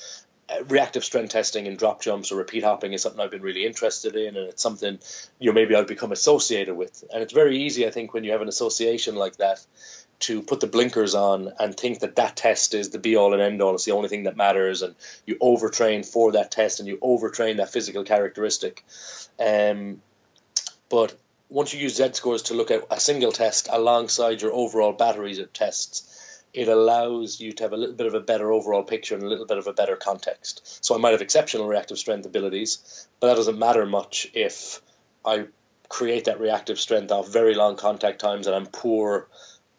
uh, 0.50 0.64
reactive 0.64 1.04
strength 1.04 1.30
testing 1.30 1.66
and 1.66 1.78
drop 1.78 2.02
jumps 2.02 2.32
or 2.32 2.36
repeat 2.36 2.64
hopping 2.64 2.92
is 2.92 3.02
something 3.02 3.20
I've 3.20 3.30
been 3.30 3.42
really 3.42 3.64
interested 3.64 4.16
in, 4.16 4.36
and 4.36 4.48
it's 4.48 4.62
something 4.62 4.98
you 5.38 5.50
know 5.50 5.54
maybe 5.54 5.74
I've 5.74 5.86
become 5.86 6.12
associated 6.12 6.76
with. 6.76 7.04
And 7.12 7.22
it's 7.22 7.32
very 7.32 7.62
easy, 7.62 7.86
I 7.86 7.90
think, 7.90 8.12
when 8.12 8.24
you 8.24 8.32
have 8.32 8.42
an 8.42 8.48
association 8.48 9.14
like 9.16 9.36
that, 9.36 9.64
to 10.20 10.42
put 10.42 10.60
the 10.60 10.66
blinkers 10.66 11.14
on 11.14 11.52
and 11.58 11.74
think 11.74 12.00
that 12.00 12.16
that 12.16 12.36
test 12.36 12.74
is 12.74 12.90
the 12.90 12.98
be 12.98 13.16
all 13.16 13.32
and 13.32 13.40
end 13.40 13.62
all. 13.62 13.74
It's 13.74 13.86
the 13.86 13.92
only 13.92 14.08
thing 14.08 14.24
that 14.24 14.36
matters, 14.36 14.82
and 14.82 14.94
you 15.26 15.36
overtrain 15.36 16.04
for 16.04 16.32
that 16.32 16.50
test 16.50 16.78
and 16.78 16.88
you 16.88 16.98
overtrain 16.98 17.56
that 17.56 17.72
physical 17.72 18.04
characteristic. 18.04 18.84
Um, 19.38 20.02
but 20.90 21.16
once 21.48 21.72
you 21.72 21.80
use 21.80 21.96
Z 21.96 22.10
scores 22.12 22.42
to 22.42 22.54
look 22.54 22.70
at 22.70 22.84
a 22.90 23.00
single 23.00 23.32
test 23.32 23.68
alongside 23.70 24.42
your 24.42 24.52
overall 24.52 24.92
batteries 24.92 25.38
of 25.38 25.52
tests, 25.52 26.06
it 26.52 26.68
allows 26.68 27.40
you 27.40 27.52
to 27.52 27.62
have 27.62 27.72
a 27.72 27.76
little 27.76 27.94
bit 27.94 28.06
of 28.06 28.14
a 28.14 28.20
better 28.20 28.50
overall 28.52 28.82
picture 28.82 29.14
and 29.14 29.22
a 29.22 29.28
little 29.28 29.46
bit 29.46 29.58
of 29.58 29.66
a 29.66 29.72
better 29.72 29.96
context. 29.96 30.84
So 30.84 30.94
I 30.94 30.98
might 30.98 31.12
have 31.12 31.22
exceptional 31.22 31.68
reactive 31.68 31.98
strength 31.98 32.26
abilities, 32.26 33.08
but 33.20 33.28
that 33.28 33.36
doesn't 33.36 33.58
matter 33.58 33.86
much 33.86 34.28
if 34.34 34.82
I 35.24 35.46
create 35.88 36.24
that 36.24 36.40
reactive 36.40 36.78
strength 36.78 37.12
off 37.12 37.28
very 37.28 37.54
long 37.54 37.76
contact 37.76 38.20
times 38.20 38.46
and 38.46 38.56
I'm 38.56 38.66
poor 38.66 39.28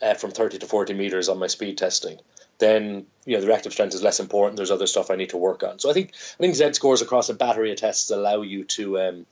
uh, 0.01 0.13
from 0.13 0.31
30 0.31 0.59
to 0.59 0.65
40 0.65 0.93
meters 0.93 1.29
on 1.29 1.39
my 1.39 1.47
speed 1.47 1.77
testing. 1.77 2.19
Then 2.57 3.07
you 3.25 3.35
know 3.35 3.41
the 3.41 3.47
reactive 3.47 3.73
strength 3.73 3.95
is 3.95 4.03
less 4.03 4.19
important. 4.19 4.57
There's 4.57 4.71
other 4.71 4.87
stuff 4.87 5.09
I 5.09 5.15
need 5.15 5.31
to 5.31 5.37
work 5.37 5.63
on. 5.63 5.79
So 5.79 5.89
I 5.89 5.93
think 5.93 6.11
I 6.13 6.37
think 6.37 6.55
Z 6.55 6.73
scores 6.73 7.01
across 7.01 7.29
a 7.29 7.33
battery 7.33 7.71
of 7.71 7.77
tests 7.77 8.11
allow 8.11 8.41
you 8.41 8.65
to 8.65 8.99
um, 8.99 9.25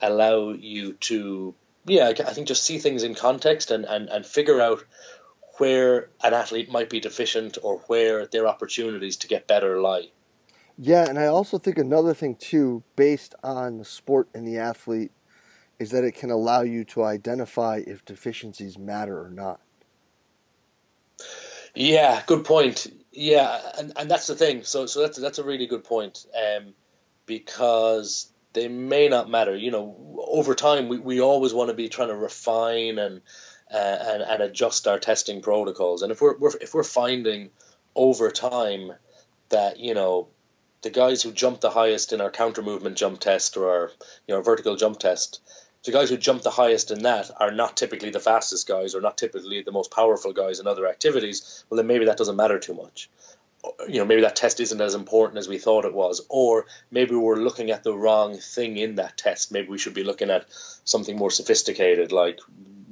allow 0.00 0.50
you 0.50 0.92
to 0.94 1.54
yeah 1.84 2.08
I 2.08 2.32
think 2.32 2.46
just 2.46 2.62
see 2.62 2.78
things 2.78 3.02
in 3.02 3.14
context 3.14 3.70
and, 3.70 3.84
and, 3.84 4.08
and 4.08 4.24
figure 4.24 4.60
out 4.60 4.84
where 5.60 6.08
an 6.22 6.34
athlete 6.34 6.70
might 6.70 6.88
be 6.88 7.00
deficient 7.00 7.58
or 7.62 7.78
where 7.86 8.26
their 8.26 8.46
opportunities 8.46 9.16
to 9.18 9.28
get 9.28 9.46
better 9.46 9.80
lie. 9.80 10.08
Yeah, 10.78 11.06
and 11.08 11.18
I 11.18 11.26
also 11.26 11.58
think 11.58 11.76
another 11.76 12.14
thing 12.14 12.36
too, 12.36 12.82
based 12.96 13.34
on 13.44 13.78
the 13.78 13.84
sport 13.84 14.28
and 14.34 14.48
the 14.48 14.56
athlete, 14.56 15.12
is 15.78 15.90
that 15.90 16.04
it 16.04 16.14
can 16.14 16.30
allow 16.30 16.62
you 16.62 16.84
to 16.84 17.04
identify 17.04 17.82
if 17.86 18.04
deficiencies 18.04 18.78
matter 18.78 19.22
or 19.22 19.30
not. 19.30 19.60
Yeah, 21.74 22.22
good 22.26 22.44
point. 22.44 22.86
Yeah, 23.12 23.60
and, 23.78 23.92
and 23.96 24.10
that's 24.10 24.26
the 24.26 24.34
thing. 24.34 24.64
So 24.64 24.86
so 24.86 25.02
that's 25.02 25.18
that's 25.18 25.38
a 25.38 25.44
really 25.44 25.66
good 25.66 25.84
point. 25.84 26.26
Um, 26.34 26.74
because 27.26 28.32
they 28.52 28.68
may 28.68 29.08
not 29.08 29.30
matter. 29.30 29.56
You 29.56 29.70
know, 29.70 30.18
over 30.26 30.54
time 30.54 30.88
we, 30.88 30.98
we 30.98 31.20
always 31.20 31.54
want 31.54 31.68
to 31.70 31.74
be 31.74 31.88
trying 31.88 32.08
to 32.08 32.16
refine 32.16 32.98
and 32.98 33.20
uh, 33.72 33.76
and, 33.76 34.22
and 34.22 34.42
adjust 34.42 34.88
our 34.88 34.98
testing 34.98 35.42
protocols. 35.42 36.02
And 36.02 36.12
if 36.12 36.20
we're, 36.20 36.36
we're 36.36 36.56
if 36.60 36.74
we're 36.74 36.82
finding 36.82 37.50
over 37.94 38.30
time 38.30 38.92
that 39.50 39.78
you 39.78 39.94
know 39.94 40.28
the 40.82 40.90
guys 40.90 41.22
who 41.22 41.32
jump 41.32 41.60
the 41.60 41.70
highest 41.70 42.12
in 42.12 42.20
our 42.20 42.30
counter 42.30 42.62
movement 42.62 42.96
jump 42.96 43.20
test 43.20 43.56
or 43.56 43.70
our 43.70 43.90
you 44.26 44.34
know 44.34 44.42
vertical 44.42 44.76
jump 44.76 44.98
test, 44.98 45.40
the 45.84 45.92
guys 45.92 46.10
who 46.10 46.16
jump 46.16 46.42
the 46.42 46.50
highest 46.50 46.90
in 46.90 47.02
that 47.02 47.30
are 47.38 47.50
not 47.50 47.76
typically 47.76 48.10
the 48.10 48.20
fastest 48.20 48.66
guys 48.66 48.94
or 48.94 49.00
not 49.00 49.18
typically 49.18 49.62
the 49.62 49.72
most 49.72 49.90
powerful 49.90 50.32
guys 50.32 50.60
in 50.60 50.66
other 50.66 50.86
activities. 50.86 51.64
Well, 51.68 51.76
then 51.76 51.86
maybe 51.86 52.06
that 52.06 52.18
doesn't 52.18 52.36
matter 52.36 52.58
too 52.58 52.74
much. 52.74 53.08
You 53.86 53.98
know, 53.98 54.06
maybe 54.06 54.22
that 54.22 54.36
test 54.36 54.58
isn't 54.60 54.80
as 54.80 54.94
important 54.94 55.38
as 55.38 55.46
we 55.46 55.58
thought 55.58 55.84
it 55.84 55.92
was, 55.92 56.24
or 56.30 56.64
maybe 56.90 57.14
we're 57.14 57.36
looking 57.36 57.70
at 57.70 57.84
the 57.84 57.96
wrong 57.96 58.38
thing 58.38 58.78
in 58.78 58.94
that 58.94 59.18
test. 59.18 59.52
Maybe 59.52 59.68
we 59.68 59.76
should 59.76 59.92
be 59.92 60.04
looking 60.04 60.30
at 60.30 60.46
something 60.84 61.16
more 61.16 61.30
sophisticated, 61.30 62.10
like 62.10 62.40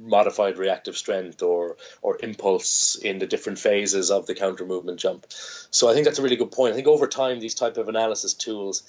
modified 0.09 0.57
reactive 0.57 0.97
strength 0.97 1.41
or 1.41 1.77
or 2.01 2.17
impulse 2.21 2.95
in 2.95 3.19
the 3.19 3.27
different 3.27 3.59
phases 3.59 4.11
of 4.11 4.25
the 4.25 4.35
counter 4.35 4.65
movement 4.65 4.99
jump. 4.99 5.25
So 5.29 5.89
I 5.89 5.93
think 5.93 6.05
that's 6.05 6.19
a 6.19 6.23
really 6.23 6.35
good 6.35 6.51
point. 6.51 6.73
I 6.73 6.75
think 6.75 6.87
over 6.87 7.07
time 7.07 7.39
these 7.39 7.55
type 7.55 7.77
of 7.77 7.89
analysis 7.89 8.33
tools 8.33 8.83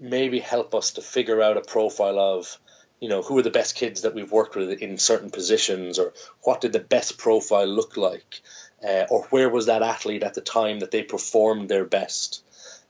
maybe 0.00 0.38
help 0.38 0.74
us 0.74 0.92
to 0.92 1.02
figure 1.02 1.42
out 1.42 1.56
a 1.56 1.62
profile 1.62 2.18
of 2.18 2.58
you 3.00 3.08
know 3.08 3.22
who 3.22 3.38
are 3.38 3.42
the 3.42 3.50
best 3.50 3.74
kids 3.74 4.02
that 4.02 4.14
we've 4.14 4.32
worked 4.32 4.56
with 4.56 4.70
in 4.70 4.98
certain 4.98 5.30
positions 5.30 5.98
or 5.98 6.12
what 6.42 6.60
did 6.60 6.72
the 6.72 6.80
best 6.80 7.18
profile 7.18 7.66
look 7.66 7.96
like 7.96 8.40
uh, 8.86 9.04
or 9.10 9.24
where 9.30 9.48
was 9.48 9.66
that 9.66 9.82
athlete 9.82 10.22
at 10.22 10.34
the 10.34 10.40
time 10.40 10.80
that 10.80 10.90
they 10.90 11.02
performed 11.02 11.68
their 11.68 11.84
best 11.84 12.42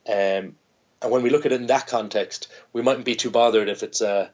um, 0.06 0.56
and 1.00 1.12
when 1.12 1.22
we 1.22 1.30
look 1.30 1.46
at 1.46 1.52
it 1.52 1.60
in 1.60 1.66
that 1.66 1.86
context 1.86 2.48
we 2.72 2.82
mightn't 2.82 3.04
be 3.04 3.16
too 3.16 3.30
bothered 3.30 3.68
if 3.68 3.82
it's 3.82 4.00
a 4.00 4.30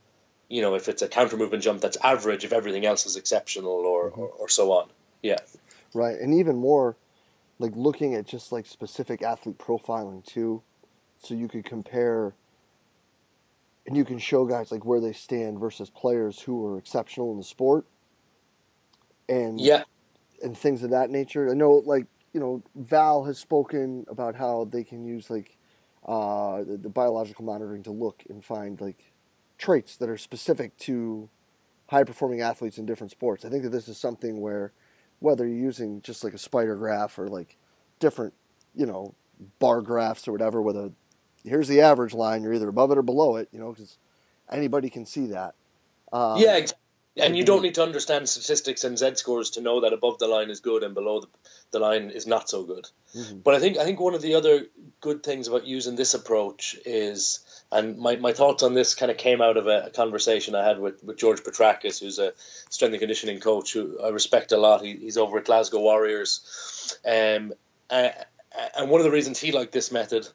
you 0.48 0.62
know, 0.62 0.74
if 0.74 0.88
it's 0.88 1.02
a 1.02 1.08
counter 1.08 1.36
movement 1.36 1.62
jump 1.62 1.80
that's 1.80 1.96
average, 2.02 2.44
if 2.44 2.52
everything 2.52 2.84
else 2.84 3.06
is 3.06 3.16
exceptional 3.16 3.72
or, 3.72 4.10
mm-hmm. 4.10 4.20
or, 4.20 4.28
or, 4.28 4.48
so 4.48 4.72
on. 4.72 4.88
Yeah. 5.22 5.38
Right. 5.94 6.18
And 6.18 6.34
even 6.34 6.56
more 6.56 6.96
like 7.58 7.72
looking 7.74 8.14
at 8.14 8.26
just 8.26 8.52
like 8.52 8.66
specific 8.66 9.22
athlete 9.22 9.58
profiling 9.58 10.24
too. 10.24 10.62
So 11.18 11.34
you 11.34 11.48
could 11.48 11.64
compare 11.64 12.34
and 13.86 13.96
you 13.96 14.04
can 14.04 14.18
show 14.18 14.44
guys 14.44 14.70
like 14.70 14.84
where 14.84 15.00
they 15.00 15.12
stand 15.12 15.58
versus 15.58 15.90
players 15.90 16.40
who 16.40 16.66
are 16.66 16.78
exceptional 16.78 17.32
in 17.32 17.38
the 17.38 17.44
sport. 17.44 17.86
And 19.28 19.60
yeah. 19.60 19.84
And 20.42 20.56
things 20.56 20.82
of 20.82 20.90
that 20.90 21.10
nature. 21.10 21.50
I 21.50 21.54
know 21.54 21.82
like, 21.86 22.06
you 22.34 22.40
know, 22.40 22.62
Val 22.74 23.24
has 23.24 23.38
spoken 23.38 24.04
about 24.08 24.34
how 24.34 24.68
they 24.70 24.84
can 24.84 25.04
use 25.04 25.30
like 25.30 25.56
uh, 26.06 26.64
the, 26.64 26.76
the 26.76 26.88
biological 26.90 27.44
monitoring 27.44 27.82
to 27.84 27.92
look 27.92 28.24
and 28.28 28.44
find 28.44 28.78
like 28.80 29.13
traits 29.64 29.96
that 29.96 30.10
are 30.10 30.18
specific 30.18 30.76
to 30.76 31.30
high 31.86 32.04
performing 32.04 32.42
athletes 32.42 32.76
in 32.76 32.84
different 32.84 33.10
sports. 33.10 33.46
I 33.46 33.48
think 33.48 33.62
that 33.62 33.70
this 33.70 33.88
is 33.88 33.96
something 33.96 34.42
where 34.42 34.72
whether 35.20 35.46
you're 35.46 35.56
using 35.56 36.02
just 36.02 36.22
like 36.22 36.34
a 36.34 36.38
spider 36.38 36.76
graph 36.76 37.18
or 37.18 37.28
like 37.28 37.56
different, 37.98 38.34
you 38.74 38.84
know, 38.84 39.14
bar 39.58 39.80
graphs 39.80 40.28
or 40.28 40.32
whatever, 40.32 40.60
whether 40.60 40.90
here's 41.44 41.68
the 41.68 41.80
average 41.80 42.12
line, 42.12 42.42
you're 42.42 42.52
either 42.52 42.68
above 42.68 42.90
it 42.90 42.98
or 42.98 43.02
below 43.02 43.36
it, 43.36 43.48
you 43.52 43.58
know, 43.58 43.72
because 43.72 43.96
anybody 44.50 44.90
can 44.90 45.06
see 45.06 45.28
that. 45.28 45.54
Um, 46.12 46.38
yeah, 46.38 47.26
And 47.26 47.36
you 47.36 47.44
don't 47.44 47.62
need 47.62 47.76
to 47.76 47.82
understand 47.82 48.28
statistics 48.28 48.84
and 48.84 48.98
Z 48.98 49.14
scores 49.14 49.50
to 49.50 49.62
know 49.62 49.80
that 49.80 49.92
above 49.92 50.18
the 50.18 50.26
line 50.26 50.50
is 50.50 50.60
good 50.60 50.82
and 50.82 50.94
below 50.94 51.20
the, 51.20 51.28
the 51.70 51.78
line 51.78 52.10
is 52.10 52.26
not 52.26 52.50
so 52.50 52.64
good. 52.64 52.86
Mm-hmm. 53.16 53.38
But 53.38 53.54
I 53.54 53.60
think 53.60 53.78
I 53.78 53.84
think 53.84 54.00
one 54.00 54.14
of 54.14 54.20
the 54.20 54.34
other 54.34 54.66
good 55.00 55.22
things 55.22 55.48
about 55.48 55.66
using 55.66 55.96
this 55.96 56.12
approach 56.12 56.76
is, 56.84 57.40
and 57.74 57.98
my, 57.98 58.16
my 58.16 58.32
thoughts 58.32 58.62
on 58.62 58.72
this 58.72 58.94
kind 58.94 59.10
of 59.10 59.18
came 59.18 59.42
out 59.42 59.56
of 59.56 59.66
a, 59.66 59.86
a 59.86 59.90
conversation 59.90 60.54
I 60.54 60.66
had 60.66 60.78
with, 60.78 61.02
with 61.02 61.18
George 61.18 61.42
Petrakos, 61.42 62.00
who's 62.00 62.18
a 62.18 62.32
strength 62.70 62.92
and 62.92 63.00
conditioning 63.00 63.40
coach 63.40 63.72
who 63.72 64.00
I 64.00 64.08
respect 64.08 64.52
a 64.52 64.56
lot. 64.56 64.82
He, 64.82 64.96
he's 64.96 65.18
over 65.18 65.38
at 65.38 65.44
Glasgow 65.44 65.80
Warriors, 65.80 66.96
um, 67.04 67.52
and 67.90 68.90
one 68.90 69.00
of 69.00 69.04
the 69.04 69.10
reasons 69.10 69.38
he 69.38 69.52
liked 69.52 69.72
this 69.72 69.92
method 69.92 70.26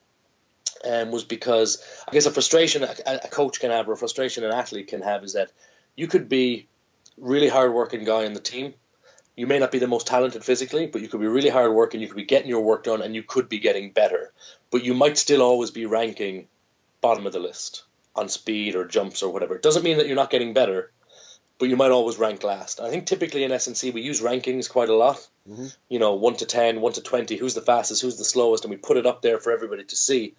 um, 0.85 1.11
was 1.11 1.23
because 1.23 1.83
I 2.07 2.11
guess 2.11 2.25
a 2.25 2.31
frustration 2.31 2.83
a, 2.83 2.95
a 3.05 3.27
coach 3.29 3.59
can 3.59 3.71
have 3.71 3.87
or 3.89 3.93
a 3.93 3.97
frustration 3.97 4.43
an 4.43 4.51
athlete 4.51 4.87
can 4.87 5.01
have 5.01 5.23
is 5.23 5.33
that 5.33 5.51
you 5.95 6.07
could 6.07 6.29
be 6.29 6.67
really 7.17 7.49
hard 7.49 7.73
working 7.73 8.03
guy 8.03 8.23
in 8.23 8.33
the 8.33 8.39
team. 8.39 8.73
You 9.35 9.47
may 9.47 9.59
not 9.59 9.71
be 9.71 9.79
the 9.79 9.87
most 9.87 10.07
talented 10.07 10.43
physically, 10.43 10.85
but 10.87 11.01
you 11.01 11.07
could 11.07 11.21
be 11.21 11.27
really 11.27 11.49
hard 11.49 11.73
working. 11.73 12.01
You 12.01 12.07
could 12.07 12.17
be 12.17 12.25
getting 12.25 12.49
your 12.49 12.61
work 12.61 12.83
done, 12.83 13.01
and 13.01 13.15
you 13.15 13.23
could 13.23 13.47
be 13.47 13.59
getting 13.59 13.91
better. 13.91 14.33
But 14.69 14.83
you 14.83 14.93
might 14.93 15.17
still 15.17 15.41
always 15.41 15.71
be 15.71 15.85
ranking 15.85 16.47
bottom 17.01 17.25
of 17.25 17.33
the 17.33 17.39
list 17.39 17.83
on 18.15 18.29
speed 18.29 18.75
or 18.75 18.85
jumps 18.85 19.23
or 19.23 19.31
whatever. 19.31 19.55
It 19.55 19.61
doesn't 19.61 19.83
mean 19.83 19.97
that 19.97 20.07
you're 20.07 20.15
not 20.15 20.29
getting 20.29 20.53
better, 20.53 20.91
but 21.57 21.69
you 21.69 21.75
might 21.75 21.91
always 21.91 22.17
rank 22.17 22.43
last. 22.43 22.79
I 22.79 22.89
think 22.89 23.05
typically 23.05 23.43
in 23.43 23.51
S&C 23.51 23.91
we 23.91 24.01
use 24.01 24.21
rankings 24.21 24.69
quite 24.69 24.89
a 24.89 24.95
lot. 24.95 25.27
Mm-hmm. 25.49 25.67
You 25.89 25.99
know, 25.99 26.15
one 26.15 26.35
to 26.37 26.45
10, 26.45 26.81
one 26.81 26.93
to 26.93 27.01
twenty. 27.01 27.37
Who's 27.37 27.53
the 27.53 27.61
fastest? 27.61 28.01
Who's 28.01 28.17
the 28.17 28.23
slowest? 28.25 28.65
And 28.65 28.71
we 28.71 28.77
put 28.77 28.97
it 28.97 29.05
up 29.05 29.21
there 29.21 29.39
for 29.39 29.51
everybody 29.51 29.83
to 29.83 29.95
see. 29.95 30.35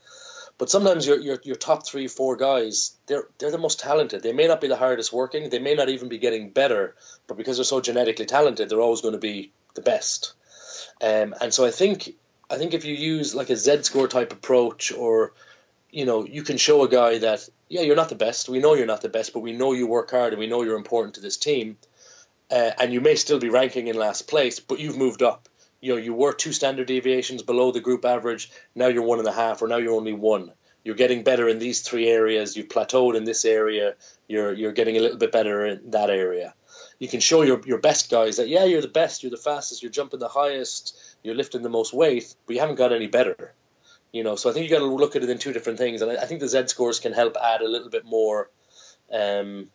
But 0.61 0.69
sometimes 0.69 1.07
your, 1.07 1.19
your 1.19 1.39
your 1.43 1.57
top 1.57 1.87
three, 1.87 2.07
four 2.07 2.37
guys, 2.37 2.95
they're 3.07 3.27
they're 3.39 3.51
the 3.51 3.57
most 3.57 3.81
talented. 3.81 4.23
They 4.23 4.35
may 4.35 4.47
not 4.47 4.61
be 4.61 4.69
the 4.69 4.77
hardest 4.77 5.11
working. 5.11 5.49
They 5.49 5.59
may 5.59 5.73
not 5.73 5.89
even 5.89 6.11
be 6.11 6.19
getting 6.19 6.51
better, 6.51 6.97
but 7.27 7.39
because 7.39 7.57
they're 7.57 7.65
so 7.65 7.81
genetically 7.81 8.27
talented, 8.27 8.69
they're 8.69 8.81
always 8.83 9.01
going 9.01 9.15
to 9.15 9.19
be 9.19 9.53
the 9.75 9.81
best. 9.81 10.35
Um, 11.01 11.35
and 11.41 11.55
so 11.55 11.65
I 11.65 11.71
think 11.71 12.15
I 12.51 12.59
think 12.59 12.75
if 12.75 12.85
you 12.85 12.95
use 12.95 13.35
like 13.35 13.49
a 13.49 13.57
Z 13.57 13.85
score 13.85 14.07
type 14.07 14.35
approach, 14.35 14.93
or 14.93 15.33
you 15.93 16.05
know, 16.05 16.25
you 16.25 16.43
can 16.43 16.57
show 16.57 16.83
a 16.83 16.89
guy 16.89 17.19
that 17.19 17.49
yeah, 17.69 17.83
you're 17.83 17.97
not 17.97 18.09
the 18.09 18.15
best. 18.15 18.49
We 18.49 18.59
know 18.59 18.75
you're 18.75 18.87
not 18.87 19.03
the 19.03 19.09
best, 19.09 19.33
but 19.33 19.41
we 19.41 19.53
know 19.53 19.73
you 19.73 19.87
work 19.87 20.11
hard 20.11 20.33
and 20.33 20.41
we 20.41 20.47
know 20.47 20.63
you're 20.63 20.77
important 20.77 21.15
to 21.15 21.21
this 21.21 21.37
team. 21.37 21.77
Uh, 22.51 22.73
and 22.81 22.93
you 22.93 23.01
may 23.01 23.15
still 23.15 23.39
be 23.39 23.49
ranking 23.49 23.87
in 23.87 23.97
last 23.97 24.27
place, 24.27 24.59
but 24.59 24.81
you've 24.81 24.97
moved 24.97 25.23
up. 25.23 25.49
You 25.81 25.93
know 25.93 25.99
you 25.99 26.13
were 26.13 26.33
two 26.33 26.53
standard 26.53 26.89
deviations 26.89 27.43
below 27.43 27.73
the 27.73 27.81
group 27.81 28.05
average. 28.05 28.51
Now 28.75 28.89
you're 28.89 29.05
one 29.05 29.19
and 29.19 29.29
a 29.29 29.33
half 29.33 29.63
or 29.63 29.69
now 29.69 29.77
you're 29.77 29.95
only 29.95 30.13
one. 30.13 30.53
You're 30.85 30.97
getting 30.97 31.23
better 31.23 31.49
in 31.49 31.59
these 31.59 31.83
three 31.83 32.09
areas. 32.09 32.57
You've 32.57 32.69
plateaued 32.69 33.17
in 33.17 33.25
this 33.25 33.45
area. 33.45 33.95
You're 34.29 34.53
you're 34.53 34.73
getting 34.73 34.97
a 34.97 35.01
little 35.01 35.17
bit 35.17 35.33
better 35.33 35.65
in 35.65 35.91
that 35.91 36.11
area. 36.11 36.55
You 36.99 37.09
can 37.09 37.21
show 37.21 37.43
your, 37.43 37.61
your 37.65 37.79
best 37.79 38.11
guys 38.11 38.37
that 38.37 38.49
yeah 38.49 38.65
you're 38.65 38.83
the 38.83 38.89
best 38.89 39.23
you're 39.23 39.31
the 39.31 39.37
fastest 39.37 39.83
you're 39.83 39.93
jumping 39.93 40.21
the 40.21 40.29
highest 40.29 40.99
you're 41.23 41.35
lifting 41.35 41.63
the 41.63 41.69
most 41.69 41.95
weight 41.95 42.35
but 42.47 42.55
you 42.55 42.61
haven't 42.61 42.77
got 42.77 42.93
any 42.93 43.07
better 43.07 43.55
you 44.13 44.25
know 44.25 44.37
so 44.37 44.51
i 44.51 44.53
think 44.53 44.65
you 44.65 44.71
got 44.71 44.81
to 44.81 44.87
look 44.87 45.17
at 45.17 45.23
it 45.23 45.31
in 45.31 45.39
two 45.39 45.53
different 45.53 45.79
things 45.79 46.03
and 46.03 46.11
I, 46.11 46.23
I, 46.23 46.27
think 46.27 46.41
the 46.41 46.49
z 46.49 46.67
scores 46.69 47.01
can 47.01 47.13
help 47.13 47.37
add 47.43 47.61
a 47.61 47.69
little 47.69 47.91
bit 47.91 48.05
more 48.05 48.51
um, 49.13 49.69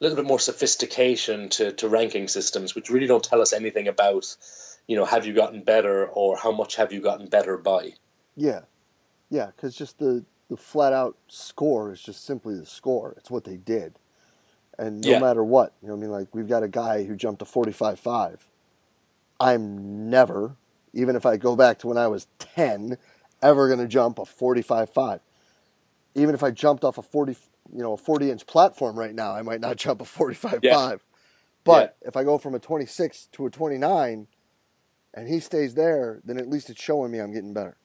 a 0.00 0.04
little 0.04 0.16
bit 0.16 0.24
more 0.24 0.38
sophistication 0.38 1.50
to, 1.50 1.72
to 1.72 1.88
ranking 1.88 2.28
systems 2.28 2.74
which 2.74 2.90
really 2.90 3.06
don't 3.06 3.24
tell 3.24 3.40
us 3.40 3.52
anything 3.52 3.88
about 3.88 4.36
you 4.90 4.96
know, 4.96 5.04
have 5.04 5.24
you 5.24 5.32
gotten 5.32 5.62
better 5.62 6.04
or 6.06 6.36
how 6.36 6.50
much 6.50 6.74
have 6.74 6.92
you 6.92 7.00
gotten 7.00 7.28
better 7.28 7.56
by? 7.56 7.94
Yeah. 8.34 8.62
Yeah, 9.30 9.52
because 9.54 9.76
just 9.76 10.00
the, 10.00 10.24
the 10.48 10.56
flat 10.56 10.92
out 10.92 11.16
score 11.28 11.92
is 11.92 12.02
just 12.02 12.24
simply 12.24 12.56
the 12.56 12.66
score. 12.66 13.14
It's 13.16 13.30
what 13.30 13.44
they 13.44 13.56
did. 13.56 14.00
And 14.76 15.00
no 15.00 15.10
yeah. 15.10 15.20
matter 15.20 15.44
what, 15.44 15.74
you 15.80 15.86
know 15.86 15.94
I 15.94 15.98
mean? 15.98 16.10
Like, 16.10 16.34
we've 16.34 16.48
got 16.48 16.64
a 16.64 16.68
guy 16.68 17.04
who 17.04 17.14
jumped 17.14 17.40
a 17.40 17.44
45.5. 17.44 18.38
I'm 19.38 20.10
never, 20.10 20.56
even 20.92 21.14
if 21.14 21.24
I 21.24 21.36
go 21.36 21.54
back 21.54 21.78
to 21.78 21.86
when 21.86 21.96
I 21.96 22.08
was 22.08 22.26
10, 22.40 22.98
ever 23.42 23.68
going 23.68 23.80
to 23.80 23.88
jump 23.88 24.18
a 24.18 24.22
45.5. 24.22 25.20
Even 26.14 26.34
if 26.34 26.42
I 26.42 26.50
jumped 26.50 26.84
off 26.84 26.98
a 26.98 27.02
40, 27.02 27.36
you 27.74 27.82
know, 27.82 27.92
a 27.92 27.96
40 27.96 28.30
inch 28.30 28.46
platform 28.46 28.98
right 28.98 29.14
now, 29.14 29.34
I 29.34 29.42
might 29.42 29.60
not 29.60 29.76
jump 29.78 30.00
a 30.00 30.04
45.5. 30.04 30.60
Yeah. 30.62 30.96
But 31.64 31.96
yeah. 32.00 32.08
if 32.08 32.16
I 32.16 32.24
go 32.24 32.38
from 32.38 32.54
a 32.54 32.58
26 32.58 33.28
to 33.32 33.46
a 33.46 33.50
29, 33.50 34.26
and 35.12 35.28
he 35.28 35.40
stays 35.40 35.74
there, 35.74 36.20
then 36.24 36.38
at 36.38 36.48
least 36.48 36.70
it's 36.70 36.82
showing 36.82 37.10
me 37.10 37.18
I'm 37.18 37.32
getting 37.32 37.52
better. 37.52 37.76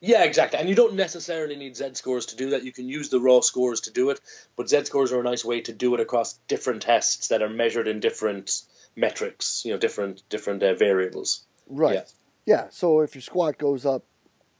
Yeah, 0.00 0.24
exactly. 0.24 0.58
And 0.58 0.68
you 0.68 0.74
don't 0.74 0.94
necessarily 0.94 1.56
need 1.56 1.76
Z 1.76 1.90
scores 1.94 2.26
to 2.26 2.36
do 2.36 2.50
that. 2.50 2.64
You 2.64 2.72
can 2.72 2.88
use 2.88 3.10
the 3.10 3.20
raw 3.20 3.40
scores 3.40 3.82
to 3.82 3.92
do 3.92 4.10
it, 4.10 4.20
but 4.56 4.68
Z 4.68 4.84
scores 4.84 5.12
are 5.12 5.20
a 5.20 5.24
nice 5.24 5.44
way 5.44 5.60
to 5.62 5.72
do 5.72 5.94
it 5.94 6.00
across 6.00 6.34
different 6.48 6.82
tests 6.82 7.28
that 7.28 7.42
are 7.42 7.50
measured 7.50 7.86
in 7.86 8.00
different 8.00 8.62
metrics, 8.96 9.62
you 9.64 9.72
know, 9.72 9.78
different 9.78 10.22
different 10.30 10.62
uh, 10.62 10.74
variables. 10.74 11.44
Right. 11.68 11.96
Yeah. 11.96 12.04
yeah. 12.46 12.66
So 12.70 13.00
if 13.00 13.14
your 13.14 13.22
squat 13.22 13.58
goes 13.58 13.84
up 13.84 14.04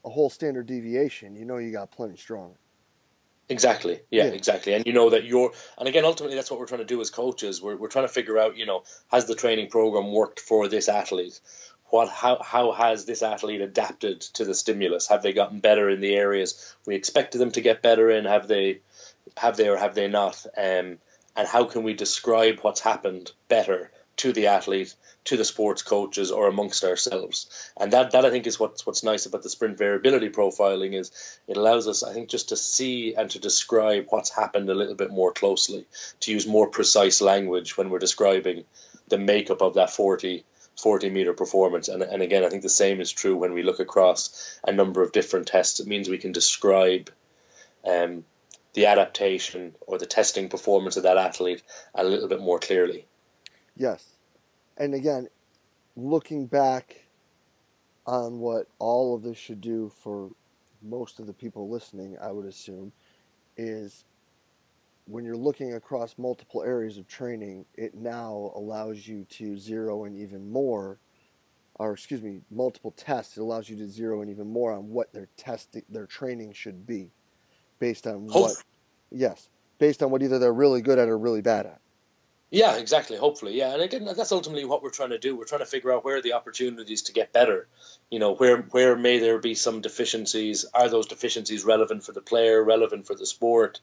a 0.04 0.10
whole 0.10 0.30
standard 0.30 0.66
deviation, 0.66 1.36
you 1.36 1.44
know 1.44 1.58
you 1.58 1.72
got 1.72 1.90
plenty 1.90 2.16
stronger. 2.16 2.56
Exactly. 3.48 4.00
Yeah, 4.10 4.26
yeah, 4.26 4.30
exactly. 4.30 4.74
And 4.74 4.86
you 4.86 4.92
know 4.92 5.10
that 5.10 5.24
you're, 5.24 5.50
and 5.76 5.88
again, 5.88 6.04
ultimately, 6.04 6.36
that's 6.36 6.52
what 6.52 6.60
we're 6.60 6.66
trying 6.66 6.82
to 6.82 6.84
do 6.84 7.00
as 7.00 7.10
coaches. 7.10 7.60
We're, 7.60 7.76
we're 7.76 7.88
trying 7.88 8.06
to 8.06 8.12
figure 8.12 8.38
out, 8.38 8.56
you 8.56 8.64
know, 8.64 8.84
has 9.10 9.26
the 9.26 9.34
training 9.34 9.70
program 9.70 10.12
worked 10.12 10.38
for 10.38 10.68
this 10.68 10.88
athlete? 10.88 11.40
what 11.90 12.08
how 12.08 12.40
how 12.42 12.72
has 12.72 13.04
this 13.04 13.22
athlete 13.22 13.60
adapted 13.60 14.20
to 14.20 14.44
the 14.44 14.54
stimulus? 14.54 15.08
Have 15.08 15.22
they 15.22 15.32
gotten 15.32 15.60
better 15.60 15.90
in 15.90 16.00
the 16.00 16.14
areas 16.14 16.74
we 16.86 16.94
expected 16.94 17.38
them 17.38 17.50
to 17.52 17.60
get 17.60 17.82
better 17.82 18.10
in? 18.10 18.24
Have 18.24 18.48
they 18.48 18.80
have 19.36 19.56
they 19.56 19.68
or 19.68 19.76
have 19.76 19.94
they 19.94 20.08
not? 20.08 20.46
Um, 20.56 20.98
and 21.36 21.48
how 21.48 21.64
can 21.64 21.82
we 21.82 21.94
describe 21.94 22.60
what's 22.60 22.80
happened 22.80 23.32
better 23.48 23.90
to 24.20 24.32
the 24.32 24.46
athlete, 24.46 24.94
to 25.24 25.36
the 25.36 25.44
sports 25.44 25.82
coaches, 25.82 26.30
or 26.30 26.48
amongst 26.48 26.84
ourselves? 26.84 27.70
And 27.78 27.92
that 27.92 28.12
that 28.12 28.24
I 28.24 28.30
think 28.30 28.46
is 28.46 28.60
what's 28.60 28.86
what's 28.86 29.02
nice 29.02 29.26
about 29.26 29.42
the 29.42 29.50
sprint 29.50 29.78
variability 29.78 30.30
profiling 30.30 30.94
is 30.94 31.10
it 31.46 31.56
allows 31.56 31.88
us, 31.88 32.02
I 32.02 32.12
think, 32.12 32.28
just 32.28 32.50
to 32.50 32.56
see 32.56 33.14
and 33.14 33.30
to 33.30 33.38
describe 33.38 34.06
what's 34.08 34.30
happened 34.30 34.70
a 34.70 34.74
little 34.74 34.94
bit 34.94 35.10
more 35.10 35.32
closely, 35.32 35.86
to 36.20 36.32
use 36.32 36.46
more 36.46 36.68
precise 36.68 37.20
language 37.20 37.76
when 37.76 37.90
we're 37.90 37.98
describing 37.98 38.64
the 39.08 39.18
makeup 39.18 39.62
of 39.62 39.74
that 39.74 39.90
forty 39.90 40.44
40 40.80 41.10
meter 41.10 41.34
performance. 41.34 41.88
And, 41.88 42.02
and 42.02 42.22
again, 42.22 42.44
I 42.44 42.48
think 42.48 42.62
the 42.62 42.68
same 42.68 43.00
is 43.00 43.12
true 43.12 43.36
when 43.36 43.52
we 43.52 43.62
look 43.62 43.80
across 43.80 44.58
a 44.66 44.72
number 44.72 45.02
of 45.02 45.12
different 45.12 45.46
tests. 45.46 45.80
It 45.80 45.86
means 45.86 46.08
we 46.08 46.18
can 46.18 46.32
describe 46.32 47.10
um, 47.86 48.24
the 48.74 48.86
adaptation 48.86 49.74
or 49.86 49.98
the 49.98 50.06
testing 50.06 50.48
performance 50.48 50.96
of 50.96 51.02
that 51.02 51.18
athlete 51.18 51.62
a 51.94 52.04
little 52.04 52.28
bit 52.28 52.40
more 52.40 52.58
clearly. 52.58 53.06
Yes. 53.76 54.04
And 54.80 54.94
again, 54.94 55.28
looking 55.94 56.46
back 56.46 57.04
on 58.06 58.40
what 58.40 58.66
all 58.78 59.14
of 59.14 59.22
this 59.22 59.36
should 59.36 59.60
do 59.60 59.92
for 60.02 60.30
most 60.82 61.20
of 61.20 61.26
the 61.26 61.34
people 61.34 61.68
listening, 61.68 62.16
I 62.20 62.32
would 62.32 62.46
assume, 62.46 62.90
is 63.58 64.04
when 65.04 65.22
you're 65.22 65.36
looking 65.36 65.74
across 65.74 66.16
multiple 66.16 66.62
areas 66.62 66.96
of 66.96 67.06
training, 67.06 67.66
it 67.74 67.94
now 67.94 68.52
allows 68.54 69.06
you 69.06 69.26
to 69.28 69.58
zero 69.58 70.04
in 70.04 70.16
even 70.16 70.50
more, 70.50 70.98
or 71.74 71.92
excuse 71.92 72.22
me, 72.22 72.40
multiple 72.50 72.92
tests. 72.92 73.36
It 73.36 73.42
allows 73.42 73.68
you 73.68 73.76
to 73.76 73.86
zero 73.86 74.22
in 74.22 74.30
even 74.30 74.50
more 74.50 74.72
on 74.72 74.88
what 74.88 75.12
their 75.12 75.28
testing, 75.36 75.82
their 75.90 76.06
training 76.06 76.54
should 76.54 76.86
be, 76.86 77.10
based 77.80 78.06
on 78.06 78.28
oh. 78.32 78.40
what, 78.40 78.52
yes, 79.10 79.50
based 79.78 80.02
on 80.02 80.10
what 80.10 80.22
either 80.22 80.38
they're 80.38 80.54
really 80.54 80.80
good 80.80 80.98
at 80.98 81.08
or 81.08 81.18
really 81.18 81.42
bad 81.42 81.66
at. 81.66 81.80
Yeah, 82.52 82.78
exactly. 82.78 83.16
Hopefully, 83.16 83.56
yeah, 83.56 83.72
and 83.74 83.80
again, 83.80 84.04
that's 84.04 84.32
ultimately 84.32 84.64
what 84.64 84.82
we're 84.82 84.90
trying 84.90 85.10
to 85.10 85.18
do. 85.18 85.36
We're 85.36 85.44
trying 85.44 85.60
to 85.60 85.66
figure 85.66 85.92
out 85.92 86.04
where 86.04 86.16
are 86.16 86.22
the 86.22 86.32
opportunities 86.32 87.02
to 87.02 87.12
get 87.12 87.32
better. 87.32 87.68
You 88.10 88.18
know, 88.18 88.34
where 88.34 88.62
where 88.72 88.96
may 88.96 89.20
there 89.20 89.38
be 89.38 89.54
some 89.54 89.80
deficiencies? 89.80 90.64
Are 90.74 90.88
those 90.88 91.06
deficiencies 91.06 91.64
relevant 91.64 92.02
for 92.02 92.10
the 92.10 92.20
player, 92.20 92.60
relevant 92.64 93.06
for 93.06 93.14
the 93.14 93.24
sport, 93.24 93.80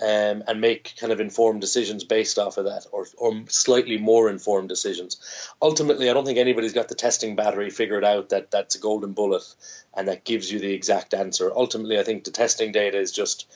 um, 0.00 0.42
and 0.48 0.62
make 0.62 0.94
kind 0.98 1.12
of 1.12 1.20
informed 1.20 1.60
decisions 1.60 2.04
based 2.04 2.38
off 2.38 2.56
of 2.56 2.64
that, 2.64 2.86
or 2.90 3.06
or 3.18 3.44
slightly 3.48 3.98
more 3.98 4.30
informed 4.30 4.70
decisions. 4.70 5.18
Ultimately, 5.60 6.08
I 6.08 6.14
don't 6.14 6.24
think 6.24 6.38
anybody's 6.38 6.72
got 6.72 6.88
the 6.88 6.94
testing 6.94 7.36
battery 7.36 7.68
figured 7.68 8.04
out 8.04 8.30
that 8.30 8.50
that's 8.50 8.76
a 8.76 8.80
golden 8.80 9.12
bullet 9.12 9.44
and 9.92 10.08
that 10.08 10.24
gives 10.24 10.50
you 10.50 10.58
the 10.58 10.72
exact 10.72 11.12
answer. 11.12 11.52
Ultimately, 11.54 11.98
I 11.98 12.02
think 12.02 12.24
the 12.24 12.30
testing 12.30 12.72
data 12.72 12.98
is 12.98 13.12
just 13.12 13.46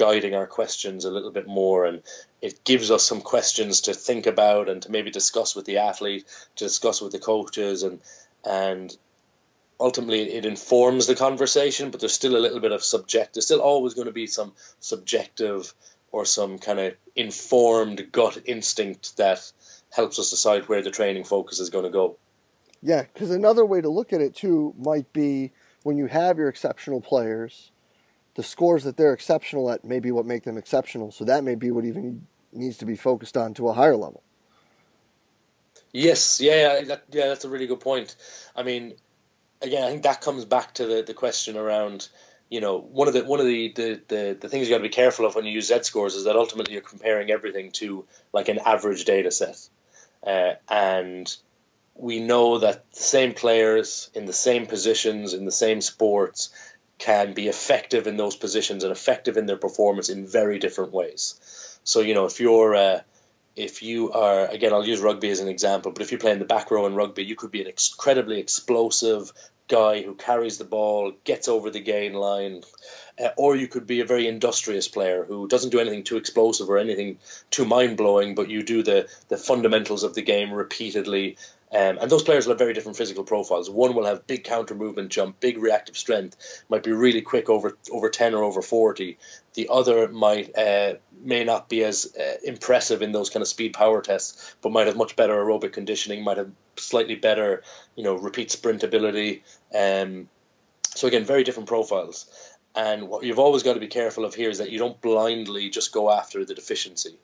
guiding 0.00 0.34
our 0.34 0.46
questions 0.46 1.04
a 1.04 1.10
little 1.10 1.30
bit 1.30 1.46
more 1.46 1.84
and 1.84 2.02
it 2.40 2.64
gives 2.64 2.90
us 2.90 3.02
some 3.02 3.20
questions 3.20 3.82
to 3.82 3.92
think 3.92 4.26
about 4.26 4.70
and 4.70 4.80
to 4.80 4.90
maybe 4.90 5.10
discuss 5.10 5.54
with 5.54 5.66
the 5.66 5.76
athlete, 5.76 6.24
to 6.56 6.64
discuss 6.64 7.02
with 7.02 7.12
the 7.12 7.18
coaches, 7.18 7.82
and 7.82 8.00
and 8.42 8.96
ultimately 9.78 10.22
it 10.22 10.46
informs 10.46 11.06
the 11.06 11.14
conversation. 11.14 11.90
But 11.90 12.00
there's 12.00 12.14
still 12.14 12.34
a 12.34 12.40
little 12.40 12.60
bit 12.60 12.72
of 12.72 12.82
subject. 12.82 13.34
There's 13.34 13.44
still 13.44 13.60
always 13.60 13.92
going 13.92 14.06
to 14.06 14.12
be 14.12 14.26
some 14.26 14.54
subjective 14.80 15.74
or 16.12 16.24
some 16.24 16.58
kind 16.58 16.80
of 16.80 16.94
informed 17.14 18.10
gut 18.10 18.38
instinct 18.46 19.18
that 19.18 19.52
helps 19.90 20.18
us 20.18 20.30
decide 20.30 20.66
where 20.66 20.82
the 20.82 20.90
training 20.90 21.24
focus 21.24 21.60
is 21.60 21.68
going 21.68 21.84
to 21.84 21.90
go. 21.90 22.16
Yeah, 22.80 23.02
because 23.02 23.30
another 23.30 23.66
way 23.66 23.82
to 23.82 23.90
look 23.90 24.14
at 24.14 24.22
it 24.22 24.34
too 24.34 24.74
might 24.78 25.12
be 25.12 25.52
when 25.82 25.98
you 25.98 26.06
have 26.06 26.38
your 26.38 26.48
exceptional 26.48 27.02
players 27.02 27.70
the 28.34 28.42
scores 28.42 28.84
that 28.84 28.96
they're 28.96 29.12
exceptional 29.12 29.70
at 29.70 29.84
may 29.84 30.00
be 30.00 30.10
what 30.12 30.26
make 30.26 30.44
them 30.44 30.56
exceptional. 30.56 31.10
So 31.10 31.24
that 31.24 31.44
may 31.44 31.54
be 31.54 31.70
what 31.70 31.84
even 31.84 32.26
needs 32.52 32.76
to 32.78 32.86
be 32.86 32.96
focused 32.96 33.36
on 33.36 33.54
to 33.54 33.68
a 33.68 33.72
higher 33.72 33.96
level. 33.96 34.22
Yes, 35.92 36.40
yeah, 36.40 36.82
that, 36.82 37.04
yeah, 37.10 37.28
that's 37.28 37.44
a 37.44 37.48
really 37.48 37.66
good 37.66 37.80
point. 37.80 38.14
I 38.54 38.62
mean, 38.62 38.94
again, 39.60 39.82
I 39.82 39.90
think 39.90 40.04
that 40.04 40.20
comes 40.20 40.44
back 40.44 40.74
to 40.74 40.86
the, 40.86 41.02
the 41.02 41.14
question 41.14 41.56
around, 41.56 42.08
you 42.48 42.60
know, 42.60 42.78
one 42.78 43.08
of 43.08 43.14
the 43.14 43.24
one 43.24 43.40
of 43.40 43.46
the, 43.46 43.72
the, 43.72 44.00
the, 44.06 44.38
the 44.40 44.48
things 44.48 44.68
you 44.68 44.74
got 44.74 44.78
to 44.78 44.82
be 44.82 44.88
careful 44.88 45.26
of 45.26 45.34
when 45.34 45.44
you 45.44 45.52
use 45.52 45.68
Z 45.68 45.82
scores 45.82 46.14
is 46.14 46.24
that 46.24 46.36
ultimately 46.36 46.74
you're 46.74 46.82
comparing 46.82 47.30
everything 47.30 47.72
to 47.72 48.04
like 48.32 48.48
an 48.48 48.60
average 48.64 49.04
data 49.04 49.30
set, 49.32 49.68
uh, 50.24 50.52
and 50.68 51.36
we 51.96 52.20
know 52.20 52.58
that 52.58 52.90
the 52.92 53.02
same 53.02 53.34
players 53.34 54.10
in 54.14 54.26
the 54.26 54.32
same 54.32 54.66
positions 54.66 55.34
in 55.34 55.44
the 55.44 55.52
same 55.52 55.80
sports 55.80 56.50
can 57.00 57.32
be 57.32 57.48
effective 57.48 58.06
in 58.06 58.16
those 58.16 58.36
positions 58.36 58.84
and 58.84 58.92
effective 58.92 59.36
in 59.36 59.46
their 59.46 59.56
performance 59.56 60.10
in 60.10 60.26
very 60.26 60.58
different 60.58 60.92
ways. 60.92 61.78
So 61.82 62.00
you 62.00 62.14
know, 62.14 62.26
if 62.26 62.38
you're 62.38 62.76
uh, 62.76 63.00
if 63.56 63.82
you 63.82 64.12
are 64.12 64.46
again, 64.46 64.72
I'll 64.72 64.86
use 64.86 65.00
rugby 65.00 65.30
as 65.30 65.40
an 65.40 65.48
example, 65.48 65.90
but 65.90 66.02
if 66.02 66.12
you 66.12 66.18
play 66.18 66.32
in 66.32 66.38
the 66.38 66.44
back 66.44 66.70
row 66.70 66.86
in 66.86 66.94
rugby, 66.94 67.24
you 67.24 67.34
could 67.34 67.50
be 67.50 67.62
an 67.62 67.66
incredibly 67.66 68.38
explosive 68.38 69.32
guy 69.66 70.02
who 70.02 70.14
carries 70.14 70.58
the 70.58 70.64
ball, 70.64 71.12
gets 71.24 71.48
over 71.48 71.70
the 71.70 71.80
gain 71.80 72.12
line, 72.12 72.62
uh, 73.22 73.28
or 73.36 73.56
you 73.56 73.68
could 73.68 73.86
be 73.86 74.00
a 74.00 74.04
very 74.04 74.26
industrious 74.26 74.88
player 74.88 75.24
who 75.24 75.48
doesn't 75.48 75.70
do 75.70 75.78
anything 75.78 76.02
too 76.02 76.16
explosive 76.16 76.68
or 76.68 76.76
anything 76.76 77.18
too 77.50 77.64
mind 77.64 77.96
blowing, 77.96 78.34
but 78.34 78.50
you 78.50 78.62
do 78.62 78.82
the 78.82 79.08
the 79.28 79.38
fundamentals 79.38 80.02
of 80.02 80.14
the 80.14 80.22
game 80.22 80.52
repeatedly 80.52 81.38
um, 81.72 81.98
and 82.00 82.10
those 82.10 82.24
players 82.24 82.46
will 82.46 82.52
have 82.52 82.58
very 82.58 82.74
different 82.74 82.98
physical 82.98 83.22
profiles. 83.22 83.70
One 83.70 83.94
will 83.94 84.06
have 84.06 84.26
big 84.26 84.42
counter 84.42 84.74
movement 84.74 85.10
jump, 85.10 85.38
big 85.38 85.58
reactive 85.58 85.96
strength, 85.96 86.64
might 86.68 86.82
be 86.82 86.90
really 86.90 87.22
quick 87.22 87.48
over 87.48 87.78
over 87.92 88.10
ten 88.10 88.34
or 88.34 88.42
over 88.42 88.60
forty. 88.60 89.18
The 89.54 89.68
other 89.70 90.08
might 90.08 90.56
uh, 90.58 90.94
may 91.22 91.44
not 91.44 91.68
be 91.68 91.84
as 91.84 92.12
uh, 92.16 92.38
impressive 92.42 93.02
in 93.02 93.12
those 93.12 93.30
kind 93.30 93.42
of 93.42 93.48
speed 93.48 93.72
power 93.72 94.02
tests, 94.02 94.56
but 94.62 94.72
might 94.72 94.88
have 94.88 94.96
much 94.96 95.14
better 95.14 95.34
aerobic 95.34 95.72
conditioning, 95.72 96.24
might 96.24 96.38
have 96.38 96.50
slightly 96.76 97.14
better 97.14 97.62
you 97.94 98.02
know 98.02 98.16
repeat 98.16 98.50
sprint 98.50 98.82
ability. 98.82 99.44
Um, 99.72 100.28
so 100.96 101.06
again, 101.06 101.24
very 101.24 101.44
different 101.44 101.68
profiles. 101.68 102.26
And 102.74 103.08
what 103.08 103.22
you've 103.22 103.38
always 103.38 103.62
got 103.62 103.74
to 103.74 103.80
be 103.80 103.86
careful 103.88 104.24
of 104.24 104.34
here 104.34 104.50
is 104.50 104.58
that 104.58 104.70
you 104.70 104.78
don't 104.78 105.00
blindly 105.00 105.70
just 105.70 105.92
go 105.92 106.10
after 106.10 106.44
the 106.44 106.54
deficiency. 106.54 107.16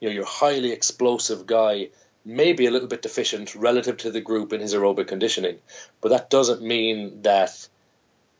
You 0.00 0.08
know, 0.08 0.14
your 0.14 0.26
highly 0.26 0.72
explosive 0.72 1.46
guy 1.46 1.88
maybe 2.24 2.66
a 2.66 2.70
little 2.70 2.88
bit 2.88 3.02
deficient 3.02 3.54
relative 3.54 3.98
to 3.98 4.10
the 4.10 4.20
group 4.20 4.52
in 4.52 4.60
his 4.60 4.74
aerobic 4.74 5.08
conditioning, 5.08 5.58
but 6.00 6.08
that 6.08 6.30
doesn't 6.30 6.62
mean 6.62 7.22
that 7.22 7.68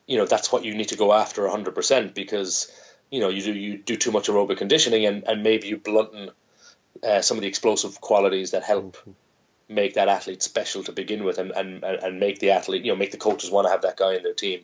you 0.07 0.19
know 0.19 0.27
that's 0.27 0.53
what 0.53 0.65
you 0.65 0.75
need 0.75 0.89
to 0.89 0.97
go 0.97 1.13
after 1.13 1.43
100% 1.43 2.15
because 2.15 2.71
you 3.11 3.21
know 3.21 3.29
you 3.29 3.43
do 3.43 3.53
you 3.53 3.79
do 3.79 3.97
too 3.97 4.13
much 4.13 4.29
aerobic 4.29 4.59
conditioning 4.59 5.07
and, 5.07 5.25
and 5.25 5.43
maybe 5.43 5.69
you 5.69 5.79
blunten 5.79 6.31
uh, 7.03 7.21
some 7.21 7.37
of 7.37 7.43
the 7.43 7.49
explosive 7.49 8.01
qualities 8.01 8.53
that 8.53 8.63
help 8.63 8.97
mm-hmm. 8.97 9.13
make 9.69 9.95
that 9.95 10.09
athlete 10.09 10.43
special 10.43 10.85
to 10.85 10.93
begin 10.93 11.25
with 11.25 11.39
and, 11.39 11.51
and, 11.51 11.83
and 11.85 12.21
make 12.21 12.39
the 12.39 12.51
athlete 12.51 12.85
you 12.85 12.93
know 12.93 12.97
make 12.97 13.13
the 13.13 13.19
coaches 13.19 13.51
want 13.51 13.67
to 13.67 13.71
have 13.71 13.83
that 13.83 13.97
guy 13.97 14.15
in 14.15 14.23
their 14.23 14.35
team 14.35 14.61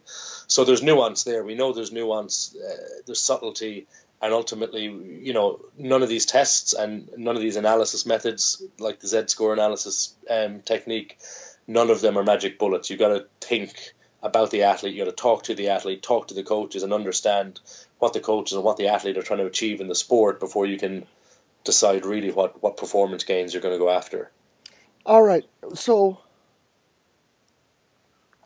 so 0.46 0.64
there's 0.64 0.82
nuance 0.82 1.24
there 1.24 1.44
we 1.44 1.54
know 1.54 1.72
there's 1.72 1.92
nuance 1.92 2.54
uh, 2.56 3.00
there's 3.06 3.22
subtlety 3.22 3.86
and 4.22 4.34
ultimately, 4.34 4.84
you 4.84 5.32
know, 5.32 5.60
none 5.78 6.02
of 6.02 6.08
these 6.08 6.26
tests 6.26 6.74
and 6.74 7.10
none 7.16 7.36
of 7.36 7.42
these 7.42 7.56
analysis 7.56 8.04
methods, 8.04 8.62
like 8.78 9.00
the 9.00 9.06
Z 9.06 9.28
score 9.28 9.52
analysis 9.52 10.14
um, 10.28 10.60
technique, 10.60 11.18
none 11.66 11.90
of 11.90 12.00
them 12.00 12.18
are 12.18 12.22
magic 12.22 12.58
bullets. 12.58 12.90
You've 12.90 12.98
got 12.98 13.08
to 13.08 13.26
think 13.40 13.94
about 14.22 14.50
the 14.50 14.64
athlete. 14.64 14.94
you've 14.94 15.06
got 15.06 15.16
to 15.16 15.22
talk 15.22 15.44
to 15.44 15.54
the 15.54 15.70
athlete, 15.70 16.02
talk 16.02 16.28
to 16.28 16.34
the 16.34 16.42
coaches, 16.42 16.82
and 16.82 16.92
understand 16.92 17.60
what 17.98 18.12
the 18.12 18.20
coaches 18.20 18.56
and 18.56 18.64
what 18.64 18.76
the 18.76 18.88
athlete 18.88 19.16
are 19.16 19.22
trying 19.22 19.38
to 19.38 19.46
achieve 19.46 19.80
in 19.80 19.88
the 19.88 19.94
sport 19.94 20.38
before 20.38 20.66
you 20.66 20.76
can 20.76 21.06
decide 21.64 22.04
really 22.04 22.30
what 22.30 22.62
what 22.62 22.76
performance 22.76 23.24
gains 23.24 23.54
you're 23.54 23.62
going 23.62 23.74
to 23.74 23.78
go 23.78 23.90
after. 23.90 24.30
All 25.06 25.22
right, 25.22 25.46
so 25.74 26.20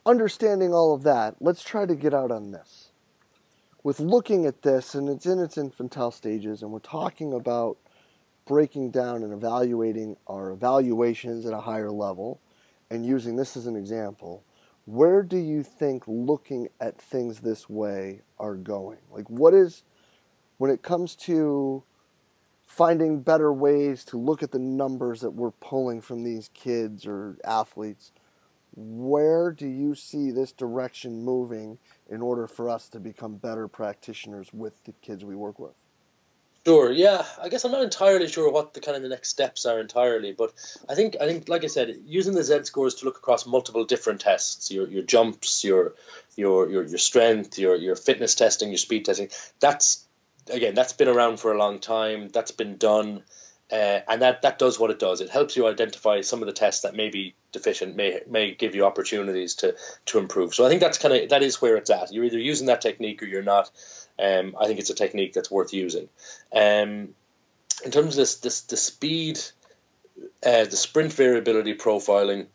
understanding 0.07 0.73
all 0.73 0.95
of 0.95 1.03
that, 1.03 1.37
let's 1.41 1.65
try 1.65 1.85
to 1.85 1.97
get 1.97 2.15
out 2.15 2.31
on 2.31 2.53
this 2.53 2.84
with 3.85 4.01
looking 4.01 4.47
at 4.47 4.63
this, 4.63 4.95
and 4.95 5.09
it's 5.09 5.27
in 5.27 5.39
its 5.39 5.59
infantile 5.59 6.11
stages, 6.11 6.63
and 6.63 6.73
we're 6.73 6.79
talking 6.81 7.35
about 7.35 7.77
breaking 8.47 8.91
down 8.91 9.23
and 9.23 9.33
evaluating 9.33 10.17
our 10.27 10.51
evaluations 10.51 11.47
at 11.47 11.53
a 11.53 11.61
higher 11.61 11.91
level, 11.91 12.41
and 12.91 13.07
using 13.07 13.37
this 13.37 13.57
as 13.57 13.67
an 13.67 13.77
example, 13.77 14.43
where 14.87 15.23
do 15.23 15.37
you 15.37 15.63
think 15.63 16.03
looking 16.07 16.69
at 16.81 17.01
things 17.01 17.41
this 17.41 17.69
way 17.69 18.21
are 18.39 18.55
going? 18.55 18.99
Like, 19.11 19.29
what 19.29 19.55
is, 19.55 19.83
when 20.57 20.71
it 20.71 20.83
comes 20.83 21.15
to 21.17 21.83
finding 22.67 23.21
better 23.21 23.53
ways 23.53 24.05
to 24.07 24.17
look 24.19 24.43
at 24.43 24.51
the 24.51 24.59
numbers 24.59 25.21
that 25.21 25.31
we're 25.31 25.51
pulling 25.51 26.01
from 26.01 26.25
these 26.25 26.49
kids 26.55 27.07
or 27.07 27.37
athletes, 27.45 28.13
where 28.77 29.53
do 29.53 29.67
you 29.67 29.95
see 29.95 30.31
this 30.31 30.53
direction 30.53 31.23
moving 31.23 31.79
in 32.11 32.23
order 32.23 32.47
for 32.47 32.69
us 32.69 32.89
to 32.91 33.01
become 33.01 33.37
better 33.37 33.69
practitioners 33.69 34.53
with 34.53 34.85
the 34.85 34.93
kids 34.93 35.25
we 35.25 35.37
work 35.37 35.59
with? 35.59 35.75
Sure. 36.67 36.91
Yeah. 36.91 37.25
I 37.43 37.51
guess 37.51 37.65
I'm 37.65 37.73
not 37.73 37.83
entirely 37.83 38.27
sure 38.27 38.51
what 38.51 38.73
the 38.73 38.81
kind 38.81 38.97
of 38.97 39.03
the 39.03 39.11
next 39.11 39.29
steps 39.29 39.67
are 39.67 39.79
entirely, 39.81 40.33
but 40.33 40.53
I 40.89 40.95
think 40.95 41.17
I 41.21 41.27
think 41.27 41.49
like 41.49 41.63
I 41.63 41.67
said, 41.67 41.95
using 42.07 42.35
the 42.35 42.43
Z 42.43 42.65
scores 42.65 42.97
to 42.97 43.05
look 43.05 43.19
across 43.19 43.47
multiple 43.47 43.85
different 43.85 44.23
tests, 44.23 44.71
your 44.71 44.89
your 44.89 45.03
jumps, 45.03 45.63
your 45.63 45.95
your 46.37 46.71
your 46.71 46.85
your 46.85 46.99
strength, 46.99 47.59
your 47.59 47.77
your 47.77 47.97
fitness 47.97 48.35
testing, 48.35 48.71
your 48.71 48.79
speed 48.79 49.05
testing. 49.05 49.29
That's 49.61 50.07
again, 50.51 50.75
that's 50.75 50.95
been 50.95 51.09
around 51.09 51.39
for 51.39 51.53
a 51.53 51.59
long 51.59 51.81
time. 51.81 52.29
That's 52.29 52.51
been 52.51 52.79
done. 52.79 53.25
Uh, 53.75 54.01
and 54.07 54.23
that, 54.23 54.43
that 54.43 54.57
does 54.57 54.79
what 54.79 54.93
it 54.93 55.01
does. 55.01 55.21
It 55.21 55.31
helps 55.31 55.57
you 55.57 55.67
identify 55.67 56.21
some 56.21 56.41
of 56.43 56.47
the 56.47 56.53
tests 56.53 56.83
that 56.83 56.95
may 56.95 57.09
be 57.09 57.35
deficient, 57.51 57.97
may 57.97 58.21
may 58.31 58.55
give 58.55 58.77
you 58.77 58.85
opportunities 58.85 59.57
to 59.57 59.75
to 60.07 60.19
improve. 60.19 60.55
So 60.55 60.65
I 60.65 60.69
think 60.69 60.81
that's 60.81 60.99
kind 60.99 61.13
of 61.13 61.31
that 61.31 61.43
is 61.43 61.61
where 61.61 61.77
it's 61.77 61.91
at. 61.91 62.13
You're 62.13 62.25
either 62.25 62.39
using 62.39 62.69
that 62.69 62.81
technique 62.81 63.21
or 63.21 63.27
you're 63.27 63.43
not. 63.43 63.73
Um, 64.17 64.55
I 64.61 64.69
think 64.69 64.79
it's 64.79 64.91
a 64.91 64.95
technique 64.95 65.33
that's 65.33 65.51
worth 65.51 65.73
using. 65.73 66.09
Um, 66.55 67.15
in 67.85 67.91
terms 67.91 68.15
of 68.15 68.17
this, 68.17 68.37
this 68.37 68.61
the 68.61 68.77
speed, 68.77 69.41
uh, 70.47 70.67
the 70.67 70.77
sprint 70.77 71.13
variability 71.13 71.75
profiling. 71.75 72.47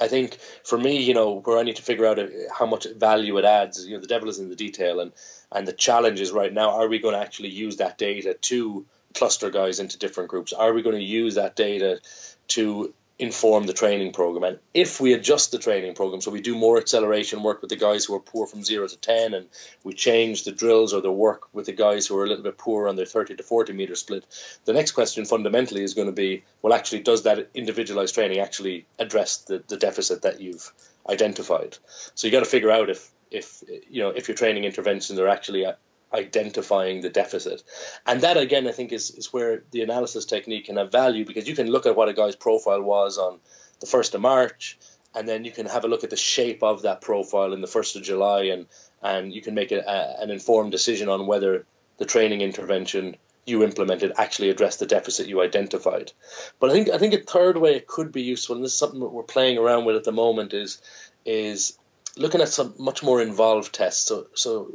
I 0.00 0.08
think 0.08 0.38
for 0.64 0.78
me, 0.78 1.00
you 1.00 1.14
know, 1.14 1.42
where 1.44 1.58
I 1.58 1.62
need 1.62 1.76
to 1.76 1.82
figure 1.82 2.06
out 2.06 2.18
uh, 2.18 2.26
how 2.58 2.66
much 2.66 2.88
value 2.96 3.38
it 3.38 3.44
adds, 3.44 3.86
you 3.86 3.94
know, 3.94 4.00
the 4.00 4.08
devil 4.08 4.28
is 4.28 4.40
in 4.40 4.48
the 4.48 4.56
detail, 4.56 4.98
and 4.98 5.12
and 5.52 5.68
the 5.68 5.72
challenge 5.72 6.20
is 6.20 6.32
right 6.32 6.52
now: 6.52 6.70
are 6.70 6.88
we 6.88 6.98
going 6.98 7.14
to 7.14 7.20
actually 7.20 7.50
use 7.50 7.76
that 7.76 7.98
data 7.98 8.34
to 8.34 8.84
cluster 9.14 9.50
guys 9.50 9.80
into 9.80 9.98
different 9.98 10.30
groups? 10.30 10.52
Are 10.52 10.72
we 10.72 10.82
going 10.82 10.96
to 10.96 11.02
use 11.02 11.34
that 11.34 11.56
data 11.56 12.00
to 12.48 12.94
inform 13.18 13.66
the 13.66 13.72
training 13.72 14.12
program? 14.12 14.44
And 14.44 14.58
if 14.72 15.00
we 15.00 15.12
adjust 15.12 15.52
the 15.52 15.58
training 15.58 15.94
program, 15.94 16.20
so 16.20 16.30
we 16.30 16.40
do 16.40 16.54
more 16.54 16.78
acceleration 16.78 17.42
work 17.42 17.60
with 17.60 17.70
the 17.70 17.76
guys 17.76 18.04
who 18.04 18.14
are 18.14 18.20
poor 18.20 18.46
from 18.46 18.64
zero 18.64 18.86
to 18.86 18.96
10, 18.96 19.34
and 19.34 19.46
we 19.84 19.92
change 19.92 20.44
the 20.44 20.52
drills 20.52 20.94
or 20.94 21.00
the 21.00 21.12
work 21.12 21.48
with 21.52 21.66
the 21.66 21.72
guys 21.72 22.06
who 22.06 22.16
are 22.18 22.24
a 22.24 22.28
little 22.28 22.44
bit 22.44 22.58
poor 22.58 22.88
on 22.88 22.96
their 22.96 23.06
30 23.06 23.36
to 23.36 23.42
40 23.42 23.72
meter 23.72 23.94
split, 23.94 24.24
the 24.64 24.72
next 24.72 24.92
question 24.92 25.24
fundamentally 25.24 25.82
is 25.82 25.94
going 25.94 26.08
to 26.08 26.12
be 26.12 26.44
well, 26.62 26.72
actually, 26.72 27.00
does 27.00 27.24
that 27.24 27.50
individualized 27.54 28.14
training 28.14 28.38
actually 28.38 28.86
address 28.98 29.38
the, 29.38 29.62
the 29.68 29.76
deficit 29.76 30.22
that 30.22 30.40
you've 30.40 30.72
identified? 31.08 31.76
So 32.14 32.26
you 32.26 32.32
got 32.32 32.40
to 32.40 32.50
figure 32.50 32.70
out 32.70 32.90
if 32.90 33.10
if 33.30 33.62
you 33.88 34.02
know 34.02 34.10
if 34.10 34.28
your 34.28 34.36
training 34.36 34.64
interventions 34.64 35.18
are 35.18 35.28
actually 35.28 35.66
identifying 36.12 37.00
the 37.00 37.10
deficit. 37.10 37.62
And 38.06 38.20
that 38.22 38.36
again 38.36 38.66
I 38.66 38.72
think 38.72 38.92
is, 38.92 39.10
is 39.10 39.32
where 39.32 39.62
the 39.70 39.82
analysis 39.82 40.24
technique 40.24 40.66
can 40.66 40.76
have 40.76 40.92
value 40.92 41.24
because 41.24 41.48
you 41.48 41.54
can 41.54 41.70
look 41.70 41.86
at 41.86 41.96
what 41.96 42.08
a 42.08 42.14
guy's 42.14 42.36
profile 42.36 42.82
was 42.82 43.18
on 43.18 43.38
the 43.80 43.86
first 43.86 44.14
of 44.14 44.20
March 44.20 44.78
and 45.14 45.28
then 45.28 45.44
you 45.44 45.50
can 45.50 45.66
have 45.66 45.84
a 45.84 45.88
look 45.88 46.04
at 46.04 46.10
the 46.10 46.16
shape 46.16 46.62
of 46.62 46.82
that 46.82 47.00
profile 47.00 47.52
in 47.52 47.60
the 47.60 47.66
first 47.66 47.96
of 47.96 48.02
July 48.02 48.44
and 48.44 48.66
and 49.02 49.32
you 49.32 49.40
can 49.40 49.54
make 49.54 49.72
a, 49.72 49.80
a, 49.80 50.22
an 50.22 50.30
informed 50.30 50.72
decision 50.72 51.08
on 51.08 51.26
whether 51.26 51.64
the 51.98 52.04
training 52.04 52.40
intervention 52.40 53.16
you 53.46 53.62
implemented 53.62 54.12
actually 54.16 54.50
addressed 54.50 54.80
the 54.80 54.86
deficit 54.86 55.26
you 55.26 55.40
identified. 55.40 56.12
But 56.58 56.70
I 56.70 56.72
think 56.72 56.88
I 56.90 56.98
think 56.98 57.14
a 57.14 57.22
third 57.22 57.56
way 57.56 57.74
it 57.74 57.86
could 57.86 58.12
be 58.12 58.22
useful, 58.22 58.56
and 58.56 58.64
this 58.64 58.72
is 58.72 58.78
something 58.78 59.00
that 59.00 59.08
we're 59.08 59.22
playing 59.22 59.58
around 59.58 59.84
with 59.84 59.96
at 59.96 60.04
the 60.04 60.12
moment, 60.12 60.54
is 60.54 60.80
is 61.24 61.78
looking 62.16 62.40
at 62.40 62.48
some 62.48 62.74
much 62.78 63.02
more 63.02 63.20
involved 63.20 63.74
tests. 63.74 64.06
So 64.06 64.26
so 64.34 64.72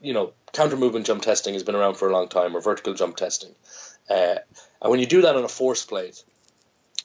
you 0.00 0.12
know, 0.12 0.32
counter 0.52 0.76
movement 0.76 1.06
jump 1.06 1.22
testing 1.22 1.54
has 1.54 1.62
been 1.62 1.74
around 1.74 1.94
for 1.94 2.08
a 2.08 2.12
long 2.12 2.28
time, 2.28 2.56
or 2.56 2.60
vertical 2.60 2.94
jump 2.94 3.16
testing. 3.16 3.54
Uh, 4.08 4.36
and 4.80 4.90
when 4.90 5.00
you 5.00 5.06
do 5.06 5.22
that 5.22 5.36
on 5.36 5.44
a 5.44 5.48
force 5.48 5.84
plate, 5.84 6.22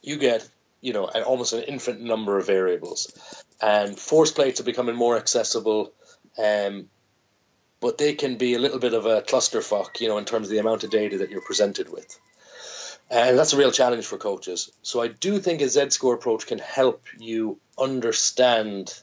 you 0.01 0.17
get 0.17 0.47
you 0.81 0.93
know 0.93 1.05
almost 1.05 1.53
an 1.53 1.63
infinite 1.63 2.01
number 2.01 2.37
of 2.37 2.47
variables, 2.47 3.11
and 3.61 3.97
force 3.97 4.31
plates 4.31 4.59
are 4.59 4.65
becoming 4.65 4.95
more 4.95 5.17
accessible. 5.17 5.93
Um, 6.37 6.89
but 7.79 7.97
they 7.97 8.13
can 8.13 8.37
be 8.37 8.53
a 8.53 8.59
little 8.59 8.79
bit 8.79 8.93
of 8.93 9.05
a 9.05 9.21
clusterfuck, 9.21 9.99
you 9.99 10.07
know, 10.07 10.17
in 10.17 10.23
terms 10.23 10.47
of 10.47 10.51
the 10.51 10.59
amount 10.59 10.85
of 10.85 10.89
data 10.89 11.17
that 11.17 11.29
you're 11.29 11.41
presented 11.41 11.91
with. 11.91 12.17
And 13.09 13.37
that's 13.37 13.51
a 13.51 13.57
real 13.57 13.71
challenge 13.71 14.05
for 14.05 14.17
coaches. 14.17 14.71
So 14.83 15.01
I 15.01 15.09
do 15.09 15.37
think 15.39 15.61
a 15.61 15.67
Z 15.67 15.89
score 15.89 16.13
approach 16.13 16.47
can 16.47 16.59
help 16.59 17.03
you 17.19 17.59
understand 17.77 18.93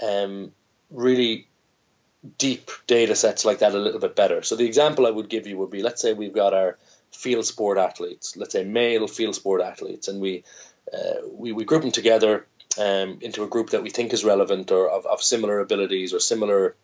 um, 0.00 0.52
really 0.90 1.48
deep 2.38 2.70
data 2.86 3.14
sets 3.14 3.44
like 3.44 3.58
that 3.60 3.74
a 3.74 3.78
little 3.78 4.00
bit 4.00 4.16
better. 4.16 4.42
So 4.42 4.56
the 4.56 4.66
example 4.66 5.06
I 5.06 5.10
would 5.10 5.28
give 5.28 5.46
you 5.46 5.58
would 5.58 5.70
be 5.70 5.82
let's 5.82 6.02
say 6.02 6.12
we've 6.12 6.32
got 6.32 6.54
our 6.54 6.78
field 7.12 7.46
sport 7.46 7.78
athletes, 7.78 8.36
let's 8.36 8.52
say 8.52 8.64
male 8.64 9.06
field 9.06 9.34
sport 9.34 9.60
athletes, 9.60 10.08
and 10.08 10.20
we 10.20 10.44
uh, 10.92 11.26
we, 11.32 11.52
we 11.52 11.64
group 11.64 11.82
them 11.82 11.92
together 11.92 12.46
um, 12.78 13.18
into 13.20 13.42
a 13.42 13.48
group 13.48 13.70
that 13.70 13.82
we 13.82 13.90
think 13.90 14.12
is 14.12 14.24
relevant 14.24 14.70
or 14.70 14.88
of, 14.88 15.06
of 15.06 15.22
similar 15.22 15.60
abilities 15.60 16.12
or 16.14 16.20
similar 16.20 16.76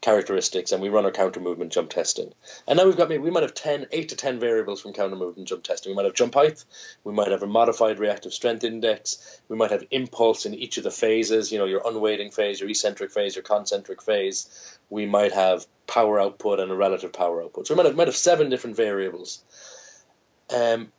characteristics 0.00 0.72
and 0.72 0.82
we 0.82 0.88
run 0.88 1.04
our 1.04 1.10
counter 1.10 1.40
movement 1.40 1.72
jump 1.72 1.90
testing. 1.90 2.32
And 2.66 2.76
now 2.76 2.84
we've 2.84 2.96
got 2.96 3.08
we 3.08 3.30
might 3.30 3.42
have 3.42 3.54
10, 3.54 3.86
8 3.90 4.08
to 4.10 4.16
10 4.16 4.38
variables 4.38 4.80
from 4.80 4.92
counter 4.92 5.16
movement 5.16 5.48
jump 5.48 5.64
testing. 5.64 5.90
We 5.90 5.96
might 5.96 6.04
have 6.04 6.14
jump 6.14 6.34
height, 6.34 6.64
we 7.02 7.12
might 7.12 7.30
have 7.30 7.42
a 7.42 7.46
modified 7.46 7.98
reactive 7.98 8.32
strength 8.32 8.64
index, 8.64 9.40
we 9.48 9.56
might 9.56 9.70
have 9.70 9.84
impulse 9.90 10.46
in 10.46 10.54
each 10.54 10.78
of 10.78 10.84
the 10.84 10.90
phases, 10.90 11.50
you 11.50 11.58
know, 11.58 11.64
your 11.64 11.82
unweighting 11.84 12.30
phase, 12.30 12.60
your 12.60 12.68
eccentric 12.68 13.10
phase, 13.10 13.34
your 13.34 13.42
concentric 13.42 14.02
phase. 14.02 14.78
We 14.90 15.06
might 15.06 15.32
have 15.32 15.66
power 15.86 16.20
output 16.20 16.60
and 16.60 16.70
a 16.70 16.76
relative 16.76 17.12
power 17.12 17.42
output. 17.42 17.66
So 17.66 17.74
we 17.74 17.78
might 17.78 17.86
have, 17.86 17.96
might 17.96 18.08
have 18.08 18.16
seven 18.16 18.50
different 18.50 18.76
variables. 18.76 19.42
Um, 20.54 20.92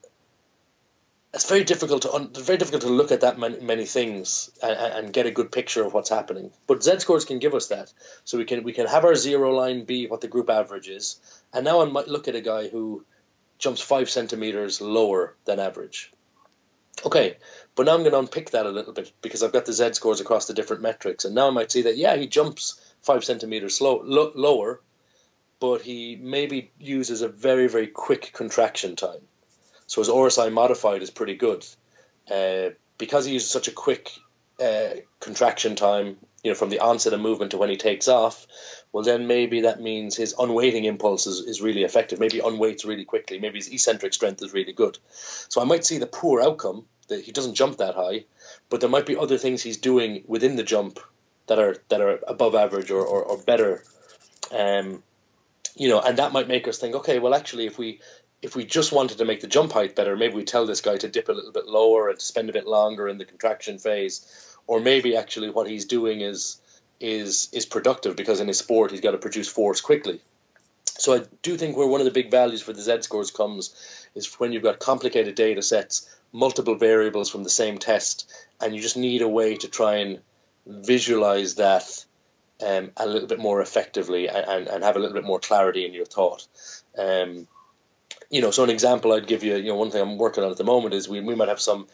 it's 1.34 1.48
very 1.48 1.64
difficult 1.64 2.04
to 2.04 2.14
un- 2.14 2.32
very 2.34 2.58
difficult 2.58 2.84
to 2.84 2.90
look 2.90 3.12
at 3.12 3.22
that 3.22 3.38
many, 3.38 3.60
many 3.60 3.86
things 3.86 4.50
and, 4.64 4.72
and, 4.72 5.14
get 5.14 5.26
a 5.26 5.32
good 5.32 5.52
picture 5.52 5.84
of 5.84 5.94
what's 5.94 6.10
happening. 6.10 6.52
But 6.68 6.84
Z 6.84 7.00
scores 7.00 7.26
can 7.26 7.40
give 7.40 7.54
us 7.54 7.68
that, 7.68 7.92
so 8.24 8.38
we 8.38 8.46
can 8.46 8.64
we 8.64 8.74
can 8.74 8.88
have 8.88 9.04
our 9.06 9.16
zero 9.16 9.54
line 9.56 9.84
be 9.84 10.08
what 10.08 10.22
the 10.22 10.28
group 10.28 10.50
average 10.50 10.88
is, 10.88 11.20
and 11.54 11.66
now 11.66 11.82
I 11.82 11.86
might 11.86 12.08
look 12.08 12.28
at 12.28 12.36
a 12.36 12.42
guy 12.42 12.70
who 12.70 13.06
jumps 13.60 13.82
five 13.82 14.10
centimeters 14.10 14.80
lower 14.80 15.36
than 15.46 15.60
average. 15.60 16.12
Okay, 17.06 17.38
but 17.76 17.86
now 17.86 17.94
I'm 17.94 18.00
going 18.00 18.12
to 18.12 18.20
unpick 18.20 18.52
that 18.52 18.66
a 18.66 18.72
little 18.72 18.94
bit 18.94 19.12
because 19.22 19.44
I've 19.44 19.54
got 19.54 19.66
the 19.66 19.74
Z 19.74 19.94
scores 19.94 20.22
across 20.22 20.48
the 20.48 20.54
different 20.54 20.82
metrics, 20.82 21.26
and 21.26 21.36
now 21.36 21.48
I 21.48 21.52
might 21.52 21.72
see 21.72 21.84
that 21.84 21.98
yeah 21.98 22.16
he 22.16 22.28
jumps 22.28 22.82
five 23.02 23.26
centimeters 23.26 23.78
slow, 23.78 24.02
lo- 24.04 24.32
lower, 24.34 24.82
but 25.60 25.82
he 25.82 26.18
maybe 26.22 26.72
uses 26.80 27.22
a 27.22 27.28
very 27.28 27.68
very 27.68 27.88
quick 27.88 28.32
contraction 28.34 28.96
time 28.96 29.22
so 29.88 30.02
his 30.02 30.10
RSI 30.10 30.52
modified 30.52 31.02
is 31.02 31.10
pretty 31.10 31.36
good. 31.36 31.66
Uh, 32.30 32.70
because 32.98 33.26
he 33.26 33.34
uses 33.34 33.50
such 33.50 33.68
a 33.68 33.72
quick 33.72 34.12
uh, 34.62 34.90
contraction 35.20 35.76
time, 35.76 36.18
you 36.44 36.52
know, 36.52 36.56
from 36.56 36.70
the 36.70 36.80
onset 36.80 37.14
of 37.14 37.22
movement 37.22 37.52
to 37.52 37.58
when 37.58 37.70
he 37.70 37.78
takes 37.78 38.08
off, 38.08 38.46
well, 38.92 39.04
then 39.04 39.28
maybe 39.28 39.62
that 39.62 39.82
means 39.82 40.16
his 40.16 40.34
unweighting 40.38 40.86
impulse 40.86 41.28
is, 41.28 41.40
is 41.42 41.62
really 41.62 41.84
effective. 41.84 42.20
Maybe 42.20 42.40
unweights 42.40 42.86
really 42.86 43.06
quickly. 43.06 43.40
Maybe 43.40 43.60
his 43.60 43.72
eccentric 43.72 44.14
strength 44.14 44.42
is 44.42 44.54
really 44.54 44.74
good. 44.74 44.98
So 45.50 45.62
I 45.62 45.66
might 45.66 45.86
see 45.86 45.98
the 45.98 46.08
poor 46.08 46.42
outcome 46.42 46.86
that 47.08 47.24
he 47.24 47.32
doesn't 47.32 47.56
jump 47.56 47.78
that 47.78 47.96
high, 47.96 48.26
but 48.70 48.82
there 48.82 48.90
might 48.90 49.06
be 49.06 49.16
other 49.16 49.38
things 49.38 49.62
he's 49.62 49.78
doing 49.78 50.24
within 50.28 50.56
the 50.56 50.64
jump 50.64 51.00
that 51.48 51.60
are 51.60 51.78
that 51.90 52.02
are 52.02 52.20
above 52.28 52.56
average 52.56 52.92
or, 52.92 53.06
or, 53.06 53.24
or 53.24 53.38
better. 53.38 53.84
Um, 54.52 55.04
you 55.76 55.90
know, 55.90 56.02
and 56.02 56.18
that 56.18 56.34
might 56.34 56.48
make 56.48 56.68
us 56.68 56.80
think, 56.80 56.96
okay, 56.96 57.20
well, 57.20 57.36
actually, 57.36 57.68
if 57.68 57.78
we 57.78 58.00
if 58.42 58.56
we 58.56 58.66
just 58.66 58.92
wanted 58.92 59.18
to 59.18 59.26
make 59.26 59.42
the 59.42 59.48
jump 59.48 59.72
height 59.72 59.96
better, 59.96 60.16
maybe 60.16 60.36
we 60.36 60.44
tell 60.44 60.66
this 60.66 60.82
guy 60.82 60.98
to 60.98 61.08
dip 61.08 61.30
a 61.30 61.34
little 61.34 61.52
bit 61.52 61.66
lower 61.66 62.10
and 62.10 62.20
to 62.20 62.26
spend 62.26 62.50
a 62.50 62.54
bit 62.54 62.68
longer 62.68 63.08
in 63.08 63.18
the 63.18 63.26
contraction 63.26 63.80
phase, 63.80 64.56
or 64.68 64.80
maybe 64.80 65.16
actually 65.16 65.50
what 65.50 65.70
he's 65.70 65.86
doing 65.86 66.22
is 66.22 66.62
is 67.00 67.50
is 67.54 67.66
productive 67.66 68.16
because 68.16 68.40
in 68.40 68.48
his 68.48 68.58
sport 68.58 68.92
he's 68.92 69.02
got 69.02 69.12
to 69.12 69.18
produce 69.18 69.48
force 69.48 69.82
quickly. 69.82 70.20
So 70.86 71.14
I 71.14 71.22
do 71.44 71.58
think 71.58 71.78
where 71.78 71.88
one 71.88 72.02
of 72.02 72.06
the 72.06 72.12
big 72.12 72.32
values 72.32 72.62
for 72.62 72.74
the 72.74 72.82
Z 72.82 73.02
scores 73.04 73.30
comes 73.30 74.08
is 74.16 74.34
when 74.40 74.52
you've 74.52 74.64
got 74.64 74.80
complicated 74.80 75.36
data 75.36 75.62
sets, 75.62 76.10
multiple 76.32 76.76
variables 76.76 77.30
from 77.30 77.44
the 77.44 77.52
same 77.52 77.78
test, 77.78 78.32
and 78.60 78.76
you 78.76 78.82
just 78.82 78.98
need 78.98 79.22
a 79.22 79.28
way 79.28 79.56
to 79.58 79.68
try 79.68 79.98
and 79.98 80.20
visualize 80.66 81.56
that 81.56 82.06
um, 82.66 82.92
a 82.98 83.06
little 83.06 83.28
bit 83.28 83.40
more 83.40 83.62
effectively 83.62 84.28
and, 84.28 84.68
and 84.68 84.84
have 84.84 84.96
a 84.96 85.00
little 85.00 85.14
bit 85.14 85.24
more 85.24 85.40
clarity 85.40 85.86
in 85.86 85.94
your 85.94 86.06
thought. 86.06 86.48
Um, 86.98 87.48
you 88.30 88.42
know, 88.42 88.52
so 88.52 88.64
an 88.64 88.70
example 88.70 89.14
I'd 89.14 89.28
give 89.28 89.44
you, 89.44 89.56
you 89.56 89.70
know, 89.70 89.76
one 89.76 89.92
thing 89.92 90.02
I'm 90.02 90.18
working 90.18 90.44
on 90.44 90.52
at 90.52 90.58
the 90.58 90.64
moment 90.64 90.94
is 90.94 91.08
we, 91.08 91.20
we 91.22 91.36
might 91.36 91.48
have 91.48 91.62
some 91.62 91.88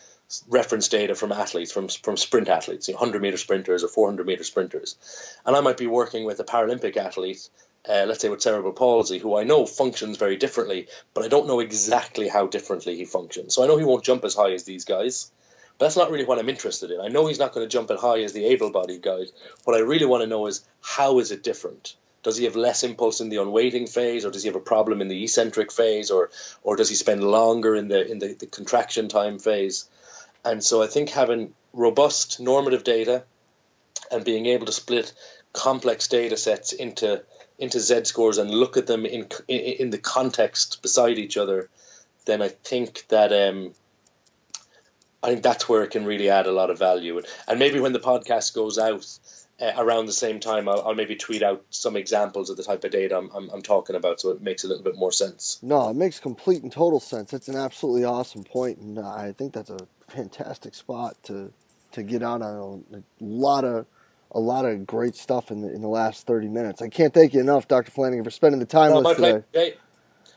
reference 0.47 0.87
data 0.87 1.15
from 1.15 1.31
athletes, 1.31 1.71
from 1.71 1.87
from 1.87 2.17
sprint 2.17 2.49
athletes, 2.49 2.87
you 2.87 2.93
know, 2.93 2.99
100 2.99 3.21
meter 3.21 3.37
sprinters 3.37 3.83
or 3.83 3.87
400 3.87 4.25
meter 4.25 4.43
sprinters, 4.43 4.97
and 5.45 5.55
I 5.55 5.61
might 5.61 5.77
be 5.77 5.87
working 5.87 6.25
with 6.25 6.39
a 6.39 6.43
Paralympic 6.43 6.97
athlete, 6.97 7.49
uh, 7.87 8.05
let's 8.07 8.21
say 8.21 8.29
with 8.29 8.41
cerebral 8.41 8.73
palsy, 8.73 9.19
who 9.19 9.37
I 9.37 9.43
know 9.43 9.65
functions 9.65 10.17
very 10.17 10.37
differently, 10.37 10.87
but 11.13 11.23
I 11.23 11.27
don't 11.27 11.47
know 11.47 11.59
exactly 11.59 12.27
how 12.27 12.47
differently 12.47 12.95
he 12.95 13.05
functions. 13.05 13.53
So 13.53 13.63
I 13.63 13.67
know 13.67 13.77
he 13.77 13.85
won't 13.85 14.03
jump 14.03 14.23
as 14.25 14.35
high 14.35 14.53
as 14.53 14.63
these 14.63 14.85
guys. 14.85 15.31
But 15.77 15.85
that's 15.85 15.97
not 15.97 16.11
really 16.11 16.25
what 16.25 16.37
I'm 16.37 16.49
interested 16.49 16.91
in. 16.91 17.01
I 17.01 17.07
know 17.07 17.25
he's 17.25 17.39
not 17.39 17.51
going 17.51 17.65
to 17.65 17.71
jump 17.71 17.89
as 17.89 17.99
high 17.99 18.21
as 18.21 18.31
the 18.31 18.45
able-bodied 18.45 19.01
guys. 19.01 19.31
What 19.63 19.75
I 19.75 19.79
really 19.79 20.05
want 20.05 20.21
to 20.21 20.27
know 20.27 20.45
is 20.45 20.63
how 20.81 21.17
is 21.17 21.31
it 21.31 21.41
different? 21.41 21.95
Does 22.23 22.37
he 22.37 22.45
have 22.45 22.55
less 22.55 22.83
impulse 22.83 23.19
in 23.21 23.29
the 23.29 23.37
unweighting 23.37 23.87
phase, 23.87 24.25
or 24.25 24.31
does 24.31 24.43
he 24.43 24.47
have 24.47 24.55
a 24.55 24.61
problem 24.61 25.01
in 25.01 25.09
the 25.09 25.23
eccentric 25.23 25.71
phase, 25.71 26.09
or 26.09 26.29
or 26.63 26.75
does 26.75 26.89
he 26.89 26.95
spend 26.95 27.23
longer 27.23 27.75
in 27.75 27.89
the 27.89 28.09
in 28.09 28.19
the, 28.19 28.33
the 28.33 28.47
contraction 28.47 29.09
time 29.09 29.39
phase? 29.39 29.85
And 30.45 30.63
so 30.63 30.81
I 30.81 30.87
think 30.87 31.09
having 31.09 31.53
robust 31.73 32.39
normative 32.39 32.83
data 32.83 33.23
and 34.11 34.25
being 34.25 34.45
able 34.45 34.65
to 34.65 34.71
split 34.71 35.13
complex 35.53 36.07
data 36.07 36.37
sets 36.37 36.71
into 36.73 37.23
into 37.59 37.79
Z 37.79 38.05
scores 38.05 38.37
and 38.37 38.49
look 38.49 38.77
at 38.77 38.87
them 38.87 39.05
in 39.05 39.27
in, 39.47 39.89
the 39.89 39.97
context 39.97 40.81
beside 40.81 41.17
each 41.17 41.37
other, 41.37 41.69
then 42.25 42.41
I 42.41 42.49
think 42.49 43.05
that 43.09 43.31
um, 43.31 43.73
I 45.21 45.29
think 45.29 45.43
that's 45.43 45.69
where 45.69 45.83
it 45.83 45.91
can 45.91 46.05
really 46.05 46.29
add 46.29 46.47
a 46.47 46.51
lot 46.51 46.69
of 46.69 46.79
value. 46.79 47.21
And 47.47 47.59
maybe 47.59 47.79
when 47.79 47.93
the 47.93 47.99
podcast 47.99 48.53
goes 48.53 48.77
out, 48.77 49.07
uh, 49.59 49.71
around 49.77 50.07
the 50.07 50.13
same 50.13 50.39
time, 50.39 50.67
I'll, 50.67 50.81
I'll, 50.81 50.95
maybe 50.95 51.15
tweet 51.15 51.43
out 51.43 51.63
some 51.69 51.95
examples 51.95 52.49
of 52.49 52.57
the 52.57 52.63
type 52.63 52.83
of 52.83 52.91
data 52.91 53.17
I'm, 53.17 53.29
I'm, 53.35 53.49
I'm, 53.49 53.61
talking 53.61 53.95
about, 53.95 54.19
so 54.19 54.29
it 54.31 54.41
makes 54.41 54.63
a 54.63 54.67
little 54.67 54.83
bit 54.83 54.95
more 54.95 55.11
sense. 55.11 55.59
No, 55.61 55.89
it 55.89 55.95
makes 55.95 56.19
complete 56.19 56.63
and 56.63 56.71
total 56.71 56.99
sense. 56.99 57.33
It's 57.33 57.47
an 57.47 57.55
absolutely 57.55 58.03
awesome 58.03 58.43
point, 58.43 58.79
and 58.79 58.99
I 58.99 59.31
think 59.31 59.53
that's 59.53 59.69
a 59.69 59.87
fantastic 60.09 60.75
spot 60.75 61.17
to 61.23 61.51
to 61.91 62.01
get 62.01 62.23
out 62.23 62.41
on 62.41 62.83
a, 62.91 62.97
a 62.97 63.03
lot 63.19 63.63
of 63.63 63.85
a 64.31 64.39
lot 64.39 64.65
of 64.65 64.87
great 64.87 65.15
stuff 65.15 65.51
in 65.51 65.61
the 65.61 65.71
in 65.71 65.81
the 65.81 65.87
last 65.87 66.25
thirty 66.25 66.47
minutes. 66.47 66.81
I 66.81 66.89
can't 66.89 67.13
thank 67.13 67.33
you 67.33 67.39
enough, 67.39 67.67
Dr. 67.67 67.91
Flanagan, 67.91 68.23
for 68.23 68.31
spending 68.31 68.59
the 68.59 68.65
time 68.65 68.91
no, 68.91 68.97
with 68.97 69.07
us 69.07 69.15
today. 69.17 69.75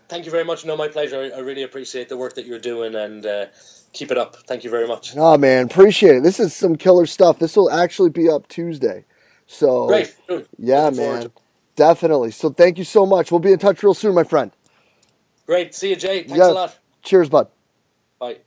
Thank 0.09 0.25
you 0.25 0.31
very 0.31 0.45
much. 0.45 0.65
No, 0.65 0.77
my 0.77 0.89
pleasure. 0.89 1.21
I, 1.21 1.37
I 1.37 1.41
really 1.41 1.63
appreciate 1.63 2.09
the 2.09 2.17
work 2.17 2.35
that 2.35 2.47
you're 2.47 2.61
doing, 2.61 2.95
and 2.95 3.27
uh, 3.27 3.47
keep 3.93 4.11
it 4.11 4.19
up. 4.19 4.37
Thank 4.47 4.63
you 4.63 4.71
very 4.71 4.87
much. 4.87 5.17
Oh 5.17 5.37
man, 5.37 5.67
appreciate 5.67 6.17
it. 6.17 6.23
This 6.23 6.39
is 6.39 6.55
some 6.55 6.77
killer 6.77 7.07
stuff. 7.07 7.39
This 7.39 7.57
will 7.57 7.71
actually 7.71 8.11
be 8.11 8.29
up 8.29 8.47
Tuesday. 8.49 9.05
So 9.47 9.87
great. 9.89 10.15
Yeah, 10.59 10.85
Looking 10.85 10.97
man. 10.99 11.33
Definitely. 11.75 12.31
So 12.31 12.51
thank 12.51 12.79
you 12.79 12.85
so 12.85 13.05
much. 13.05 13.31
We'll 13.31 13.41
be 13.41 13.53
in 13.53 13.59
touch 13.59 13.83
real 13.83 13.95
soon, 13.95 14.15
my 14.15 14.25
friend. 14.25 14.51
Great. 15.47 15.75
See 15.75 15.91
you, 15.91 15.97
Jay. 15.97 16.23
Thanks 16.23 16.39
yeah. 16.39 16.51
a 16.51 16.53
lot. 16.53 16.79
Cheers, 17.03 17.29
bud. 17.29 17.49
Bye. 18.19 18.39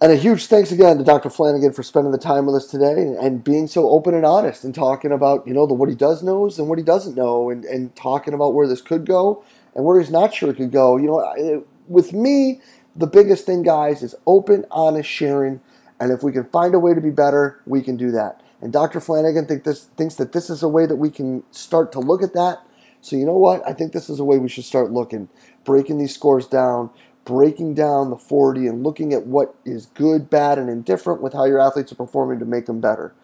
And 0.00 0.12
a 0.12 0.16
huge 0.16 0.46
thanks 0.46 0.72
again 0.72 0.98
to 0.98 1.04
Dr. 1.04 1.30
Flanagan 1.30 1.72
for 1.72 1.82
spending 1.82 2.12
the 2.12 2.18
time 2.18 2.44
with 2.44 2.54
us 2.54 2.66
today 2.66 3.16
and 3.18 3.42
being 3.42 3.66
so 3.66 3.88
open 3.88 4.14
and 4.14 4.26
honest 4.26 4.62
and 4.64 4.74
talking 4.74 5.12
about, 5.12 5.46
you 5.46 5.54
know, 5.54 5.66
the 5.66 5.72
what 5.72 5.88
he 5.88 5.94
does 5.94 6.22
knows 6.22 6.58
and 6.58 6.68
what 6.68 6.76
he 6.76 6.84
doesn't 6.84 7.16
know 7.16 7.48
and, 7.48 7.64
and 7.64 7.96
talking 7.96 8.34
about 8.34 8.52
where 8.52 8.66
this 8.66 8.82
could 8.82 9.06
go 9.06 9.42
and 9.76 9.84
where 9.84 10.00
he's 10.00 10.10
not 10.10 10.34
sure 10.34 10.50
it 10.50 10.56
could 10.56 10.72
go. 10.72 10.96
You 10.96 11.06
know, 11.06 11.64
with 11.86 12.12
me, 12.12 12.60
the 12.96 13.06
biggest 13.06 13.44
thing, 13.46 13.62
guys, 13.62 14.02
is 14.02 14.14
open, 14.26 14.64
honest 14.70 15.08
sharing. 15.08 15.60
And 16.00 16.10
if 16.10 16.22
we 16.22 16.32
can 16.32 16.44
find 16.44 16.74
a 16.74 16.78
way 16.78 16.94
to 16.94 17.00
be 17.00 17.10
better, 17.10 17.60
we 17.66 17.82
can 17.82 17.96
do 17.96 18.10
that. 18.10 18.42
And 18.60 18.72
Dr. 18.72 19.00
Flanagan 19.00 19.46
think 19.46 19.64
this, 19.64 19.84
thinks 19.84 20.14
that 20.16 20.32
this 20.32 20.48
is 20.48 20.62
a 20.62 20.68
way 20.68 20.86
that 20.86 20.96
we 20.96 21.10
can 21.10 21.44
start 21.50 21.92
to 21.92 22.00
look 22.00 22.22
at 22.22 22.32
that. 22.32 22.62
So, 23.02 23.16
you 23.16 23.26
know 23.26 23.36
what? 23.36 23.62
I 23.68 23.74
think 23.74 23.92
this 23.92 24.08
is 24.08 24.18
a 24.18 24.24
way 24.24 24.38
we 24.38 24.48
should 24.48 24.64
start 24.64 24.90
looking, 24.90 25.28
breaking 25.64 25.98
these 25.98 26.14
scores 26.14 26.46
down, 26.46 26.90
breaking 27.26 27.74
down 27.74 28.08
the 28.08 28.16
40, 28.16 28.66
and 28.66 28.82
looking 28.82 29.12
at 29.12 29.26
what 29.26 29.54
is 29.66 29.86
good, 29.86 30.30
bad, 30.30 30.58
and 30.58 30.70
indifferent 30.70 31.20
with 31.20 31.34
how 31.34 31.44
your 31.44 31.60
athletes 31.60 31.92
are 31.92 31.96
performing 31.96 32.38
to 32.38 32.46
make 32.46 32.64
them 32.64 32.80
better. 32.80 33.14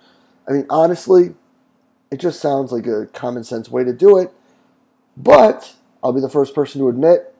I 0.46 0.52
mean, 0.52 0.66
honestly, 0.68 1.34
it 2.10 2.20
just 2.20 2.40
sounds 2.40 2.72
like 2.72 2.86
a 2.86 3.06
common 3.06 3.42
sense 3.42 3.70
way 3.70 3.84
to 3.84 3.92
do 3.92 4.18
it. 4.18 4.32
But 5.16 5.74
I'll 6.02 6.12
be 6.12 6.20
the 6.20 6.28
first 6.28 6.54
person 6.54 6.80
to 6.80 6.88
admit 6.88 7.34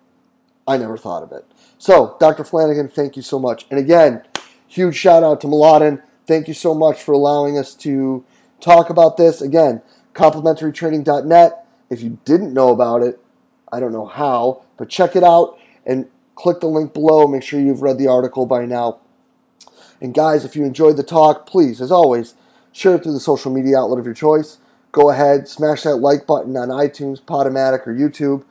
I 0.67 0.77
never 0.77 0.97
thought 0.97 1.23
of 1.23 1.33
it. 1.33 1.45
So, 1.79 2.17
Dr. 2.21 2.45
Flanagan, 2.45 2.89
thank 2.89 3.17
you 3.17 3.23
so 3.23 3.39
much. 3.39 3.67
And 3.71 3.79
again, 3.79 4.23
huge 4.69 4.97
shout 4.97 5.23
out 5.23 5.41
to 5.41 5.47
Mladen. 5.47 6.03
Thank 6.27 6.47
you 6.47 6.55
so 6.55 6.75
much 6.75 7.03
for 7.03 7.13
allowing 7.13 7.59
us 7.59 7.75
to 7.77 8.25
talk 8.61 8.89
about 8.89 9.17
this. 9.17 9.43
Again, 9.43 9.83
complementarytraining.net. 10.15 11.67
If 11.91 12.01
you 12.01 12.19
didn't 12.25 12.55
know 12.55 12.71
about 12.71 13.03
it, 13.03 13.21
I 13.73 13.81
don't 13.81 13.93
know 13.93 14.07
how, 14.07 14.65
but 14.77 14.89
check 14.89 15.17
it 15.17 15.25
out 15.25 15.59
and 15.85 16.09
click 16.37 16.61
the 16.61 16.69
link 16.69 16.95
below. 16.95 17.27
Make 17.27 17.43
sure 17.43 17.59
you've 17.59 17.83
read 17.83 17.99
the 17.99 18.07
article 18.07 18.47
by 18.47 18.65
now. 18.65 19.01
And 20.01 20.15
guys, 20.15 20.45
if 20.45 20.57
you 20.57 20.65
enjoyed 20.65 20.97
the 20.97 21.03
talk, 21.03 21.47
please, 21.47 21.81
as 21.81 21.93
always, 21.93 22.35
share 22.73 22.97
it 22.97 23.03
through 23.03 23.13
the 23.13 23.21
social 23.21 23.53
media 23.53 23.79
outlet 23.79 23.99
of 23.99 24.05
your 24.05 24.15
choice. 24.15 24.59
Go 24.93 25.11
ahead, 25.11 25.49
smash 25.49 25.83
that 25.83 25.97
like 25.97 26.27
button 26.27 26.57
on 26.57 26.69
iTunes, 26.69 27.21
Podomatic, 27.21 27.87
or 27.87 27.95
YouTube, 27.95 28.45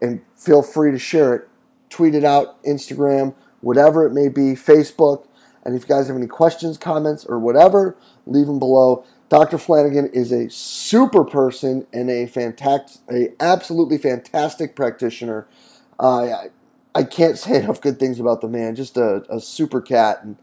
and 0.00 0.20
feel 0.36 0.62
free 0.62 0.92
to 0.92 0.98
share 0.98 1.34
it 1.34 1.48
tweet 1.88 2.14
it 2.14 2.24
out, 2.24 2.62
Instagram, 2.64 3.34
whatever 3.60 4.06
it 4.06 4.12
may 4.12 4.28
be, 4.28 4.52
Facebook. 4.52 5.26
And 5.64 5.74
if 5.74 5.82
you 5.82 5.88
guys 5.88 6.08
have 6.08 6.16
any 6.16 6.26
questions, 6.26 6.78
comments, 6.78 7.24
or 7.24 7.38
whatever, 7.38 7.96
leave 8.26 8.46
them 8.46 8.58
below. 8.58 9.04
Dr. 9.28 9.58
Flanagan 9.58 10.06
is 10.12 10.32
a 10.32 10.48
super 10.48 11.24
person 11.24 11.86
and 11.92 12.10
a 12.10 12.26
fantastic, 12.26 13.02
a 13.10 13.32
absolutely 13.40 13.98
fantastic 13.98 14.74
practitioner. 14.74 15.46
Uh, 15.98 16.44
I 16.94 17.02
can't 17.02 17.38
say 17.38 17.62
enough 17.62 17.80
good 17.80 17.98
things 17.98 18.18
about 18.18 18.40
the 18.40 18.48
man. 18.48 18.74
Just 18.74 18.96
a, 18.96 19.24
a 19.28 19.40
super 19.40 19.80
cat, 19.80 20.22
and 20.22 20.36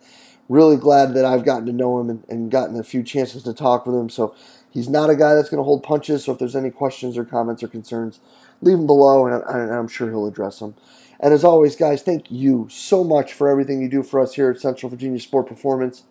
really 0.48 0.78
glad 0.78 1.16
that 1.16 1.26
I've 1.26 1.44
gotten 1.44 1.66
to 1.66 1.74
know 1.74 2.00
him 2.00 2.10
and, 2.10 2.24
and 2.30 2.52
gotten 2.52 2.78
a 2.78 2.84
few 2.84 3.02
chances 3.02 3.42
to 3.44 3.54
talk 3.54 3.88
with 3.88 3.96
him. 3.96 4.10
So 4.10 4.36
he's 4.76 4.90
not 4.90 5.10
a 5.10 5.16
guy 5.16 5.34
that's 5.34 5.50
going 5.50 5.58
to 5.58 5.64
hold 5.64 5.82
punches. 5.82 6.26
So 6.26 6.34
if 6.34 6.38
there's 6.38 6.56
any 6.56 6.70
questions 6.70 7.18
or 7.18 7.26
comments 7.26 7.64
or 7.64 7.68
concerns, 7.68 8.20
leave 8.62 8.78
them 8.78 8.86
below, 8.86 9.26
and, 9.26 9.44
I'm 9.74 9.88
sure 9.88 10.10
he'll 10.10 10.28
address 10.28 10.60
them. 10.60 10.76
And 11.20 11.34
as 11.34 11.44
always, 11.44 11.76
guys, 11.76 12.04
thank 12.04 12.30
you 12.30 12.68
so 12.70 13.04
much 13.04 13.34
for 13.34 13.50
everything 13.50 13.82
you 13.82 13.90
do 13.90 14.04
for 14.04 14.20
us 14.20 14.36
here 14.36 14.52
at 14.52 14.60
Central 14.60 14.90
Virginia 14.90 15.20
Sport 15.20 15.48
Performance. 15.48 16.04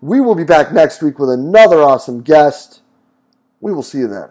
We 0.00 0.20
will 0.20 0.34
be 0.34 0.44
back 0.44 0.72
next 0.72 1.02
week 1.02 1.18
with 1.18 1.30
another 1.30 1.82
awesome 1.82 2.22
guest. 2.22 2.80
We 3.60 3.72
will 3.72 3.82
see 3.82 3.98
you 3.98 4.08
then. 4.08 4.30